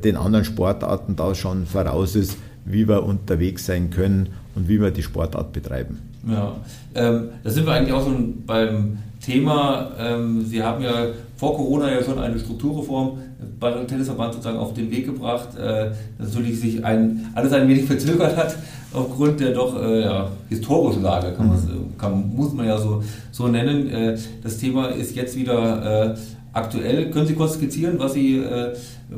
den 0.04 0.16
anderen 0.16 0.44
Sportarten 0.44 1.16
da 1.16 1.36
schon 1.36 1.68
voraus 1.68 2.16
ist, 2.16 2.36
wie 2.66 2.88
wir 2.88 3.04
unterwegs 3.04 3.68
sein 3.68 3.92
können 3.92 4.30
und 4.56 4.68
wie 4.68 4.82
wir 4.82 4.90
die 4.90 5.04
Sportart 5.04 5.54
betreiben. 5.54 6.00
Ja, 6.28 6.56
ähm, 6.96 7.30
da 7.44 7.50
sind 7.50 7.66
wir 7.66 7.74
eigentlich 7.74 7.94
auch 7.94 8.04
schon 8.04 8.44
beim 8.46 8.98
Thema. 9.28 9.92
Ähm, 10.00 10.46
Sie 10.46 10.64
haben 10.64 10.82
ja 10.82 11.08
vor 11.36 11.56
Corona 11.56 11.92
ja 11.92 12.02
schon 12.02 12.18
eine 12.18 12.40
Strukturreform 12.40 13.18
beim 13.60 13.86
Tennisverband 13.86 14.34
sozusagen 14.34 14.58
auf 14.58 14.74
den 14.74 14.90
Weg 14.90 15.06
gebracht, 15.06 15.50
äh, 15.58 15.92
das 16.18 16.30
natürlich 16.30 16.60
sich 16.60 16.84
ein, 16.84 17.28
alles 17.36 17.52
ein 17.52 17.68
wenig 17.68 17.86
verzögert 17.86 18.38
hat 18.38 18.56
aufgrund 18.94 19.40
der 19.42 19.52
doch 19.52 19.80
äh, 19.82 20.02
ja, 20.02 20.30
historischen 20.48 21.04
Lage, 21.04 21.34
kann 21.34 21.50
man, 21.50 21.58
mhm. 21.58 21.98
kann, 21.98 22.36
muss 22.36 22.54
man 22.54 22.66
ja 22.66 22.78
so, 22.78 23.04
so 23.32 23.48
nennen. 23.48 23.90
Äh, 23.90 24.18
das 24.42 24.58
Thema 24.58 24.88
ist 24.88 25.14
jetzt 25.16 25.36
wieder 25.36 26.14
äh, 26.14 26.18
aktuell. 26.54 27.12
Können 27.12 27.28
Sie 27.28 27.36
kurz 27.36 27.56
skizzieren, 27.56 28.00
was 28.00 28.14
Sie 28.14 28.38
äh, 28.38 28.74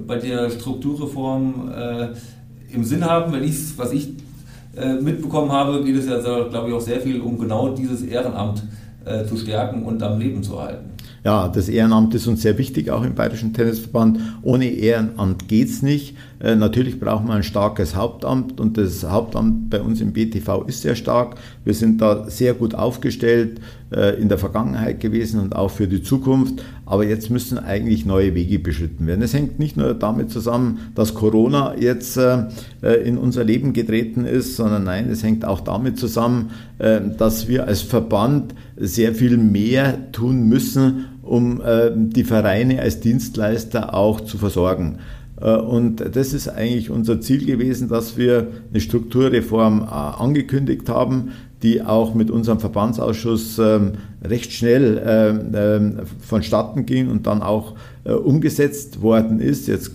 bei 0.08 0.18
der 0.18 0.50
Strukturreform 0.50 1.72
im 2.72 2.84
Sinn 2.84 3.06
haben? 3.06 3.32
Wenn 3.32 3.44
ich, 3.44 3.78
was 3.78 3.92
ich 3.92 4.10
mitbekommen 5.02 5.52
habe, 5.52 5.84
geht 5.84 5.96
es 5.96 6.06
ja, 6.06 6.20
glaube 6.20 6.70
ich, 6.70 6.76
auch 6.76 6.82
sehr 6.82 7.00
viel 7.00 7.22
um 7.22 7.40
genau 7.40 7.70
dieses 7.70 8.04
Ehrenamt 8.04 8.62
äh, 9.06 9.26
zu 9.26 9.38
stärken 9.38 9.84
und 9.84 10.02
am 10.04 10.20
Leben 10.20 10.44
zu 10.44 10.62
halten. 10.62 10.90
Ja, 11.24 11.50
das 11.50 11.68
Ehrenamt 11.68 12.16
ist 12.16 12.28
uns 12.28 12.42
sehr 12.42 12.58
wichtig, 12.58 12.90
auch 12.92 13.04
im 13.04 13.14
Bayerischen 13.14 13.54
Tennisverband. 13.54 14.20
Ohne 14.42 14.70
Ehrenamt 14.70 15.48
geht 15.50 15.70
es 15.70 15.82
nicht. 15.82 16.16
Äh, 16.40 16.56
natürlich 16.56 17.00
braucht 17.00 17.26
man 17.26 17.38
ein 17.38 17.44
starkes 17.44 17.96
Hauptamt 17.96 18.60
und 18.62 18.78
das 18.78 19.04
Hauptamt 19.04 19.70
bei 19.70 19.82
uns 19.82 20.00
im 20.00 20.14
BTV 20.14 20.64
ist 20.68 20.82
sehr 20.82 20.96
stark. 20.96 21.36
Wir 21.66 21.74
sind 21.74 22.02
da 22.02 22.30
sehr 22.30 22.54
gut 22.54 22.74
aufgestellt 22.74 23.60
in 23.92 24.30
der 24.30 24.38
Vergangenheit 24.38 25.00
gewesen 25.00 25.40
und 25.40 25.56
auch 25.56 25.72
für 25.72 25.88
die 25.88 26.04
Zukunft. 26.04 26.64
Aber 26.86 27.06
jetzt 27.06 27.30
müssen 27.32 27.58
eigentlich 27.58 28.06
neue 28.06 28.36
Wege 28.36 28.60
beschritten 28.60 29.08
werden. 29.08 29.22
Es 29.24 29.34
hängt 29.34 29.58
nicht 29.58 29.78
nur 29.78 29.96
damit 29.96 30.30
zusammen, 30.30 30.80
dass 30.94 31.16
Corona 31.16 31.76
jetzt 31.76 32.18
äh, 32.18 32.48
in 33.04 33.18
unser 33.18 33.44
Leben 33.44 33.74
getreten 33.74 34.26
ist, 34.26 34.56
sondern 34.56 34.84
nein, 34.84 35.10
es 35.10 35.24
hängt 35.24 35.44
auch 35.44 35.62
damit 35.62 35.98
zusammen, 35.98 36.52
dass 36.78 37.50
wir 37.50 37.68
als 37.68 37.82
Verband 37.82 38.56
sehr 38.78 39.14
viel 39.14 39.38
mehr 39.38 40.12
tun 40.14 40.48
müssen, 40.48 41.08
um 41.24 41.62
die 41.96 42.24
Vereine 42.24 42.82
als 42.82 43.02
Dienstleister 43.02 43.94
auch 43.94 44.22
zu 44.22 44.38
versorgen. 44.38 45.00
Äh, 45.42 45.56
und 45.56 46.04
das 46.16 46.34
ist 46.34 46.48
eigentlich 46.48 46.90
unser 46.90 47.22
Ziel 47.22 47.46
gewesen, 47.46 47.88
dass 47.88 48.18
wir 48.18 48.48
eine 48.70 48.82
Strukturreform 48.82 49.82
äh, 49.82 49.86
angekündigt 49.86 50.90
haben, 50.90 51.32
die 51.64 51.82
auch 51.82 52.14
mit 52.14 52.32
unserem 52.32 52.60
Verbandsausschuss 52.60 53.60
ähm, 53.60 53.94
recht 54.24 54.52
schnell 54.52 55.02
ähm, 55.06 55.52
ähm, 55.54 56.00
vonstatten 56.20 56.86
ging 56.86 57.10
und 57.10 57.28
dann 57.28 57.42
auch 57.42 57.76
äh, 58.06 58.12
umgesetzt 58.12 59.02
worden 59.02 59.40
ist. 59.40 59.68
Jetzt 59.68 59.92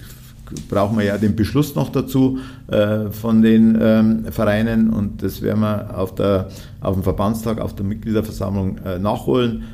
brauchen 0.68 0.98
wir 0.98 1.04
ja 1.04 1.16
den 1.16 1.34
Beschluss 1.34 1.74
noch 1.74 1.90
dazu 1.90 2.38
von 3.10 3.42
den 3.42 4.26
Vereinen 4.30 4.90
und 4.90 5.22
das 5.22 5.40
werden 5.40 5.60
wir 5.60 5.98
auf, 5.98 6.14
der, 6.14 6.48
auf 6.80 6.94
dem 6.94 7.02
Verbandstag, 7.02 7.60
auf 7.60 7.74
der 7.74 7.86
Mitgliederversammlung 7.86 8.78
nachholen. 9.00 9.64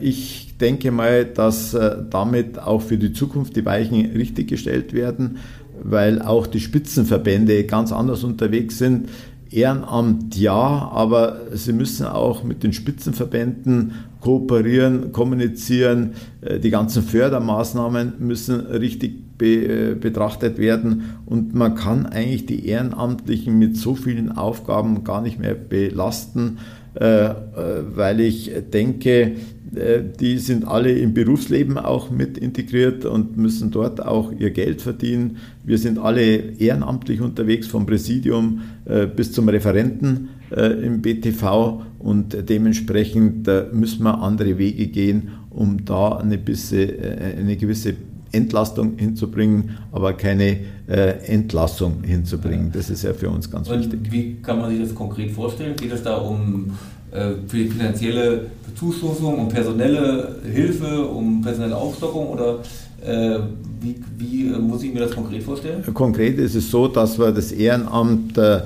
ich 0.00 0.50
denke 0.60 0.90
mal, 0.90 1.24
dass 1.24 1.74
äh, 1.74 1.96
damit 2.08 2.58
auch 2.58 2.82
für 2.82 2.98
die 2.98 3.12
Zukunft 3.12 3.56
die 3.56 3.64
Weichen 3.64 4.12
richtig 4.12 4.48
gestellt 4.48 4.92
werden, 4.92 5.38
weil 5.82 6.20
auch 6.20 6.46
die 6.46 6.60
Spitzenverbände 6.60 7.64
ganz 7.64 7.92
anders 7.92 8.22
unterwegs 8.22 8.78
sind. 8.78 9.08
Ehrenamt 9.50 10.36
ja, 10.36 10.54
aber 10.92 11.40
sie 11.52 11.72
müssen 11.72 12.06
auch 12.06 12.44
mit 12.44 12.62
den 12.62 12.72
Spitzenverbänden 12.72 13.92
kooperieren, 14.20 15.12
kommunizieren. 15.12 16.12
Äh, 16.40 16.60
die 16.60 16.70
ganzen 16.70 17.02
Fördermaßnahmen 17.02 18.14
müssen 18.18 18.60
richtig 18.60 19.38
be 19.38 19.46
äh, 19.46 19.94
betrachtet 19.94 20.58
werden 20.58 21.16
und 21.26 21.54
man 21.54 21.74
kann 21.74 22.06
eigentlich 22.06 22.46
die 22.46 22.66
Ehrenamtlichen 22.66 23.58
mit 23.58 23.76
so 23.76 23.94
vielen 23.94 24.32
Aufgaben 24.32 25.02
gar 25.02 25.22
nicht 25.22 25.38
mehr 25.38 25.54
belasten, 25.54 26.58
weil 26.94 28.20
ich 28.20 28.50
denke, 28.72 29.36
äh, 29.74 30.02
die 30.18 30.38
sind 30.38 30.66
alle 30.66 30.90
im 30.90 31.14
Berufsleben 31.14 31.78
auch 31.78 32.10
mit 32.10 32.38
integriert 32.38 33.04
und 33.04 33.36
müssen 33.36 33.70
dort 33.70 34.04
auch 34.04 34.32
ihr 34.32 34.50
Geld 34.50 34.82
verdienen. 34.82 35.36
Wir 35.64 35.78
sind 35.78 35.98
alle 35.98 36.24
ehrenamtlich 36.58 37.20
unterwegs, 37.20 37.68
vom 37.68 37.86
Präsidium 37.86 38.62
äh, 38.84 39.06
bis 39.06 39.32
zum 39.32 39.48
Referenten 39.48 40.30
äh, 40.50 40.72
im 40.84 41.02
BTV 41.02 41.82
und 41.98 42.48
dementsprechend 42.48 43.48
müssen 43.72 44.04
wir 44.04 44.22
andere 44.22 44.58
Wege 44.58 44.86
gehen, 44.86 45.28
um 45.50 45.84
da 45.84 46.16
eine, 46.16 46.38
bisschen, 46.38 46.90
eine 47.38 47.56
gewisse 47.56 47.94
Entlastung 48.32 48.96
hinzubringen, 48.96 49.78
aber 49.92 50.12
keine 50.12 50.58
Entlassung 50.86 52.02
hinzubringen. 52.02 52.72
Das 52.72 52.90
ist 52.90 53.04
ja 53.04 53.12
für 53.12 53.30
uns 53.30 53.48
ganz 53.48 53.68
und 53.68 53.78
wichtig. 53.78 54.00
Wie 54.10 54.36
kann 54.42 54.58
man 54.58 54.70
sich 54.70 54.80
das 54.80 54.94
konkret 54.94 55.30
vorstellen? 55.30 55.76
Geht 55.76 55.92
es 55.92 56.02
da 56.02 56.16
um 56.16 56.72
äh, 57.12 57.32
finanzielle 57.48 58.46
Bezuschussung, 58.64 59.40
um 59.40 59.48
personelle 59.48 60.36
Hilfe, 60.44 61.06
um 61.06 61.42
personelle 61.42 61.76
Aufstockung 61.76 62.28
oder 62.28 62.60
äh, 63.04 63.40
wie, 63.80 63.96
wie, 64.16 64.44
muss 64.44 64.84
ich 64.84 64.94
mir 64.94 65.00
das 65.00 65.10
konkret 65.16 65.42
vorstellen? 65.42 65.82
Konkret 65.92 66.38
ist 66.38 66.54
es 66.54 66.70
so, 66.70 66.86
dass 66.86 67.18
wir 67.18 67.32
das 67.32 67.50
Ehrenamt 67.50 68.38
äh, 68.38 68.60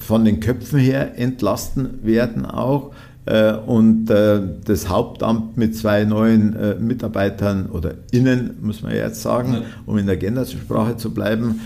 von 0.00 0.24
den 0.24 0.40
Köpfen 0.40 0.80
her 0.80 1.16
entlasten 1.16 2.00
werden 2.02 2.44
auch 2.44 2.90
und 3.66 4.06
das 4.06 4.90
Hauptamt 4.90 5.56
mit 5.56 5.74
zwei 5.74 6.04
neuen 6.04 6.54
Mitarbeitern 6.86 7.70
oder 7.70 7.94
Innen, 8.10 8.58
muss 8.60 8.82
man 8.82 8.94
jetzt 8.94 9.22
sagen, 9.22 9.62
um 9.86 9.96
in 9.96 10.04
der 10.04 10.18
Gendersprache 10.18 10.98
zu 10.98 11.14
bleiben, 11.14 11.60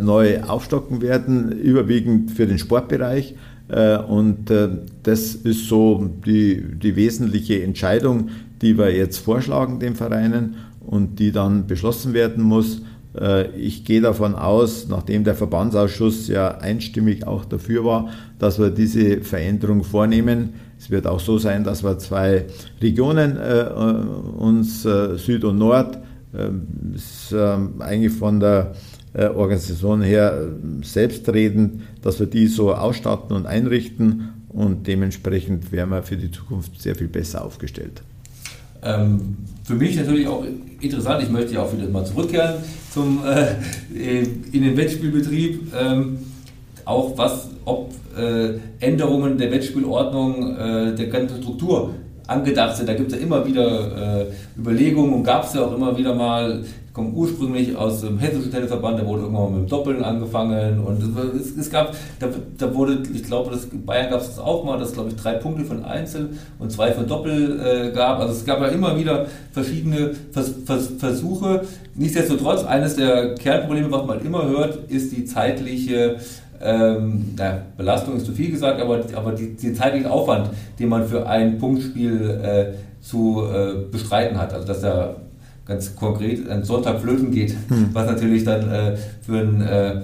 neu 0.00 0.42
aufstocken 0.42 1.00
werden, 1.00 1.52
überwiegend 1.52 2.32
für 2.32 2.48
den 2.48 2.58
Sportbereich 2.58 3.36
äh, 3.68 3.98
und 3.98 4.50
äh, 4.50 4.68
das 5.02 5.34
ist 5.34 5.68
so 5.68 6.10
die, 6.26 6.62
die 6.78 6.96
wesentliche 6.96 7.62
Entscheidung, 7.62 8.30
die 8.62 8.78
wir 8.78 8.94
jetzt 8.94 9.18
vorschlagen 9.18 9.78
den 9.78 9.94
Vereinen 9.94 10.56
und 10.80 11.18
die 11.18 11.32
dann 11.32 11.66
beschlossen 11.66 12.14
werden 12.14 12.42
muss. 12.42 12.82
Äh, 13.18 13.50
ich 13.56 13.84
gehe 13.84 14.00
davon 14.00 14.34
aus, 14.34 14.88
nachdem 14.88 15.24
der 15.24 15.34
Verbandsausschuss 15.34 16.28
ja 16.28 16.58
einstimmig 16.58 17.26
auch 17.26 17.44
dafür 17.44 17.84
war, 17.84 18.08
dass 18.38 18.58
wir 18.58 18.70
diese 18.70 19.20
Veränderung 19.20 19.84
vornehmen. 19.84 20.54
Es 20.78 20.90
wird 20.90 21.06
auch 21.06 21.20
so 21.20 21.38
sein, 21.38 21.64
dass 21.64 21.82
wir 21.82 21.98
zwei 21.98 22.46
Regionen 22.80 23.36
uns 24.38 24.82
Süd 24.82 25.44
und 25.44 25.58
Nord 25.58 25.98
ist 26.94 27.34
eigentlich 27.34 28.12
von 28.12 28.38
der 28.38 28.74
äh, 29.14 29.26
Organisation 29.26 30.02
her 30.02 30.38
äh, 30.38 30.84
selbstredend, 30.84 31.82
dass 32.02 32.20
wir 32.20 32.26
die 32.26 32.46
so 32.46 32.74
ausstatten 32.74 33.34
und 33.34 33.46
einrichten 33.46 34.28
und 34.48 34.86
dementsprechend 34.86 35.72
wären 35.72 35.90
wir 35.90 36.02
für 36.02 36.16
die 36.16 36.30
Zukunft 36.30 36.80
sehr 36.80 36.94
viel 36.94 37.08
besser 37.08 37.44
aufgestellt. 37.44 38.02
Ähm, 38.82 39.38
für 39.64 39.74
mich 39.74 39.96
natürlich 39.96 40.28
auch 40.28 40.44
interessant, 40.80 41.22
ich 41.22 41.30
möchte 41.30 41.54
ja 41.54 41.62
auch 41.62 41.72
wieder 41.72 41.88
mal 41.88 42.04
zurückkehren 42.04 42.56
zum, 42.92 43.20
äh, 43.24 44.22
in 44.52 44.62
den 44.62 44.76
Wettspielbetrieb. 44.76 45.72
Ähm, 45.74 46.18
auch 46.88 47.12
was, 47.16 47.48
ob 47.64 47.90
äh, 48.16 48.54
Änderungen 48.80 49.36
der 49.36 49.50
Wettspielordnung, 49.50 50.56
äh, 50.56 50.94
der 50.94 51.06
ganzen 51.08 51.42
Struktur 51.42 51.90
angedacht 52.26 52.76
sind. 52.76 52.88
Da 52.88 52.94
gibt 52.94 53.12
es 53.12 53.18
ja 53.18 53.24
immer 53.24 53.46
wieder 53.46 54.20
äh, 54.20 54.26
Überlegungen 54.58 55.12
und 55.12 55.22
gab 55.22 55.44
es 55.44 55.54
ja 55.54 55.64
auch 55.64 55.74
immer 55.74 55.96
wieder 55.96 56.14
mal 56.14 56.64
kommen 56.98 57.14
ursprünglich 57.14 57.76
aus 57.76 58.00
dem 58.00 58.18
hessischen 58.18 58.50
Tennisverband, 58.50 58.98
da 58.98 59.06
wurde 59.06 59.22
irgendwann 59.22 59.52
mal 59.52 59.60
mit 59.60 59.68
dem 59.68 59.70
Doppeln 59.70 60.02
angefangen 60.02 60.80
und 60.80 61.00
es, 61.36 61.56
es 61.56 61.70
gab, 61.70 61.94
da, 62.18 62.26
da, 62.58 62.74
wurde, 62.74 63.04
ich 63.14 63.22
glaube, 63.22 63.52
das, 63.52 63.66
in 63.66 63.86
Bayern 63.86 64.10
gab 64.10 64.20
es 64.20 64.30
das 64.30 64.40
auch 64.40 64.64
mal, 64.64 64.80
dass 64.80 64.94
glaube 64.94 65.10
ich 65.10 65.16
drei 65.16 65.34
Punkte 65.34 65.64
von 65.64 65.84
Einzel 65.84 66.30
und 66.58 66.72
zwei 66.72 66.90
von 66.90 67.06
Doppel 67.06 67.60
äh, 67.60 67.94
gab. 67.94 68.18
Also 68.18 68.32
es 68.32 68.44
gab 68.44 68.60
ja 68.60 68.66
immer 68.66 68.98
wieder 68.98 69.26
verschiedene 69.52 70.12
Vers, 70.32 70.52
Vers, 70.66 70.90
Versuche. 70.98 71.62
Nichtsdestotrotz, 71.94 72.64
eines 72.64 72.96
der 72.96 73.36
Kernprobleme, 73.36 73.92
was 73.92 74.04
man 74.04 74.24
immer 74.24 74.48
hört, 74.48 74.90
ist 74.90 75.12
die 75.16 75.24
zeitliche 75.24 76.16
ähm, 76.60 77.34
na, 77.36 77.62
Belastung 77.76 78.16
ist 78.16 78.26
zu 78.26 78.32
viel 78.32 78.50
gesagt, 78.50 78.80
aber, 78.80 79.00
aber 79.14 79.32
die, 79.32 79.54
die 79.54 79.72
zeitliche 79.72 80.10
Aufwand, 80.10 80.50
den 80.78 80.88
man 80.88 81.06
für 81.06 81.26
ein 81.26 81.58
Punktspiel 81.58 82.40
äh, 82.42 82.66
zu 83.00 83.44
äh, 83.44 83.90
bestreiten 83.90 84.38
hat. 84.38 84.52
Also 84.52 84.66
dass 84.66 84.80
da 84.80 85.16
ganz 85.66 85.94
konkret 85.94 86.48
ein 86.48 86.64
Sonntag 86.64 87.00
flöten 87.00 87.30
geht, 87.30 87.54
hm. 87.68 87.90
was 87.92 88.06
natürlich 88.06 88.44
dann 88.44 88.70
äh, 88.70 88.96
für 89.20 89.38
ein 89.38 89.60
äh, 89.60 90.00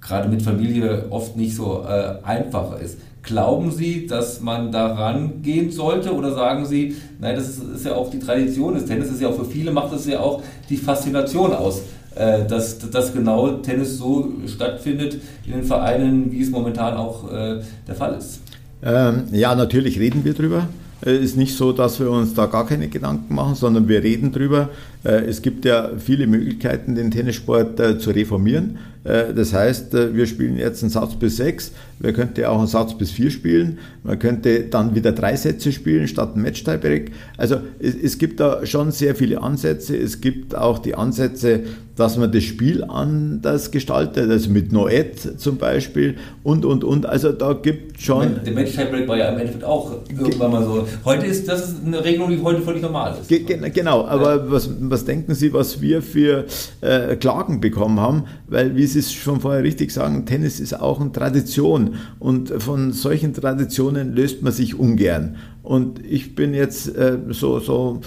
gerade 0.00 0.28
mit 0.28 0.42
Familie 0.42 1.06
oft 1.10 1.36
nicht 1.36 1.56
so 1.56 1.84
äh, 1.88 2.14
einfach 2.24 2.78
ist. 2.80 2.98
Glauben 3.22 3.70
Sie, 3.70 4.06
dass 4.06 4.40
man 4.40 4.72
daran 4.72 5.42
gehen 5.42 5.70
sollte 5.70 6.12
oder 6.12 6.34
sagen 6.34 6.66
Sie, 6.66 6.96
nein, 7.20 7.36
das 7.36 7.48
ist, 7.48 7.62
ist, 7.62 7.86
ja 7.86 7.94
auch 7.94 8.10
die 8.10 8.18
Tradition 8.18 8.74
des 8.74 8.86
Tennis, 8.86 9.10
ist 9.10 9.22
ja 9.22 9.28
auch 9.28 9.36
für 9.36 9.44
viele 9.44 9.70
macht 9.70 9.92
das 9.92 10.06
ja 10.06 10.18
auch 10.18 10.42
die 10.68 10.76
Faszination 10.76 11.52
aus, 11.52 11.82
äh, 12.14 12.46
dass, 12.46 12.78
dass 12.78 13.12
genau 13.12 13.50
Tennis 13.58 13.98
so 13.98 14.32
stattfindet 14.46 15.18
in 15.46 15.52
den 15.52 15.64
Vereinen, 15.64 16.30
wie 16.32 16.42
es 16.42 16.50
momentan 16.50 16.96
auch 16.96 17.30
äh, 17.30 17.60
der 17.86 17.94
Fall 17.94 18.16
ist. 18.16 18.40
Ähm, 18.82 19.24
ja, 19.32 19.54
natürlich 19.54 19.98
reden 19.98 20.24
wir 20.24 20.34
drüber. 20.34 20.68
Es 21.00 21.20
ist 21.20 21.36
nicht 21.36 21.56
so, 21.56 21.72
dass 21.72 21.98
wir 21.98 22.10
uns 22.10 22.34
da 22.34 22.46
gar 22.46 22.66
keine 22.66 22.88
Gedanken 22.88 23.34
machen, 23.34 23.56
sondern 23.56 23.88
wir 23.88 24.02
reden 24.02 24.30
drüber. 24.30 24.70
Äh, 25.04 25.24
es 25.24 25.42
gibt 25.42 25.64
ja 25.64 25.90
viele 25.98 26.26
Möglichkeiten, 26.26 26.94
den 26.94 27.10
Tennissport 27.10 27.78
äh, 27.80 27.98
zu 27.98 28.10
reformieren. 28.10 28.78
Äh, 29.04 29.34
das 29.34 29.52
heißt, 29.52 29.92
wir 29.92 30.26
spielen 30.26 30.56
jetzt 30.56 30.82
einen 30.82 30.90
Satz 30.90 31.14
bis 31.14 31.36
sechs. 31.36 31.72
Wir 31.98 32.12
könnten 32.12 32.44
auch 32.44 32.58
einen 32.58 32.66
Satz 32.66 32.96
bis 32.96 33.10
vier 33.10 33.30
spielen. 33.30 33.78
Man 34.02 34.18
könnte 34.18 34.64
dann 34.64 34.94
wieder 34.94 35.12
drei 35.12 35.36
Sätze 35.36 35.72
spielen 35.72 36.08
statt 36.08 36.36
ein 36.36 36.42
Match-Tiebreak. 36.42 37.12
Also 37.36 37.56
es, 37.78 38.18
gibt 38.18 38.40
da 38.40 38.64
schon 38.66 38.90
sehr 38.90 39.14
viele 39.14 39.42
Ansätze. 39.42 39.96
Es 39.96 40.20
gibt 40.20 40.56
auch 40.56 40.78
die 40.78 40.94
Ansätze, 40.94 41.60
dass 41.96 42.16
man 42.16 42.32
das 42.32 42.42
Spiel 42.42 42.84
anders 42.84 43.70
gestaltet, 43.70 44.30
also 44.30 44.50
mit 44.50 44.72
Noet 44.72 45.38
zum 45.38 45.58
Beispiel 45.58 46.16
und, 46.42 46.64
und, 46.64 46.84
und. 46.84 47.06
Also 47.06 47.32
da 47.32 47.52
gibt 47.52 48.00
schon... 48.00 48.40
Der 48.44 48.52
Match-Tiebreak 48.52 49.06
war 49.06 49.18
ja 49.18 49.28
im 49.28 49.38
Endeffekt 49.38 49.64
auch 49.64 49.92
irgendwann 50.08 50.50
mal 50.50 50.64
so. 50.64 50.88
Heute 51.04 51.26
ist 51.26 51.46
das 51.46 51.74
eine 51.84 52.02
Regelung, 52.02 52.30
die 52.30 52.42
heute 52.42 52.62
völlig 52.62 52.82
normal 52.82 53.16
ist. 53.20 53.28
Ge 53.28 53.44
genau, 53.70 54.06
aber 54.06 54.36
ja. 54.36 54.50
was, 54.50 54.70
was 54.92 55.04
denken 55.04 55.34
Sie, 55.34 55.52
was 55.52 55.80
wir 55.80 56.02
für 56.02 56.46
äh, 56.80 57.16
Klagen 57.16 57.60
bekommen 57.60 57.98
haben? 57.98 58.24
Weil, 58.46 58.76
wie 58.76 58.86
Sie 58.86 59.00
es 59.00 59.12
schon 59.12 59.40
vorher 59.40 59.64
richtig 59.64 59.90
sagen, 59.90 60.26
Tennis 60.26 60.60
ist 60.60 60.78
auch 60.78 61.00
eine 61.00 61.10
Tradition 61.10 61.96
und 62.20 62.50
von 62.62 62.92
solchen 62.92 63.34
Traditionen 63.34 64.14
löst 64.14 64.42
man 64.42 64.52
sich 64.52 64.78
ungern. 64.78 65.36
Und 65.62 66.04
ich 66.04 66.34
bin 66.34 66.54
jetzt 66.54 66.94
äh, 66.96 67.18
so, 67.30 67.58
so 67.58 68.00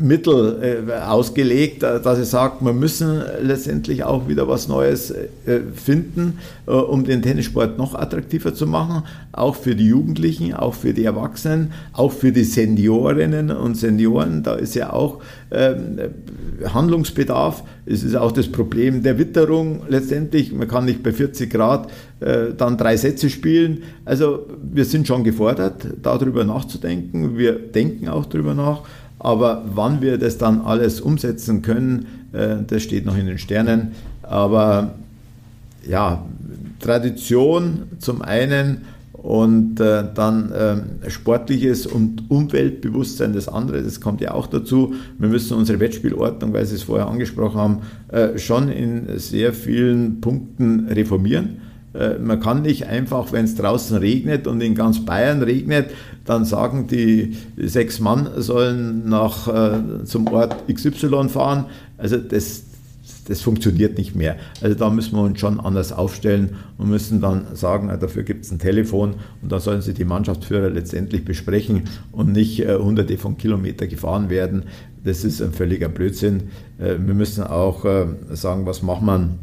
Mittel 0.00 0.84
äh, 0.88 0.92
ausgelegt, 1.00 1.82
äh, 1.82 2.00
dass 2.00 2.18
ich 2.18 2.28
sage, 2.28 2.56
wir 2.60 2.72
müssen 2.72 3.22
letztendlich 3.42 4.04
auch 4.04 4.28
wieder 4.28 4.48
was 4.48 4.68
Neues 4.68 5.14
finden, 5.74 6.38
um 6.66 7.04
den 7.04 7.22
Tennissport 7.22 7.78
noch 7.78 7.94
attraktiver 7.94 8.54
zu 8.54 8.66
machen, 8.66 9.04
auch 9.32 9.54
für 9.54 9.74
die 9.74 9.86
Jugendlichen, 9.86 10.54
auch 10.54 10.74
für 10.74 10.92
die 10.92 11.04
Erwachsenen, 11.04 11.72
auch 11.92 12.12
für 12.12 12.32
die 12.32 12.44
Seniorinnen 12.44 13.50
und 13.50 13.76
Senioren. 13.76 14.42
Da 14.42 14.54
ist 14.54 14.74
ja 14.74 14.92
auch 14.92 15.22
ähm, 15.50 15.98
Handlungsbedarf. 16.64 17.62
Es 17.86 18.02
ist 18.02 18.16
auch 18.16 18.32
das 18.32 18.48
Problem 18.48 19.02
der 19.02 19.18
Witterung 19.18 19.82
letztendlich. 19.88 20.52
Man 20.52 20.68
kann 20.68 20.84
nicht 20.84 21.02
bei 21.02 21.12
40 21.12 21.50
Grad 21.50 21.88
dann 22.18 22.78
drei 22.78 22.96
Sätze 22.96 23.28
spielen. 23.28 23.82
Also 24.06 24.46
wir 24.72 24.86
sind 24.86 25.06
schon 25.06 25.22
gefordert, 25.22 25.86
darüber 26.02 26.44
nachzudenken. 26.44 27.36
Wir 27.36 27.52
denken 27.52 28.08
auch 28.08 28.24
darüber 28.24 28.54
nach. 28.54 28.82
Aber 29.18 29.64
wann 29.66 30.02
wir 30.02 30.18
das 30.18 30.38
dann 30.38 30.60
alles 30.60 31.00
umsetzen 31.00 31.62
können, 31.62 32.06
äh, 32.32 32.56
das 32.66 32.82
steht 32.82 33.06
noch 33.06 33.16
in 33.16 33.26
den 33.26 33.38
Sternen. 33.38 33.92
Aber 34.22 34.94
ja, 35.86 36.24
Tradition 36.80 37.84
zum 37.98 38.22
einen 38.22 38.82
und 39.12 39.80
äh, 39.80 40.04
dann 40.14 40.52
äh, 40.52 41.10
sportliches 41.10 41.86
und 41.86 42.30
Umweltbewusstsein 42.30 43.32
das 43.32 43.48
andere, 43.48 43.82
das 43.82 44.00
kommt 44.00 44.20
ja 44.20 44.34
auch 44.34 44.46
dazu. 44.46 44.94
Wir 45.18 45.28
müssen 45.28 45.56
unsere 45.56 45.80
Wettspielordnung, 45.80 46.52
weil 46.52 46.64
Sie 46.64 46.76
es 46.76 46.84
vorher 46.84 47.08
angesprochen 47.08 47.58
haben, 47.58 47.78
äh, 48.08 48.38
schon 48.38 48.68
in 48.68 49.18
sehr 49.18 49.52
vielen 49.52 50.20
Punkten 50.20 50.86
reformieren. 50.88 51.56
Äh, 51.96 52.18
man 52.18 52.40
kann 52.40 52.62
nicht 52.62 52.86
einfach, 52.86 53.32
wenn 53.32 53.44
es 53.44 53.54
draußen 53.54 53.96
regnet 53.96 54.46
und 54.46 54.60
in 54.60 54.74
ganz 54.74 55.04
Bayern 55.04 55.42
regnet, 55.42 55.90
dann 56.24 56.44
sagen 56.44 56.86
die 56.88 57.36
sechs 57.56 58.00
Mann 58.00 58.28
sollen 58.36 59.08
nach, 59.08 59.48
äh, 59.48 60.04
zum 60.04 60.26
Ort 60.28 60.68
XY 60.72 61.28
fahren. 61.28 61.66
Also 61.96 62.16
das, 62.16 62.64
das 63.28 63.40
funktioniert 63.40 63.96
nicht 63.98 64.14
mehr. 64.14 64.36
Also 64.60 64.76
da 64.76 64.90
müssen 64.90 65.16
wir 65.16 65.22
uns 65.22 65.40
schon 65.40 65.60
anders 65.60 65.92
aufstellen 65.92 66.56
und 66.78 66.90
müssen 66.90 67.20
dann 67.20 67.46
sagen, 67.54 67.88
äh, 67.88 67.98
dafür 67.98 68.22
gibt 68.22 68.44
es 68.44 68.50
ein 68.50 68.58
Telefon 68.58 69.14
und 69.42 69.50
da 69.50 69.60
sollen 69.60 69.82
sich 69.82 69.94
die 69.94 70.04
Mannschaftsführer 70.04 70.70
letztendlich 70.70 71.24
besprechen 71.24 71.84
und 72.12 72.32
nicht 72.32 72.66
hunderte 72.66 73.16
von 73.16 73.38
Kilometern 73.38 73.88
gefahren 73.88 74.30
werden. 74.30 74.64
Das 75.04 75.24
ist 75.24 75.40
ein 75.40 75.52
völliger 75.52 75.88
Blödsinn. 75.88 76.50
Wir 76.78 77.14
müssen 77.14 77.44
auch 77.44 77.86
sagen, 78.32 78.66
was 78.66 78.82
macht 78.82 79.02
man 79.02 79.38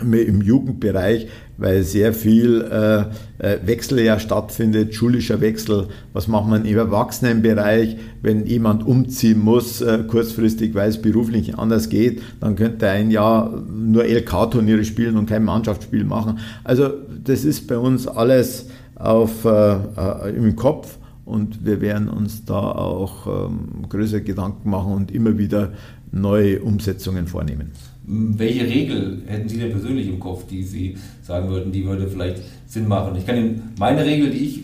im 0.00 0.42
Jugendbereich, 0.42 1.26
weil 1.56 1.82
sehr 1.82 2.12
viel 2.12 2.62
äh, 2.62 3.00
äh, 3.38 3.58
Wechsel 3.64 4.00
ja 4.00 4.18
stattfindet, 4.18 4.94
schulischer 4.94 5.40
Wechsel. 5.40 5.88
Was 6.12 6.28
macht 6.28 6.48
man 6.48 6.64
im 6.64 6.76
Erwachsenenbereich, 6.76 7.96
wenn 8.20 8.46
jemand 8.46 8.86
umziehen 8.86 9.40
muss, 9.40 9.80
äh, 9.80 10.04
kurzfristig, 10.06 10.74
weil 10.74 10.90
es 10.90 11.00
beruflich 11.00 11.58
anders 11.58 11.88
geht, 11.88 12.20
dann 12.40 12.56
könnte 12.56 12.88
ein 12.88 13.10
Jahr 13.10 13.62
nur 13.70 14.04
LK-Turniere 14.04 14.84
spielen 14.84 15.16
und 15.16 15.28
kein 15.28 15.44
Mannschaftsspiel 15.44 16.04
machen. 16.04 16.38
Also 16.62 16.90
das 17.24 17.44
ist 17.44 17.66
bei 17.66 17.78
uns 17.78 18.06
alles 18.06 18.66
auf, 18.96 19.44
äh, 19.44 19.74
äh, 19.74 20.36
im 20.36 20.56
Kopf 20.56 20.98
und 21.24 21.64
wir 21.64 21.80
werden 21.80 22.08
uns 22.08 22.44
da 22.44 22.60
auch 22.60 23.26
ähm, 23.26 23.88
größere 23.88 24.22
Gedanken 24.22 24.70
machen 24.70 24.92
und 24.92 25.10
immer 25.10 25.38
wieder 25.38 25.72
neue 26.12 26.60
Umsetzungen 26.62 27.26
vornehmen. 27.26 27.72
Welche 28.08 28.64
Regel 28.64 29.22
hätten 29.26 29.48
Sie 29.48 29.58
denn 29.58 29.72
persönlich 29.72 30.06
im 30.06 30.20
Kopf, 30.20 30.46
die 30.46 30.62
Sie 30.62 30.96
sagen 31.22 31.48
würden, 31.48 31.72
die 31.72 31.84
würde 31.84 32.06
vielleicht 32.06 32.40
Sinn 32.66 32.86
machen? 32.86 33.16
Ich 33.16 33.26
kann 33.26 33.36
Ihnen 33.36 33.74
meine 33.78 34.04
Regel, 34.04 34.30
die 34.30 34.44
ich 34.44 34.60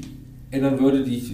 ändern 0.52 0.78
würde, 0.78 1.02
die 1.02 1.16
ich, 1.16 1.32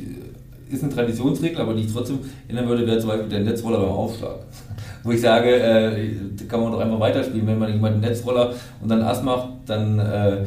ist 0.73 0.83
eine 0.83 0.93
Traditionsregel, 0.93 1.61
aber 1.61 1.75
die 1.75 1.83
ich 1.83 1.93
trotzdem 1.93 2.21
ändern 2.49 2.67
würde, 2.67 2.87
wäre 2.87 2.99
zum 2.99 3.11
Beispiel 3.11 3.29
der 3.29 3.41
Netzroller 3.41 3.81
beim 3.81 3.91
Aufschlag. 3.91 4.37
Wo 5.03 5.13
ich 5.13 5.21
sage, 5.21 5.55
äh, 5.55 6.09
kann 6.49 6.63
man 6.63 6.73
doch 6.73 6.81
einfach 6.81 6.99
weiterspielen. 6.99 7.47
Wenn 7.47 7.59
man 7.59 7.73
jemanden 7.73 8.01
Netzroller 8.01 8.55
und 8.81 8.91
dann 8.91 9.03
Ass 9.03 9.23
macht, 9.23 9.49
dann 9.67 9.99
äh, 9.99 10.45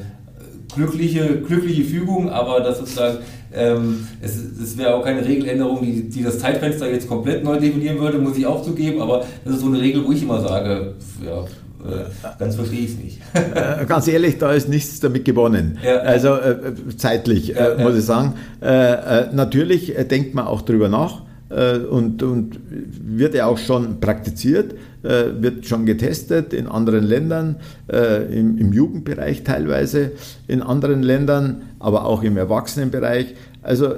glückliche, 0.76 1.42
glückliche 1.42 1.84
Fügung, 1.84 2.30
aber 2.30 2.62
das 2.62 2.82
ist 2.82 2.98
dann, 2.98 3.18
ähm, 3.54 4.08
es, 4.22 4.38
es 4.38 4.78
wäre 4.78 4.96
auch 4.96 5.04
keine 5.04 5.26
Regeländerung, 5.26 5.82
die, 5.84 6.10
die 6.10 6.24
das 6.24 6.40
Zeitfenster 6.40 6.90
jetzt 6.90 7.08
komplett 7.08 7.44
neu 7.44 7.60
definieren 7.60 8.00
würde, 8.00 8.18
muss 8.18 8.38
ich 8.38 8.46
auch 8.46 8.64
zugeben, 8.64 9.02
aber 9.02 9.26
das 9.44 9.56
ist 9.56 9.62
so 9.62 9.68
eine 9.68 9.82
Regel, 9.82 10.06
wo 10.06 10.12
ich 10.12 10.24
immer 10.24 10.42
sage, 10.42 10.96
ja, 11.26 11.46
äh, 11.84 12.06
ganz 12.38 12.56
verstehe 12.56 12.80
ich 12.80 12.92
es 12.92 12.98
nicht. 12.98 13.22
Äh, 13.34 13.86
ganz 13.86 14.08
ehrlich, 14.08 14.38
da 14.38 14.54
ist 14.54 14.70
nichts 14.70 15.00
damit 15.00 15.26
gewonnen. 15.26 15.80
Ja. 15.84 15.98
Also 15.98 16.36
äh, 16.36 16.74
zeitlich, 16.98 17.50
ja, 17.50 17.78
muss 17.78 17.98
ich 17.98 18.06
sagen. 18.06 18.36
natürlich 18.62 19.94
denkt 20.10 20.36
man 20.36 20.46
auch 20.46 20.62
drüber 20.62 20.90
nach 20.90 21.24
und, 21.50 22.24
und 22.24 22.60
wird 22.70 23.36
ja 23.36 23.48
auch 23.48 23.58
schon 23.58 24.00
praktiziert. 24.00 24.76
Äh, 25.04 25.42
wird 25.42 25.66
schon 25.66 25.88
getestet 25.88 26.54
in 26.54 26.68
anderen 26.68 27.04
Ländern, 27.04 27.56
äh, 27.92 28.24
im, 28.38 28.60
im 28.60 28.72
Jugendbereich 28.72 29.42
teilweise, 29.44 30.12
in 30.48 30.62
anderen 30.62 31.02
Ländern, 31.02 31.64
aber 31.80 32.06
auch 32.06 32.22
im 32.22 32.38
Erwachsenenbereich. 32.38 33.34
Also 33.64 33.96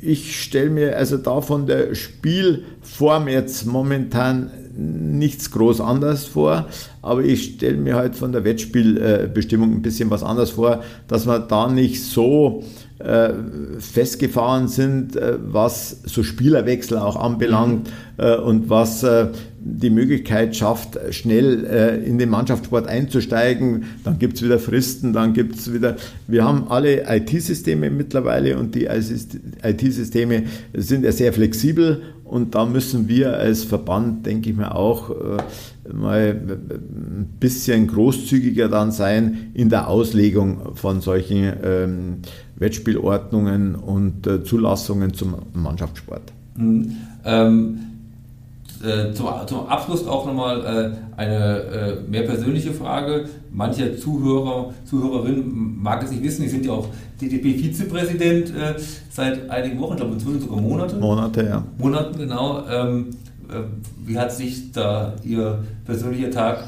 ich 0.00 0.40
stelle 0.40 0.70
mir 0.70 0.96
also 0.96 1.16
da 1.16 1.40
von 1.40 1.66
der 1.66 1.96
Spielform 1.96 3.26
jetzt 3.26 3.66
momentan 3.66 4.48
nichts 4.76 5.50
groß 5.50 5.80
anders 5.80 6.24
vor, 6.24 6.68
aber 7.02 7.22
ich 7.22 7.54
stelle 7.56 7.76
mir 7.76 7.96
halt 7.96 8.14
von 8.14 8.30
der 8.30 8.44
Wettspielbestimmung 8.44 9.72
ein 9.72 9.82
bisschen 9.82 10.10
was 10.10 10.22
anders 10.22 10.50
vor, 10.50 10.84
dass 11.08 11.26
man 11.26 11.48
da 11.48 11.68
nicht 11.68 12.00
so 12.00 12.62
festgefahren 13.80 14.68
sind, 14.68 15.16
äh, 15.16 15.36
was 15.40 16.00
so 16.04 16.22
Spielerwechsel 16.22 16.96
auch 16.96 17.16
anbelangt 17.16 17.90
mhm. 18.16 18.24
äh, 18.24 18.36
und 18.36 18.70
was 18.70 19.02
äh, 19.02 19.28
die 19.58 19.90
Möglichkeit 19.90 20.54
schafft, 20.54 20.98
schnell 21.10 21.64
äh, 21.64 21.96
in 22.04 22.18
den 22.18 22.28
Mannschaftssport 22.28 22.86
einzusteigen. 22.86 23.84
Dann 24.04 24.18
gibt 24.18 24.36
es 24.36 24.42
wieder 24.42 24.60
Fristen, 24.60 25.12
dann 25.12 25.32
gibt 25.32 25.56
es 25.56 25.72
wieder. 25.72 25.96
Wir 26.28 26.44
haben 26.44 26.68
alle 26.68 27.04
IT-Systeme 27.08 27.90
mittlerweile 27.90 28.58
und 28.58 28.74
die 28.74 28.84
IT-Systeme 28.84 30.44
sind 30.74 31.04
ja 31.04 31.12
sehr 31.12 31.32
flexibel 31.32 32.02
und 32.24 32.54
da 32.54 32.64
müssen 32.64 33.08
wir 33.08 33.36
als 33.36 33.64
Verband, 33.64 34.26
denke 34.26 34.50
ich 34.50 34.56
mir, 34.56 34.74
auch 34.74 35.10
äh, 35.10 35.92
mal 35.92 36.30
ein 36.30 37.28
bisschen 37.38 37.86
großzügiger 37.86 38.68
dann 38.68 38.92
sein 38.92 39.50
in 39.54 39.68
der 39.68 39.88
Auslegung 39.88 40.74
von 40.74 41.00
solchen 41.00 41.52
ähm, 41.62 42.16
Wettspielordnungen 42.56 43.74
und 43.74 44.26
äh, 44.26 44.44
Zulassungen 44.44 45.14
zum 45.14 45.36
Mannschaftssport. 45.52 46.32
Mhm. 46.56 46.96
Ähm 47.24 47.78
äh, 48.84 49.14
zum, 49.14 49.28
zum, 49.46 49.66
Abschluss 49.66 50.06
auch 50.06 50.26
nochmal 50.26 50.60
äh, 51.16 51.18
eine 51.18 51.58
äh, 51.62 52.10
mehr 52.10 52.22
persönliche 52.22 52.72
Frage. 52.72 53.24
Manche 53.50 53.96
Zuhörer, 53.96 54.74
Zuhörerinnen 54.84 55.82
mag 55.82 56.02
es 56.02 56.10
nicht 56.10 56.22
wissen, 56.22 56.42
Sie 56.42 56.48
sind 56.48 56.66
ja 56.66 56.72
auch 56.72 56.88
DDP-Vizepräsident 57.20 58.52
seit 59.10 59.48
einigen 59.48 59.80
Wochen, 59.80 59.92
ich 59.92 60.00
glaube 60.00 60.14
inzwischen 60.14 60.40
sogar 60.40 60.60
Monate. 60.60 60.96
Monate, 60.96 61.44
ja. 61.44 61.64
Monaten, 61.78 62.18
genau. 62.18 62.64
Ähm, 62.68 63.10
äh, 63.48 63.62
wie 64.04 64.18
hat 64.18 64.32
sich 64.32 64.72
da 64.72 65.14
Ihr 65.22 65.64
persönlicher 65.84 66.30
Tag 66.30 66.64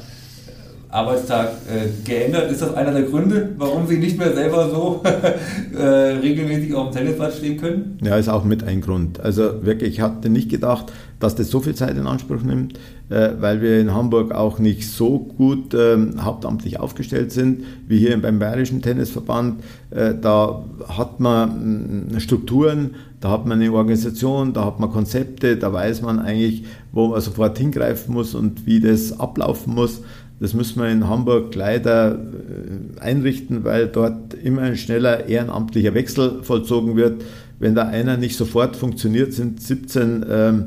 Arbeitstag 0.89 1.49
äh, 1.69 1.89
geändert. 2.05 2.51
Ist 2.51 2.61
das 2.61 2.73
einer 2.73 2.91
der 2.91 3.03
Gründe, 3.03 3.49
warum 3.57 3.87
Sie 3.87 3.97
nicht 3.97 4.17
mehr 4.17 4.33
selber 4.33 4.69
so 4.69 5.01
äh, 5.77 5.83
regelmäßig 5.83 6.73
auf 6.73 6.91
dem 6.91 6.97
Tennisplatz 6.97 7.37
stehen 7.37 7.57
können? 7.57 7.97
Ja, 8.01 8.15
ist 8.15 8.29
auch 8.29 8.43
mit 8.43 8.63
ein 8.63 8.81
Grund. 8.81 9.19
Also 9.19 9.65
wirklich, 9.65 9.95
ich 9.95 10.01
hatte 10.01 10.29
nicht 10.29 10.49
gedacht, 10.49 10.91
dass 11.19 11.35
das 11.35 11.49
so 11.49 11.59
viel 11.59 11.75
Zeit 11.75 11.97
in 11.97 12.07
Anspruch 12.07 12.41
nimmt, 12.41 12.77
äh, 13.09 13.31
weil 13.39 13.61
wir 13.61 13.79
in 13.79 13.93
Hamburg 13.93 14.33
auch 14.33 14.59
nicht 14.59 14.89
so 14.89 15.19
gut 15.19 15.73
ähm, 15.73 16.23
hauptamtlich 16.23 16.79
aufgestellt 16.79 17.31
sind 17.31 17.63
wie 17.87 17.99
hier 17.99 18.21
beim 18.21 18.39
Bayerischen 18.39 18.81
Tennisverband. 18.81 19.63
Äh, 19.89 20.13
da 20.21 20.63
hat 20.87 21.19
man 21.19 22.11
äh, 22.15 22.19
Strukturen, 22.19 22.95
da 23.19 23.31
hat 23.31 23.45
man 23.45 23.59
eine 23.59 23.71
Organisation, 23.71 24.53
da 24.53 24.65
hat 24.65 24.79
man 24.79 24.91
Konzepte, 24.91 25.57
da 25.57 25.73
weiß 25.73 26.01
man 26.01 26.19
eigentlich, 26.19 26.65
wo 26.91 27.07
man 27.07 27.19
sofort 27.19 27.57
hingreifen 27.57 28.13
muss 28.13 28.35
und 28.35 28.65
wie 28.65 28.79
das 28.79 29.19
ablaufen 29.19 29.73
muss. 29.73 30.01
Das 30.39 30.53
müssen 30.53 30.81
wir 30.81 30.89
in 30.89 31.09
Hamburg 31.09 31.55
leider 31.55 32.13
äh, 32.13 32.99
einrichten, 32.99 33.63
weil 33.63 33.87
dort 33.87 34.33
immer 34.35 34.61
ein 34.63 34.77
schneller 34.77 35.27
ehrenamtlicher 35.27 35.93
Wechsel 35.93 36.43
vollzogen 36.43 36.95
wird. 36.95 37.23
Wenn 37.59 37.73
da 37.73 37.87
einer 37.87 38.17
nicht 38.17 38.37
sofort 38.37 38.75
funktioniert, 38.75 39.33
sind 39.33 39.61
17 39.61 40.25
ähm, 40.29 40.65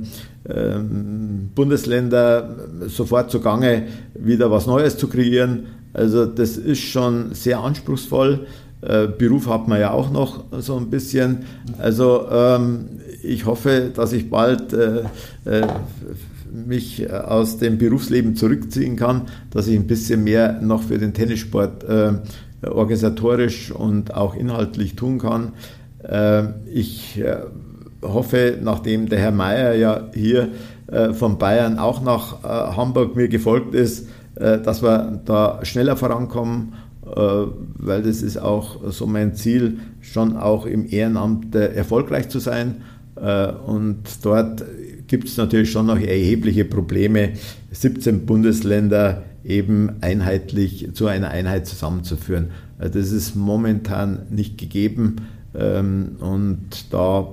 ähm, 0.49 1.51
Bundesländer 1.55 2.57
sofort 2.87 3.31
zugange, 3.31 3.85
wieder 4.15 4.51
was 4.51 4.67
Neues 4.67 4.97
zu 4.97 5.07
kreieren. 5.07 5.67
Also 5.93 6.27
das 6.27 6.57
ist 6.57 6.81
schon 6.81 7.35
sehr 7.35 7.61
anspruchsvoll. 7.61 8.47
Äh, 8.83 9.09
Beruf 9.09 9.47
hat 9.47 9.69
man 9.69 9.79
ja 9.79 9.93
auch 9.93 10.11
noch 10.11 10.45
so 10.61 10.77
ein 10.77 10.91
bisschen. 10.91 11.45
Also 11.79 12.27
ähm, 12.31 12.87
ich 13.23 13.45
hoffe, 13.45 13.91
dass 13.95 14.13
ich 14.13 14.31
bald 14.31 14.73
äh, 14.73 15.03
äh, 15.45 15.67
mich 16.53 17.03
äh, 17.03 17.09
aus 17.11 17.59
dem 17.59 17.79
Berufsleben 17.79 18.37
zurückziehen 18.37 18.97
kann, 18.97 19.23
dass 19.51 19.67
ich 19.67 19.77
ein 19.77 19.87
bisschen 19.87 20.25
mehr 20.25 20.61
noch 20.61 20.83
für 20.83 20.99
den 20.99 21.15
Tennissport 21.15 21.85
äh, 21.85 22.13
organisatorisch 22.67 23.71
und 23.71 24.15
auch 24.15 24.35
inhaltlich 24.35 24.97
tun 24.97 25.19
kann. 25.19 25.53
Äh, 26.03 26.45
ich 26.73 27.21
äh, 27.21 27.37
hoffe, 28.03 28.59
nachdem 28.63 29.09
der 29.09 29.19
Herr 29.19 29.33
Mayer 29.33 29.75
ja 29.75 30.09
hier 30.15 30.49
äh, 30.87 31.13
von 31.13 31.39
Bayern 31.39 31.79
auch 31.79 32.03
nach 32.03 32.45
äh, 32.45 32.77
Hamburg 32.77 33.17
mir 33.17 33.29
gefolgt 33.29 33.75
ist, 33.75 34.09
dass 34.37 34.83
wir 34.83 35.21
da 35.27 35.59
schneller 35.65 35.97
vorankommen, 35.97 36.73
weil 37.03 38.03
das 38.03 38.23
ist 38.23 38.39
auch 38.39 38.79
so 38.91 39.07
mein 39.07 39.35
Ziel, 39.35 39.81
schon 40.01 40.37
auch 40.39 40.65
im 40.65 40.87
Ehrenamt 40.89 41.55
erfolgreich 41.55 42.31
zu 42.31 42.39
sein. 42.39 42.77
Und 43.67 44.05
dort 44.23 44.65
gibt 45.11 45.27
es 45.27 45.37
natürlich 45.37 45.73
schon 45.73 45.87
noch 45.87 45.99
erhebliche 45.99 46.65
Probleme, 46.65 47.31
17 47.73 48.27
Bundesländer 48.27 49.25
eben 49.45 49.97
einheitlich 50.03 50.91
zu 50.95 51.09
einer 51.09 51.31
Einheit 51.31 51.67
zusammenzuführen. 51.67 52.53
Also 52.79 53.01
das 53.01 53.11
ist 53.11 53.35
momentan 53.35 54.21
nicht 54.31 54.57
gegeben 54.57 55.17
ähm, 55.55 56.17
und 56.21 56.93
da 56.93 57.27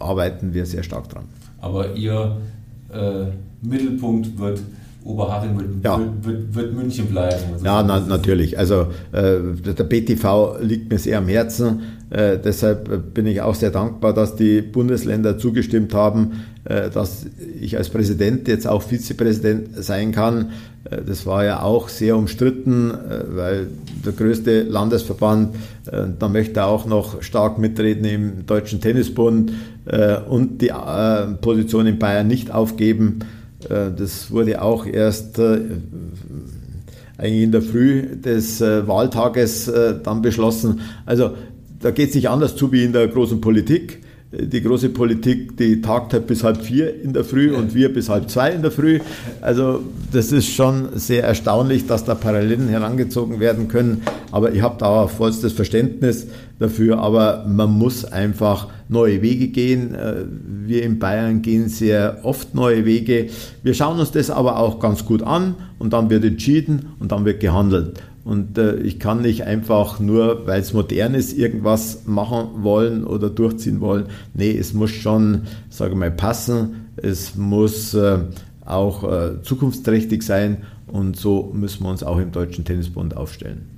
arbeiten 0.00 0.52
wir 0.52 0.66
sehr 0.66 0.82
stark 0.82 1.10
dran. 1.10 1.24
Aber 1.60 1.94
Ihr 1.94 2.38
äh, 2.92 3.26
Mittelpunkt 3.62 4.36
wird 4.36 4.60
Oberhaching 5.04 5.58
wird, 5.58 5.84
ja. 5.84 5.98
wird, 5.98 6.24
wird, 6.24 6.54
wird, 6.54 6.74
München 6.74 7.06
bleiben. 7.06 7.52
Also 7.52 7.64
ja, 7.64 7.82
na, 7.82 8.00
natürlich. 8.00 8.58
Also 8.58 8.86
äh, 9.12 9.38
der 9.64 9.84
BTV 9.84 10.58
liegt 10.60 10.90
mir 10.90 10.98
sehr 10.98 11.18
am 11.18 11.28
Herzen. 11.28 11.82
Äh, 12.12 12.38
deshalb 12.38 13.14
bin 13.14 13.26
ich 13.26 13.40
auch 13.40 13.54
sehr 13.54 13.70
dankbar, 13.70 14.12
dass 14.12 14.36
die 14.36 14.60
Bundesländer 14.60 15.38
zugestimmt 15.38 15.94
haben, 15.94 16.42
äh, 16.64 16.90
dass 16.90 17.24
ich 17.58 17.78
als 17.78 17.88
Präsident 17.88 18.48
jetzt 18.48 18.66
auch 18.66 18.82
Vizepräsident 18.82 19.82
sein 19.82 20.12
kann. 20.12 20.50
Äh, 20.90 20.98
das 21.06 21.24
war 21.24 21.44
ja 21.44 21.62
auch 21.62 21.88
sehr 21.88 22.16
umstritten, 22.16 22.90
äh, 22.90 23.24
weil 23.34 23.66
der 24.04 24.12
größte 24.12 24.62
Landesverband, 24.64 25.54
äh, 25.90 26.04
da 26.18 26.28
möchte 26.28 26.64
auch 26.64 26.84
noch 26.84 27.22
stark 27.22 27.58
mitreden 27.58 28.04
im 28.04 28.46
Deutschen 28.46 28.80
Tennisbund 28.80 29.52
und 30.28 30.62
die 30.62 30.70
Position 31.40 31.88
in 31.88 31.98
Bayern 31.98 32.28
nicht 32.28 32.52
aufgeben. 32.52 33.18
Das 33.68 34.30
wurde 34.30 34.62
auch 34.62 34.86
erst 34.86 35.40
eigentlich 37.18 37.42
in 37.42 37.50
der 37.50 37.62
Früh 37.62 38.14
des 38.14 38.60
Wahltages 38.60 39.68
dann 40.04 40.22
beschlossen. 40.22 40.82
Also 41.04 41.32
da 41.82 41.90
geht 41.90 42.10
es 42.10 42.14
nicht 42.14 42.28
anders 42.28 42.56
zu 42.56 42.72
wie 42.72 42.84
in 42.84 42.92
der 42.92 43.08
großen 43.08 43.40
Politik. 43.40 44.00
Die 44.34 44.62
große 44.62 44.88
Politik, 44.88 45.58
die 45.58 45.82
tagt 45.82 46.14
halt 46.14 46.26
bis 46.26 46.42
halb 46.42 46.62
vier 46.62 47.02
in 47.02 47.12
der 47.12 47.22
Früh 47.22 47.54
und 47.54 47.74
wir 47.74 47.92
bis 47.92 48.08
halb 48.08 48.30
zwei 48.30 48.52
in 48.52 48.62
der 48.62 48.70
Früh. 48.70 48.98
Also 49.42 49.80
das 50.10 50.32
ist 50.32 50.46
schon 50.46 50.88
sehr 50.94 51.22
erstaunlich, 51.24 51.86
dass 51.86 52.04
da 52.06 52.14
Parallelen 52.14 52.68
herangezogen 52.68 53.40
werden 53.40 53.68
können. 53.68 54.00
Aber 54.30 54.54
ich 54.54 54.62
habe 54.62 54.76
da 54.78 55.06
vollstes 55.06 55.52
Verständnis 55.52 56.28
dafür. 56.58 57.00
Aber 57.00 57.44
man 57.46 57.72
muss 57.72 58.06
einfach 58.06 58.68
neue 58.88 59.20
Wege 59.20 59.48
gehen. 59.48 59.94
Äh, 59.94 60.24
wir 60.64 60.82
in 60.82 60.98
Bayern 60.98 61.42
gehen 61.42 61.68
sehr 61.68 62.20
oft 62.22 62.54
neue 62.54 62.86
Wege. 62.86 63.26
Wir 63.62 63.74
schauen 63.74 64.00
uns 64.00 64.12
das 64.12 64.30
aber 64.30 64.58
auch 64.58 64.80
ganz 64.80 65.04
gut 65.04 65.22
an 65.22 65.56
und 65.78 65.92
dann 65.92 66.08
wird 66.08 66.24
entschieden 66.24 66.94
und 67.00 67.12
dann 67.12 67.26
wird 67.26 67.40
gehandelt. 67.40 68.00
Und 68.24 68.56
äh, 68.56 68.76
ich 68.76 69.00
kann 69.00 69.22
nicht 69.22 69.44
einfach 69.44 69.98
nur, 69.98 70.46
weil 70.46 70.60
es 70.60 70.72
modern 70.72 71.14
ist, 71.14 71.36
irgendwas 71.36 72.06
machen 72.06 72.62
wollen 72.62 73.04
oder 73.04 73.30
durchziehen 73.30 73.80
wollen. 73.80 74.06
Nee, 74.34 74.56
es 74.56 74.74
muss 74.74 74.90
schon, 74.90 75.42
sage 75.70 75.94
mal, 75.96 76.10
passen. 76.10 76.86
Es 76.96 77.34
muss 77.34 77.94
äh, 77.94 78.18
auch 78.64 79.04
äh, 79.10 79.42
zukunftsträchtig 79.42 80.22
sein. 80.22 80.58
Und 80.86 81.16
so 81.16 81.50
müssen 81.52 81.82
wir 81.82 81.90
uns 81.90 82.02
auch 82.02 82.18
im 82.18 82.30
Deutschen 82.32 82.64
Tennisbund 82.64 83.16
aufstellen. 83.16 83.68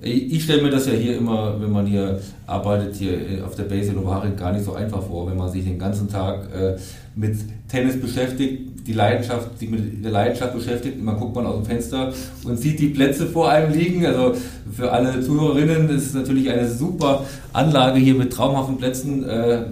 Ich 0.00 0.44
stelle 0.44 0.62
mir 0.62 0.70
das 0.70 0.86
ja 0.86 0.92
hier 0.92 1.18
immer, 1.18 1.60
wenn 1.60 1.72
man 1.72 1.84
hier 1.84 2.20
arbeitet, 2.46 2.94
hier 2.94 3.44
auf 3.44 3.56
der 3.56 3.64
Base 3.64 3.90
in 3.90 3.98
Ovarik, 3.98 4.36
gar 4.36 4.52
nicht 4.52 4.64
so 4.64 4.74
einfach 4.74 5.02
vor, 5.02 5.28
wenn 5.28 5.36
man 5.36 5.50
sich 5.50 5.64
den 5.64 5.76
ganzen 5.76 6.08
Tag 6.08 6.48
äh, 6.54 6.76
mit 7.18 7.36
Tennis 7.68 8.00
beschäftigt, 8.00 8.86
die 8.86 8.92
Leidenschaft, 8.92 9.58
sich 9.58 9.68
mit 9.68 10.04
der 10.04 10.12
Leidenschaft 10.12 10.54
beschäftigt. 10.54 10.98
Immer 10.98 11.14
guckt 11.14 11.34
man 11.34 11.46
aus 11.46 11.56
dem 11.56 11.64
Fenster 11.66 12.12
und 12.44 12.58
sieht 12.58 12.78
die 12.78 12.86
Plätze 12.86 13.26
vor 13.26 13.50
einem 13.50 13.72
liegen. 13.72 14.06
Also 14.06 14.34
für 14.72 14.92
alle 14.92 15.20
Zuhörerinnen 15.20 15.90
ist 15.90 16.06
es 16.06 16.14
natürlich 16.14 16.48
eine 16.48 16.70
super 16.70 17.26
Anlage 17.52 17.98
hier 17.98 18.14
mit 18.14 18.32
traumhaften 18.32 18.78
Plätzen. 18.78 19.28
Äh, 19.28 19.62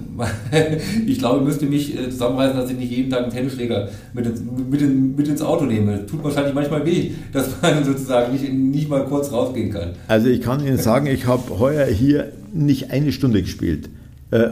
ich 1.07 1.21
glaube, 1.21 1.39
ich 1.39 1.45
müsste 1.45 1.67
mich 1.67 1.97
äh, 1.97 2.11
zusammenreißen, 2.11 2.57
dass 2.57 2.69
ich 2.69 2.77
nicht 2.77 2.91
jeden 2.91 3.11
Tag 3.11 3.23
einen 3.23 3.33
Tennisschläger 3.33 3.91
mit, 4.13 4.27
ins, 4.27 4.43
mit, 4.69 4.83
in, 4.83 5.15
mit 5.15 5.29
ins 5.29 5.41
Auto 5.41 5.67
nehme. 5.67 6.05
Tut 6.05 6.25
wahrscheinlich 6.25 6.53
manchmal 6.53 6.85
weh, 6.85 7.13
dass 7.33 7.63
man 7.63 7.85
sozusagen 7.85 8.33
nicht, 8.33 8.53
nicht 8.53 8.89
mal 8.89 9.05
kurz 9.05 9.31
rausgehen 9.31 9.73
kann. 9.73 9.91
Also 10.09 10.27
ich 10.27 10.41
kann 10.41 10.67
Ihnen 10.67 10.79
sagen, 10.79 11.07
ich 11.07 11.27
habe 11.27 11.61
heuer 11.61 11.87
hier 11.87 12.33
nicht 12.53 12.91
eine 12.91 13.13
Stunde 13.13 13.41
gespielt. 13.41 13.89
Äh, 14.31 14.49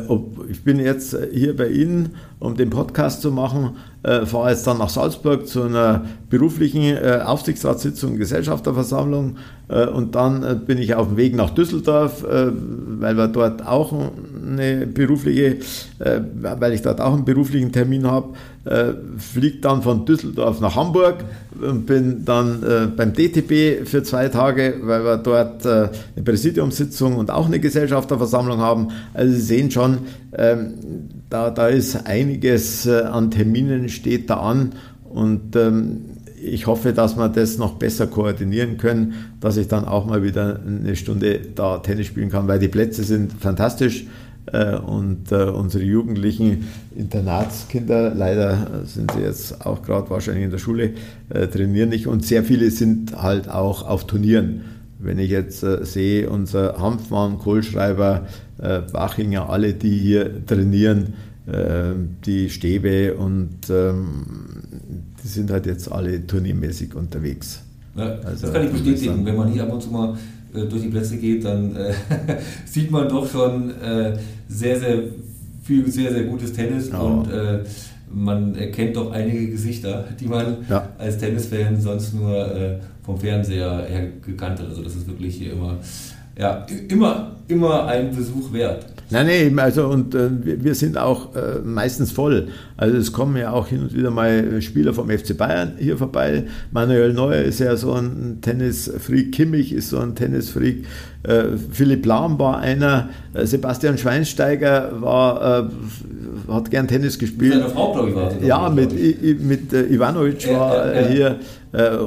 ich 0.49 0.63
bin 0.63 0.79
jetzt 0.79 1.17
hier 1.33 1.57
bei 1.57 1.69
Ihnen, 1.69 2.11
um 2.39 2.57
den 2.57 2.71
Podcast 2.71 3.23
zu 3.23 3.33
machen, 3.33 3.77
äh, 4.03 4.25
fahre 4.25 4.51
jetzt 4.51 4.67
dann 4.67 4.79
nach 4.79 4.89
Salzburg 4.89 5.49
zu 5.49 5.63
einer 5.63 6.05
beruflichen 6.31 6.97
äh, 6.97 7.21
Aufsichtsratssitzung, 7.25 8.17
Gesellschafterversammlung 8.17 9.37
und 9.95 10.15
dann 10.15 10.67
bin 10.67 10.77
ich 10.77 10.95
auf 10.95 11.09
dem 11.09 11.17
Weg 11.17 11.35
nach 11.35 11.49
Düsseldorf, 11.49 12.23
weil 12.23 13.17
wir 13.17 13.29
dort 13.29 13.67
auch 13.67 13.95
eine 14.47 14.87
berufliche, 14.87 15.57
weil 15.99 16.75
ich 16.75 16.83
dort 16.83 17.01
auch 17.01 17.15
einen 17.15 17.25
beruflichen 17.25 17.73
Termin 17.73 18.07
habe. 18.07 18.35
Äh, 18.65 18.93
fliege 19.19 19.59
dann 19.59 19.83
von 19.83 20.07
Düsseldorf 20.07 20.61
nach 20.61 20.77
Hamburg 20.77 21.25
und 21.61 21.87
bin 21.87 22.25
dann 22.25 22.63
äh, 22.63 22.87
beim 22.87 23.13
DTB 23.13 23.87
für 23.87 24.03
zwei 24.03 24.29
Tage, 24.29 24.77
weil 24.83 25.05
wir 25.05 25.19
dort 25.19 25.65
äh, 25.67 25.89
eine 26.17 26.25
Präsidiumssitzung 26.25 27.17
und 27.17 27.31
auch 27.31 27.47
eine 27.47 27.61
Gesellschafterversammlung 27.61 28.59
haben. 28.59 28.89
Also 29.13 29.35
Sie 29.35 29.41
sehen 29.41 29.71
schon, 29.71 29.99
ähm, 30.37 30.75
da, 31.29 31.51
da 31.51 31.69
ist 31.69 32.07
einiges 32.07 32.87
äh, 32.87 33.03
an 33.03 33.31
Terminen 33.31 33.89
steht 33.89 34.31
da 34.31 34.37
an 34.37 34.73
und 35.05 35.57
ähm, 35.57 36.01
ich 36.45 36.67
hoffe, 36.67 36.93
dass 36.93 37.17
wir 37.17 37.29
das 37.29 37.59
noch 37.59 37.75
besser 37.75 38.07
koordinieren 38.07 38.77
können, 38.77 39.15
dass 39.41 39.57
ich 39.57 39.69
dann 39.69 39.87
auch 39.87 40.05
mal 40.07 40.23
wieder 40.23 40.61
eine 40.67 40.95
Stunde 40.95 41.41
da 41.55 41.79
Tennis 41.79 42.07
spielen 42.07 42.31
kann, 42.31 42.49
weil 42.49 42.59
die 42.59 42.69
Plätze 42.69 43.03
sind 43.03 43.33
fantastisch 43.33 44.07
und 44.53 45.33
äh, 45.33 45.45
unsere 45.45 45.85
jugendlichen 45.85 46.69
Internatskinder, 46.95 48.15
leider 48.15 48.85
sind 48.85 49.13
sie 49.13 49.21
jetzt 49.21 49.65
auch 49.65 49.83
gerade 49.83 50.11
wahrscheinlich 50.11 50.45
in 50.45 50.51
der 50.51 50.59
Schule, 50.59 50.91
äh, 51.31 51.47
trainieren 51.47 51.89
nicht 51.89 52.07
und 52.07 52.25
sehr 52.25 52.45
viele 52.45 52.71
sind 52.71 53.21
halt 53.21 53.49
auch 53.49 53.87
auf 53.87 54.07
Turnieren. 54.07 54.63
Wenn 54.99 55.19
ich 55.19 55.31
jetzt 55.31 55.61
sehe, 55.61 56.31
unser 56.31 56.79
Hanfmann, 56.79 57.39
Kohlschreiber, 57.39 58.27
Bachinger, 58.57 59.51
alle, 59.51 59.75
die 59.75 59.99
hier 59.99 60.47
trainieren, 60.47 61.15
die 62.25 62.49
Stäbe 62.49 63.15
und 63.15 63.69
ähm, 63.69 64.25
die 65.23 65.29
sind 65.29 65.51
halt 65.51 65.67
jetzt 65.67 65.93
alle 65.93 66.27
turniermäßig 66.27 66.95
unterwegs. 66.95 67.61
Ja, 67.97 68.19
also, 68.25 68.47
das 68.47 68.53
kann 68.53 68.65
ich 68.65 68.73
bestätigen. 68.73 69.27
Wenn 69.27 69.37
man 69.37 69.49
hier 69.53 69.65
ab 69.65 69.73
und 69.73 69.83
zu 69.83 69.91
mal 69.91 70.15
äh, 70.15 70.17
durch 70.55 70.83
die 70.83 70.89
Plätze 70.89 71.17
geht, 71.17 71.45
dann 71.45 71.75
äh, 71.77 71.93
sieht 72.65 72.91
man 72.91 73.09
doch 73.09 73.31
schon 73.31 73.71
äh, 73.81 74.17
sehr, 74.49 74.79
sehr 74.79 74.99
viel, 75.63 75.91
sehr, 75.91 76.13
sehr 76.13 76.25
gutes 76.25 76.53
Tennis 76.53 76.91
ja. 76.91 76.99
und 76.99 77.31
äh, 77.31 77.65
man 78.13 78.55
erkennt 78.55 78.97
doch 78.97 79.11
einige 79.11 79.49
Gesichter, 79.51 80.05
die 80.19 80.27
man 80.27 80.59
ja. 80.69 80.89
als 80.99 81.19
Tennisfan 81.19 81.81
sonst 81.81 82.15
nur 82.15 82.55
äh, 82.55 82.79
vom 83.05 83.19
Fernseher 83.19 83.87
her 83.89 84.09
gekannt 84.25 84.61
hat. 84.61 84.69
Also 84.69 84.83
das 84.83 84.95
ist 84.95 85.09
wirklich 85.09 85.37
hier 85.37 85.53
immer, 85.53 85.77
ja, 86.39 86.65
immer, 86.89 87.34
immer 87.49 87.87
ein 87.87 88.15
Besuch 88.15 88.53
wert. 88.53 88.87
Nein, 89.11 89.27
nein, 89.27 89.59
also 89.59 89.87
und 89.87 90.15
äh, 90.15 90.31
wir 90.43 90.75
sind 90.75 90.97
auch 90.97 91.35
äh, 91.37 91.59
meistens 91.63 92.11
voll. 92.11 92.49
Also 92.77 92.97
es 92.97 93.13
kommen 93.13 93.37
ja 93.37 93.53
auch 93.53 93.69
hin 93.69 93.83
und 93.83 93.95
wieder 93.95 94.11
mal 94.11 94.61
Spieler 94.63 94.95
vom 94.95 95.11
FC 95.11 95.37
Bayern 95.37 95.75
hier 95.79 95.99
vorbei. 95.99 96.45
Manuel 96.73 97.13
Neuer 97.13 97.43
ist 97.43 97.61
ja 97.61 97.77
so 97.77 97.93
ein 97.93 98.39
Tennisfreak, 98.41 99.33
Kimmich 99.33 99.73
ist 99.73 99.91
so 99.91 99.99
ein 99.99 100.15
Tennisfreak, 100.15 100.87
äh, 101.23 101.45
Philipp 101.71 102.05
Lahm 102.07 102.39
war 102.39 102.59
einer, 102.59 103.11
äh, 103.35 103.47
Sebastian 103.47 103.99
Schweinsteiger 103.99 104.91
war, 105.01 105.69
äh, 106.49 106.53
hat 106.53 106.71
gern 106.71 106.89
Tennis 106.89 107.19
gespielt. 107.19 107.55
Seine 107.55 107.69
Frau, 107.69 107.93
glaube 107.93 108.09
ich, 108.11 108.15
war 108.15 108.43
Ja, 108.43 108.69
mit, 108.69 108.93
I, 108.93 109.37
mit 109.41 109.73
äh, 109.73 109.87
Ivanovic 109.87 110.51
war 110.53 110.93
hier. 111.09 111.37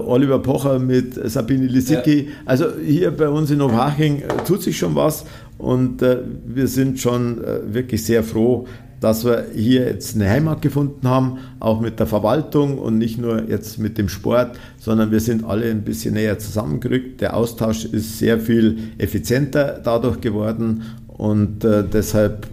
Oliver 0.06 0.40
Pocher 0.40 0.80
mit 0.80 1.30
Sabine 1.30 1.68
Lisicki. 1.68 2.22
Ja. 2.22 2.32
Also 2.46 2.68
hier 2.82 3.12
bei 3.12 3.28
uns 3.28 3.52
in 3.52 3.60
Obhaching 3.60 4.24
tut 4.46 4.64
sich 4.64 4.78
schon 4.78 4.96
was 4.96 5.26
und 5.58 6.02
äh, 6.02 6.20
wir 6.46 6.68
sind 6.68 7.00
schon 7.00 7.44
äh, 7.44 7.74
wirklich 7.74 8.06
sehr 8.06 8.24
froh, 8.24 8.68
dass 9.00 9.26
wir 9.26 9.46
hier 9.54 9.86
jetzt 9.86 10.16
eine 10.16 10.30
Heimat 10.30 10.62
gefunden 10.62 11.08
haben, 11.08 11.38
auch 11.60 11.82
mit 11.82 12.00
der 12.00 12.08
Verwaltung 12.08 12.80
und 12.80 12.98
nicht 12.98 13.20
nur 13.20 13.48
jetzt 13.48 13.78
mit 13.78 13.98
dem 13.98 14.10
Sport, 14.10 14.58
sondern 14.80 15.12
wir 15.12 15.20
sind 15.20 15.44
alle 15.44 15.70
ein 15.70 15.84
bisschen 15.84 16.16
näher 16.16 16.40
zusammengerückt. 16.40 17.22
Der 17.22 17.36
Austausch 17.36 17.86
ist 17.86 18.18
sehr 18.18 18.40
viel 18.40 18.78
effizienter 18.98 19.80
dadurch 19.84 20.20
geworden 20.20 20.84
und 21.08 21.64
äh, 21.64 21.84
deshalb 21.84 22.48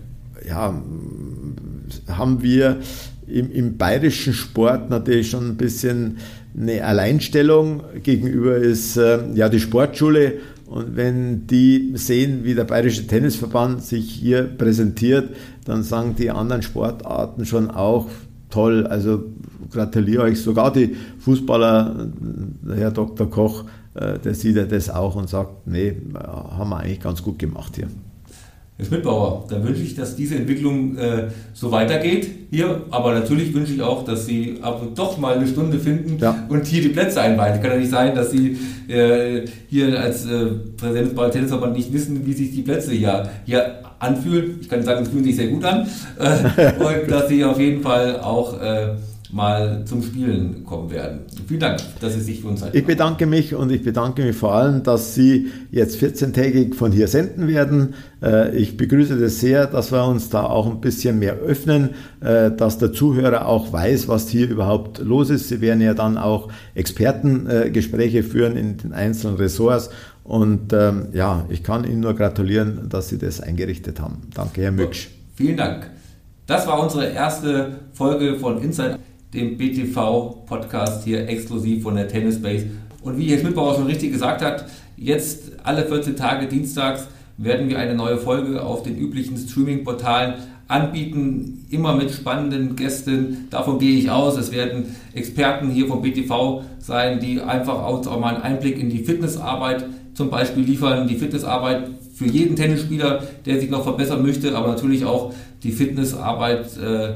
ja, 0.47 0.75
haben 2.09 2.43
wir 2.43 2.79
im, 3.27 3.51
im 3.51 3.79
bayerischen 3.79 4.35
Sport 4.35 4.91
natürlich 4.91 5.31
schon 5.31 5.49
ein 5.49 5.57
bisschen 5.57 6.19
eine 6.59 6.85
Alleinstellung. 6.85 7.83
Gegenüber 8.03 8.57
ist 8.57 8.97
äh, 8.97 9.19
ja 9.35 9.49
die 9.49 9.61
Sportschule 9.61 10.35
und 10.67 10.97
wenn 10.97 11.47
die 11.47 11.93
sehen, 11.95 12.45
wie 12.45 12.55
der 12.55 12.65
Bayerische 12.65 13.07
Tennisverband 13.07 13.83
sich 13.83 14.11
hier 14.11 14.45
präsentiert, 14.45 15.37
dann 15.65 15.83
sagen 15.83 16.15
die 16.17 16.31
anderen 16.31 16.63
Sportarten 16.63 17.45
schon 17.45 17.71
auch 17.71 18.09
toll. 18.51 18.87
Also 18.87 19.25
gratuliere 19.71 20.23
euch. 20.23 20.41
Sogar 20.41 20.73
die 20.73 20.97
Fußballer, 21.19 22.09
der 22.63 22.77
Herr 22.77 22.91
Dr. 22.91 23.29
Koch, 23.29 23.65
äh, 23.95 24.19
der 24.19 24.35
sieht 24.35 24.57
ja 24.57 24.65
das 24.65 24.89
auch 24.89 25.17
und 25.17 25.29
sagt, 25.29 25.67
nee, 25.67 25.97
haben 26.15 26.71
wir 26.71 26.79
eigentlich 26.79 27.01
ganz 27.01 27.23
gut 27.23 27.39
gemacht 27.39 27.77
hier. 27.77 27.89
Herr 28.77 28.87
Schmidbauer, 28.87 29.47
dann 29.49 29.63
wünsche 29.63 29.83
ich, 29.83 29.95
dass 29.95 30.17
diese 30.17 30.35
Entwicklung 30.35 30.97
äh, 30.97 31.29
so 31.53 31.71
weitergeht 31.71 32.29
hier, 32.51 32.83
aber 32.91 33.15
natürlich 33.15 33.55
wünsche 33.55 33.73
ich 33.73 33.81
auch, 33.81 34.05
dass 34.05 34.27
Sie 34.27 34.59
ab 34.63 34.83
und 34.83 34.99
doch 34.99 35.17
mal 35.17 35.37
eine 35.37 35.47
Stunde 35.47 35.79
finden 35.79 36.19
ja. 36.19 36.45
und 36.49 36.67
hier 36.67 36.83
die 36.83 36.89
Plätze 36.89 37.21
einweihen. 37.21 37.55
Es 37.55 37.63
kann 37.63 37.71
ja 37.71 37.79
nicht 37.79 37.91
sein, 37.91 38.17
dass 38.17 38.33
Sie 38.33 38.59
äh, 38.89 39.45
hier 39.69 40.01
als 40.01 40.27
äh, 40.27 40.47
Präsident 40.77 41.07
des 41.07 41.15
Ball-Tennisverband 41.15 41.77
nicht 41.77 41.93
wissen, 41.93 42.27
wie 42.27 42.33
sich 42.33 42.53
die 42.53 42.63
Plätze 42.63 42.91
hier, 42.91 43.29
hier 43.47 43.77
anfühlen. 44.01 44.59
Ich 44.61 44.69
kann 44.69 44.83
sagen, 44.83 45.05
es 45.05 45.09
fühlen 45.09 45.25
sich 45.25 45.37
sehr 45.37 45.49
gut 45.49 45.65
an 45.65 45.87
äh, 46.19 46.73
und 46.79 47.09
dass 47.09 47.29
Sie 47.29 47.45
auf 47.45 47.61
jeden 47.61 47.81
Fall 47.81 48.19
auch 48.19 48.61
äh, 48.61 48.89
mal 49.35 49.85
zum 49.85 50.01
Spielen 50.01 50.63
kommen 50.65 50.93
werden. 50.93 51.23
Vielen 51.49 51.59
Dank, 51.59 51.81
dass 52.01 52.15
Sie 52.15 52.21
sich 52.21 52.41
für 52.41 52.49
uns 52.49 52.61
Zeit 52.61 52.73
Ich 52.73 52.87
bedanke 52.87 53.27
mich 53.27 53.53
und 53.53 53.73
ich 53.73 53.83
bedanke 53.83 54.25
mich 54.25 54.37
vor 54.37 54.55
allem, 54.55 54.85
dass 54.85 55.17
Sie 55.17 55.51
jetzt 55.73 56.01
14-tägig 56.01 56.75
von 56.75 56.93
hier 56.93 57.09
senden 57.09 57.49
werden. 57.49 57.95
Äh, 58.23 58.57
ich 58.57 58.77
begrüße 58.77 59.19
das 59.19 59.41
sehr, 59.41 59.67
dass 59.67 59.91
wir 59.91 60.07
uns 60.07 60.29
da 60.29 60.45
auch 60.45 60.71
ein 60.71 60.81
bisschen 60.81 61.19
mehr 61.19 61.35
öffnen, 61.35 61.91
äh, 62.21 62.53
dass 62.53 62.79
der 62.79 62.93
Zuhörer 62.93 63.47
auch 63.47 63.73
weiß, 63.73 64.07
was 64.07 64.29
hier 64.29 64.49
überhaupt 64.49 65.01
los 65.01 65.31
ist. 65.31 65.49
Sie 65.49 65.61
werden 65.61 65.81
ja 65.81 65.95
dann 65.95 66.17
auch 66.17 66.49
Expertengespräche 66.77 68.23
führen 68.23 68.57
in 68.57 68.77
den 68.77 68.93
einzelnen 68.93 69.35
Ressorts. 69.37 69.91
Und 70.23 70.73
ähm, 70.73 71.09
ja, 71.13 71.45
ich 71.49 71.65
kann 71.65 71.83
Ihnen 71.83 72.01
nur 72.01 72.15
gratulieren, 72.15 72.89
dass 72.89 73.09
Sie 73.09 73.19
das 73.19 73.41
eingerichtet 73.41 74.01
haben. 74.01 74.29
Danke, 74.33 74.63
Herr 74.63 74.71
Mücksch. 74.71 75.09
Vielen 75.35 75.57
Dank. 75.57 75.91
Das 76.47 76.69
war 76.69 76.81
unsere 76.81 77.07
erste 77.07 77.81
Folge 77.95 78.39
von 78.39 78.63
Inside 78.63 78.99
dem 79.35 79.57
BTV-Podcast 79.57 81.05
hier 81.05 81.29
exklusiv 81.29 81.83
von 81.83 81.97
der 81.97 82.09
Tennis 82.09 82.41
Base. 82.41 82.67
Und 83.03 83.19
wie 83.19 83.27
Herr 83.27 83.39
Schmidbauer 83.39 83.75
schon 83.75 83.87
richtig 83.87 84.13
gesagt 84.13 84.43
hat, 84.43 84.67
jetzt 84.97 85.53
alle 85.63 85.85
14 85.85 86.17
Tage 86.17 86.47
dienstags 86.47 87.07
werden 87.37 87.69
wir 87.69 87.79
eine 87.79 87.95
neue 87.95 88.17
Folge 88.17 88.63
auf 88.63 88.83
den 88.83 88.97
üblichen 88.97 89.37
Streaming-Portalen 89.37 90.35
anbieten, 90.69 91.67
immer 91.71 91.95
mit 91.95 92.11
spannenden 92.11 92.77
Gästen. 92.77 93.49
Davon 93.51 93.79
gehe 93.79 93.99
ich 93.99 94.11
aus. 94.11 94.39
Es 94.39 94.53
werden 94.53 94.95
Experten 95.13 95.71
hier 95.71 95.87
vom 95.89 96.01
BTV 96.01 96.63
sein, 96.79 97.21
die 97.21 97.41
einfach 97.41 97.87
uns 97.93 98.07
auch 98.07 98.19
mal 98.19 98.35
einen 98.35 98.43
Einblick 98.43 98.79
in 98.79 98.89
die 98.89 99.05
Fitnessarbeit 99.05 99.85
zum 100.15 100.31
Beispiel 100.31 100.65
liefern. 100.65 101.09
Die 101.09 101.17
Fitnessarbeit 101.17 101.91
für 102.15 102.27
jeden 102.27 102.57
Tennisspieler, 102.57 103.23
der 103.45 103.61
sich 103.61 103.69
noch 103.69 103.83
verbessern 103.83 104.23
möchte, 104.23 104.57
aber 104.57 104.69
natürlich 104.69 105.05
auch 105.05 105.35
die 105.63 105.73
Fitnessarbeit 105.73 106.77
äh, 106.77 107.15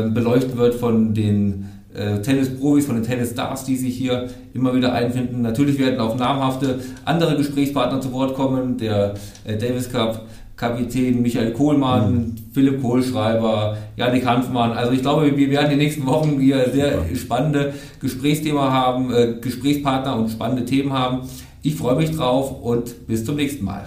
beleuchtet 0.00 0.56
wird 0.56 0.74
von 0.74 1.14
den 1.14 1.68
äh, 1.94 2.20
Tennisprofis, 2.20 2.86
von 2.86 2.96
den 2.96 3.04
Tennisstars, 3.04 3.64
die 3.64 3.76
sich 3.76 3.96
hier 3.96 4.28
immer 4.54 4.74
wieder 4.74 4.92
einfinden. 4.92 5.42
Natürlich 5.42 5.78
werden 5.78 6.00
auch 6.00 6.16
namhafte 6.16 6.80
andere 7.04 7.36
Gesprächspartner 7.36 8.00
zu 8.00 8.12
Wort 8.12 8.34
kommen. 8.34 8.78
Der 8.78 9.14
äh, 9.44 9.56
Davis 9.56 9.90
Cup 9.90 10.26
Kapitän 10.56 11.22
Michael 11.22 11.52
Kohlmann, 11.52 12.14
mhm. 12.14 12.34
Philipp 12.52 12.80
Kohlschreiber, 12.80 13.76
Janik 13.96 14.24
Hanfmann. 14.24 14.72
Also 14.72 14.92
ich 14.92 15.02
glaube, 15.02 15.36
wir 15.36 15.50
werden 15.50 15.70
die 15.70 15.76
nächsten 15.76 16.06
Wochen 16.06 16.38
hier 16.38 16.70
sehr 16.70 17.02
spannende 17.16 17.72
Gesprächsthema 18.00 18.70
haben, 18.70 19.12
äh, 19.12 19.34
Gesprächspartner 19.40 20.16
und 20.16 20.30
spannende 20.30 20.64
Themen 20.64 20.92
haben. 20.92 21.28
Ich 21.62 21.74
freue 21.74 21.96
mich 21.96 22.14
drauf 22.14 22.62
und 22.62 23.06
bis 23.06 23.24
zum 23.24 23.36
nächsten 23.36 23.64
Mal. 23.64 23.86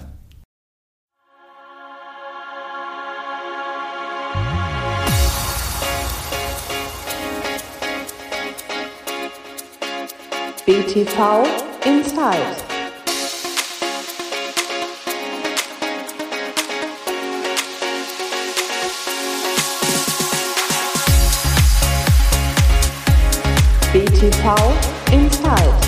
BTV 10.96 11.44
Inside. 11.86 12.56
BTV 23.92 25.12
Inside. 25.12 25.85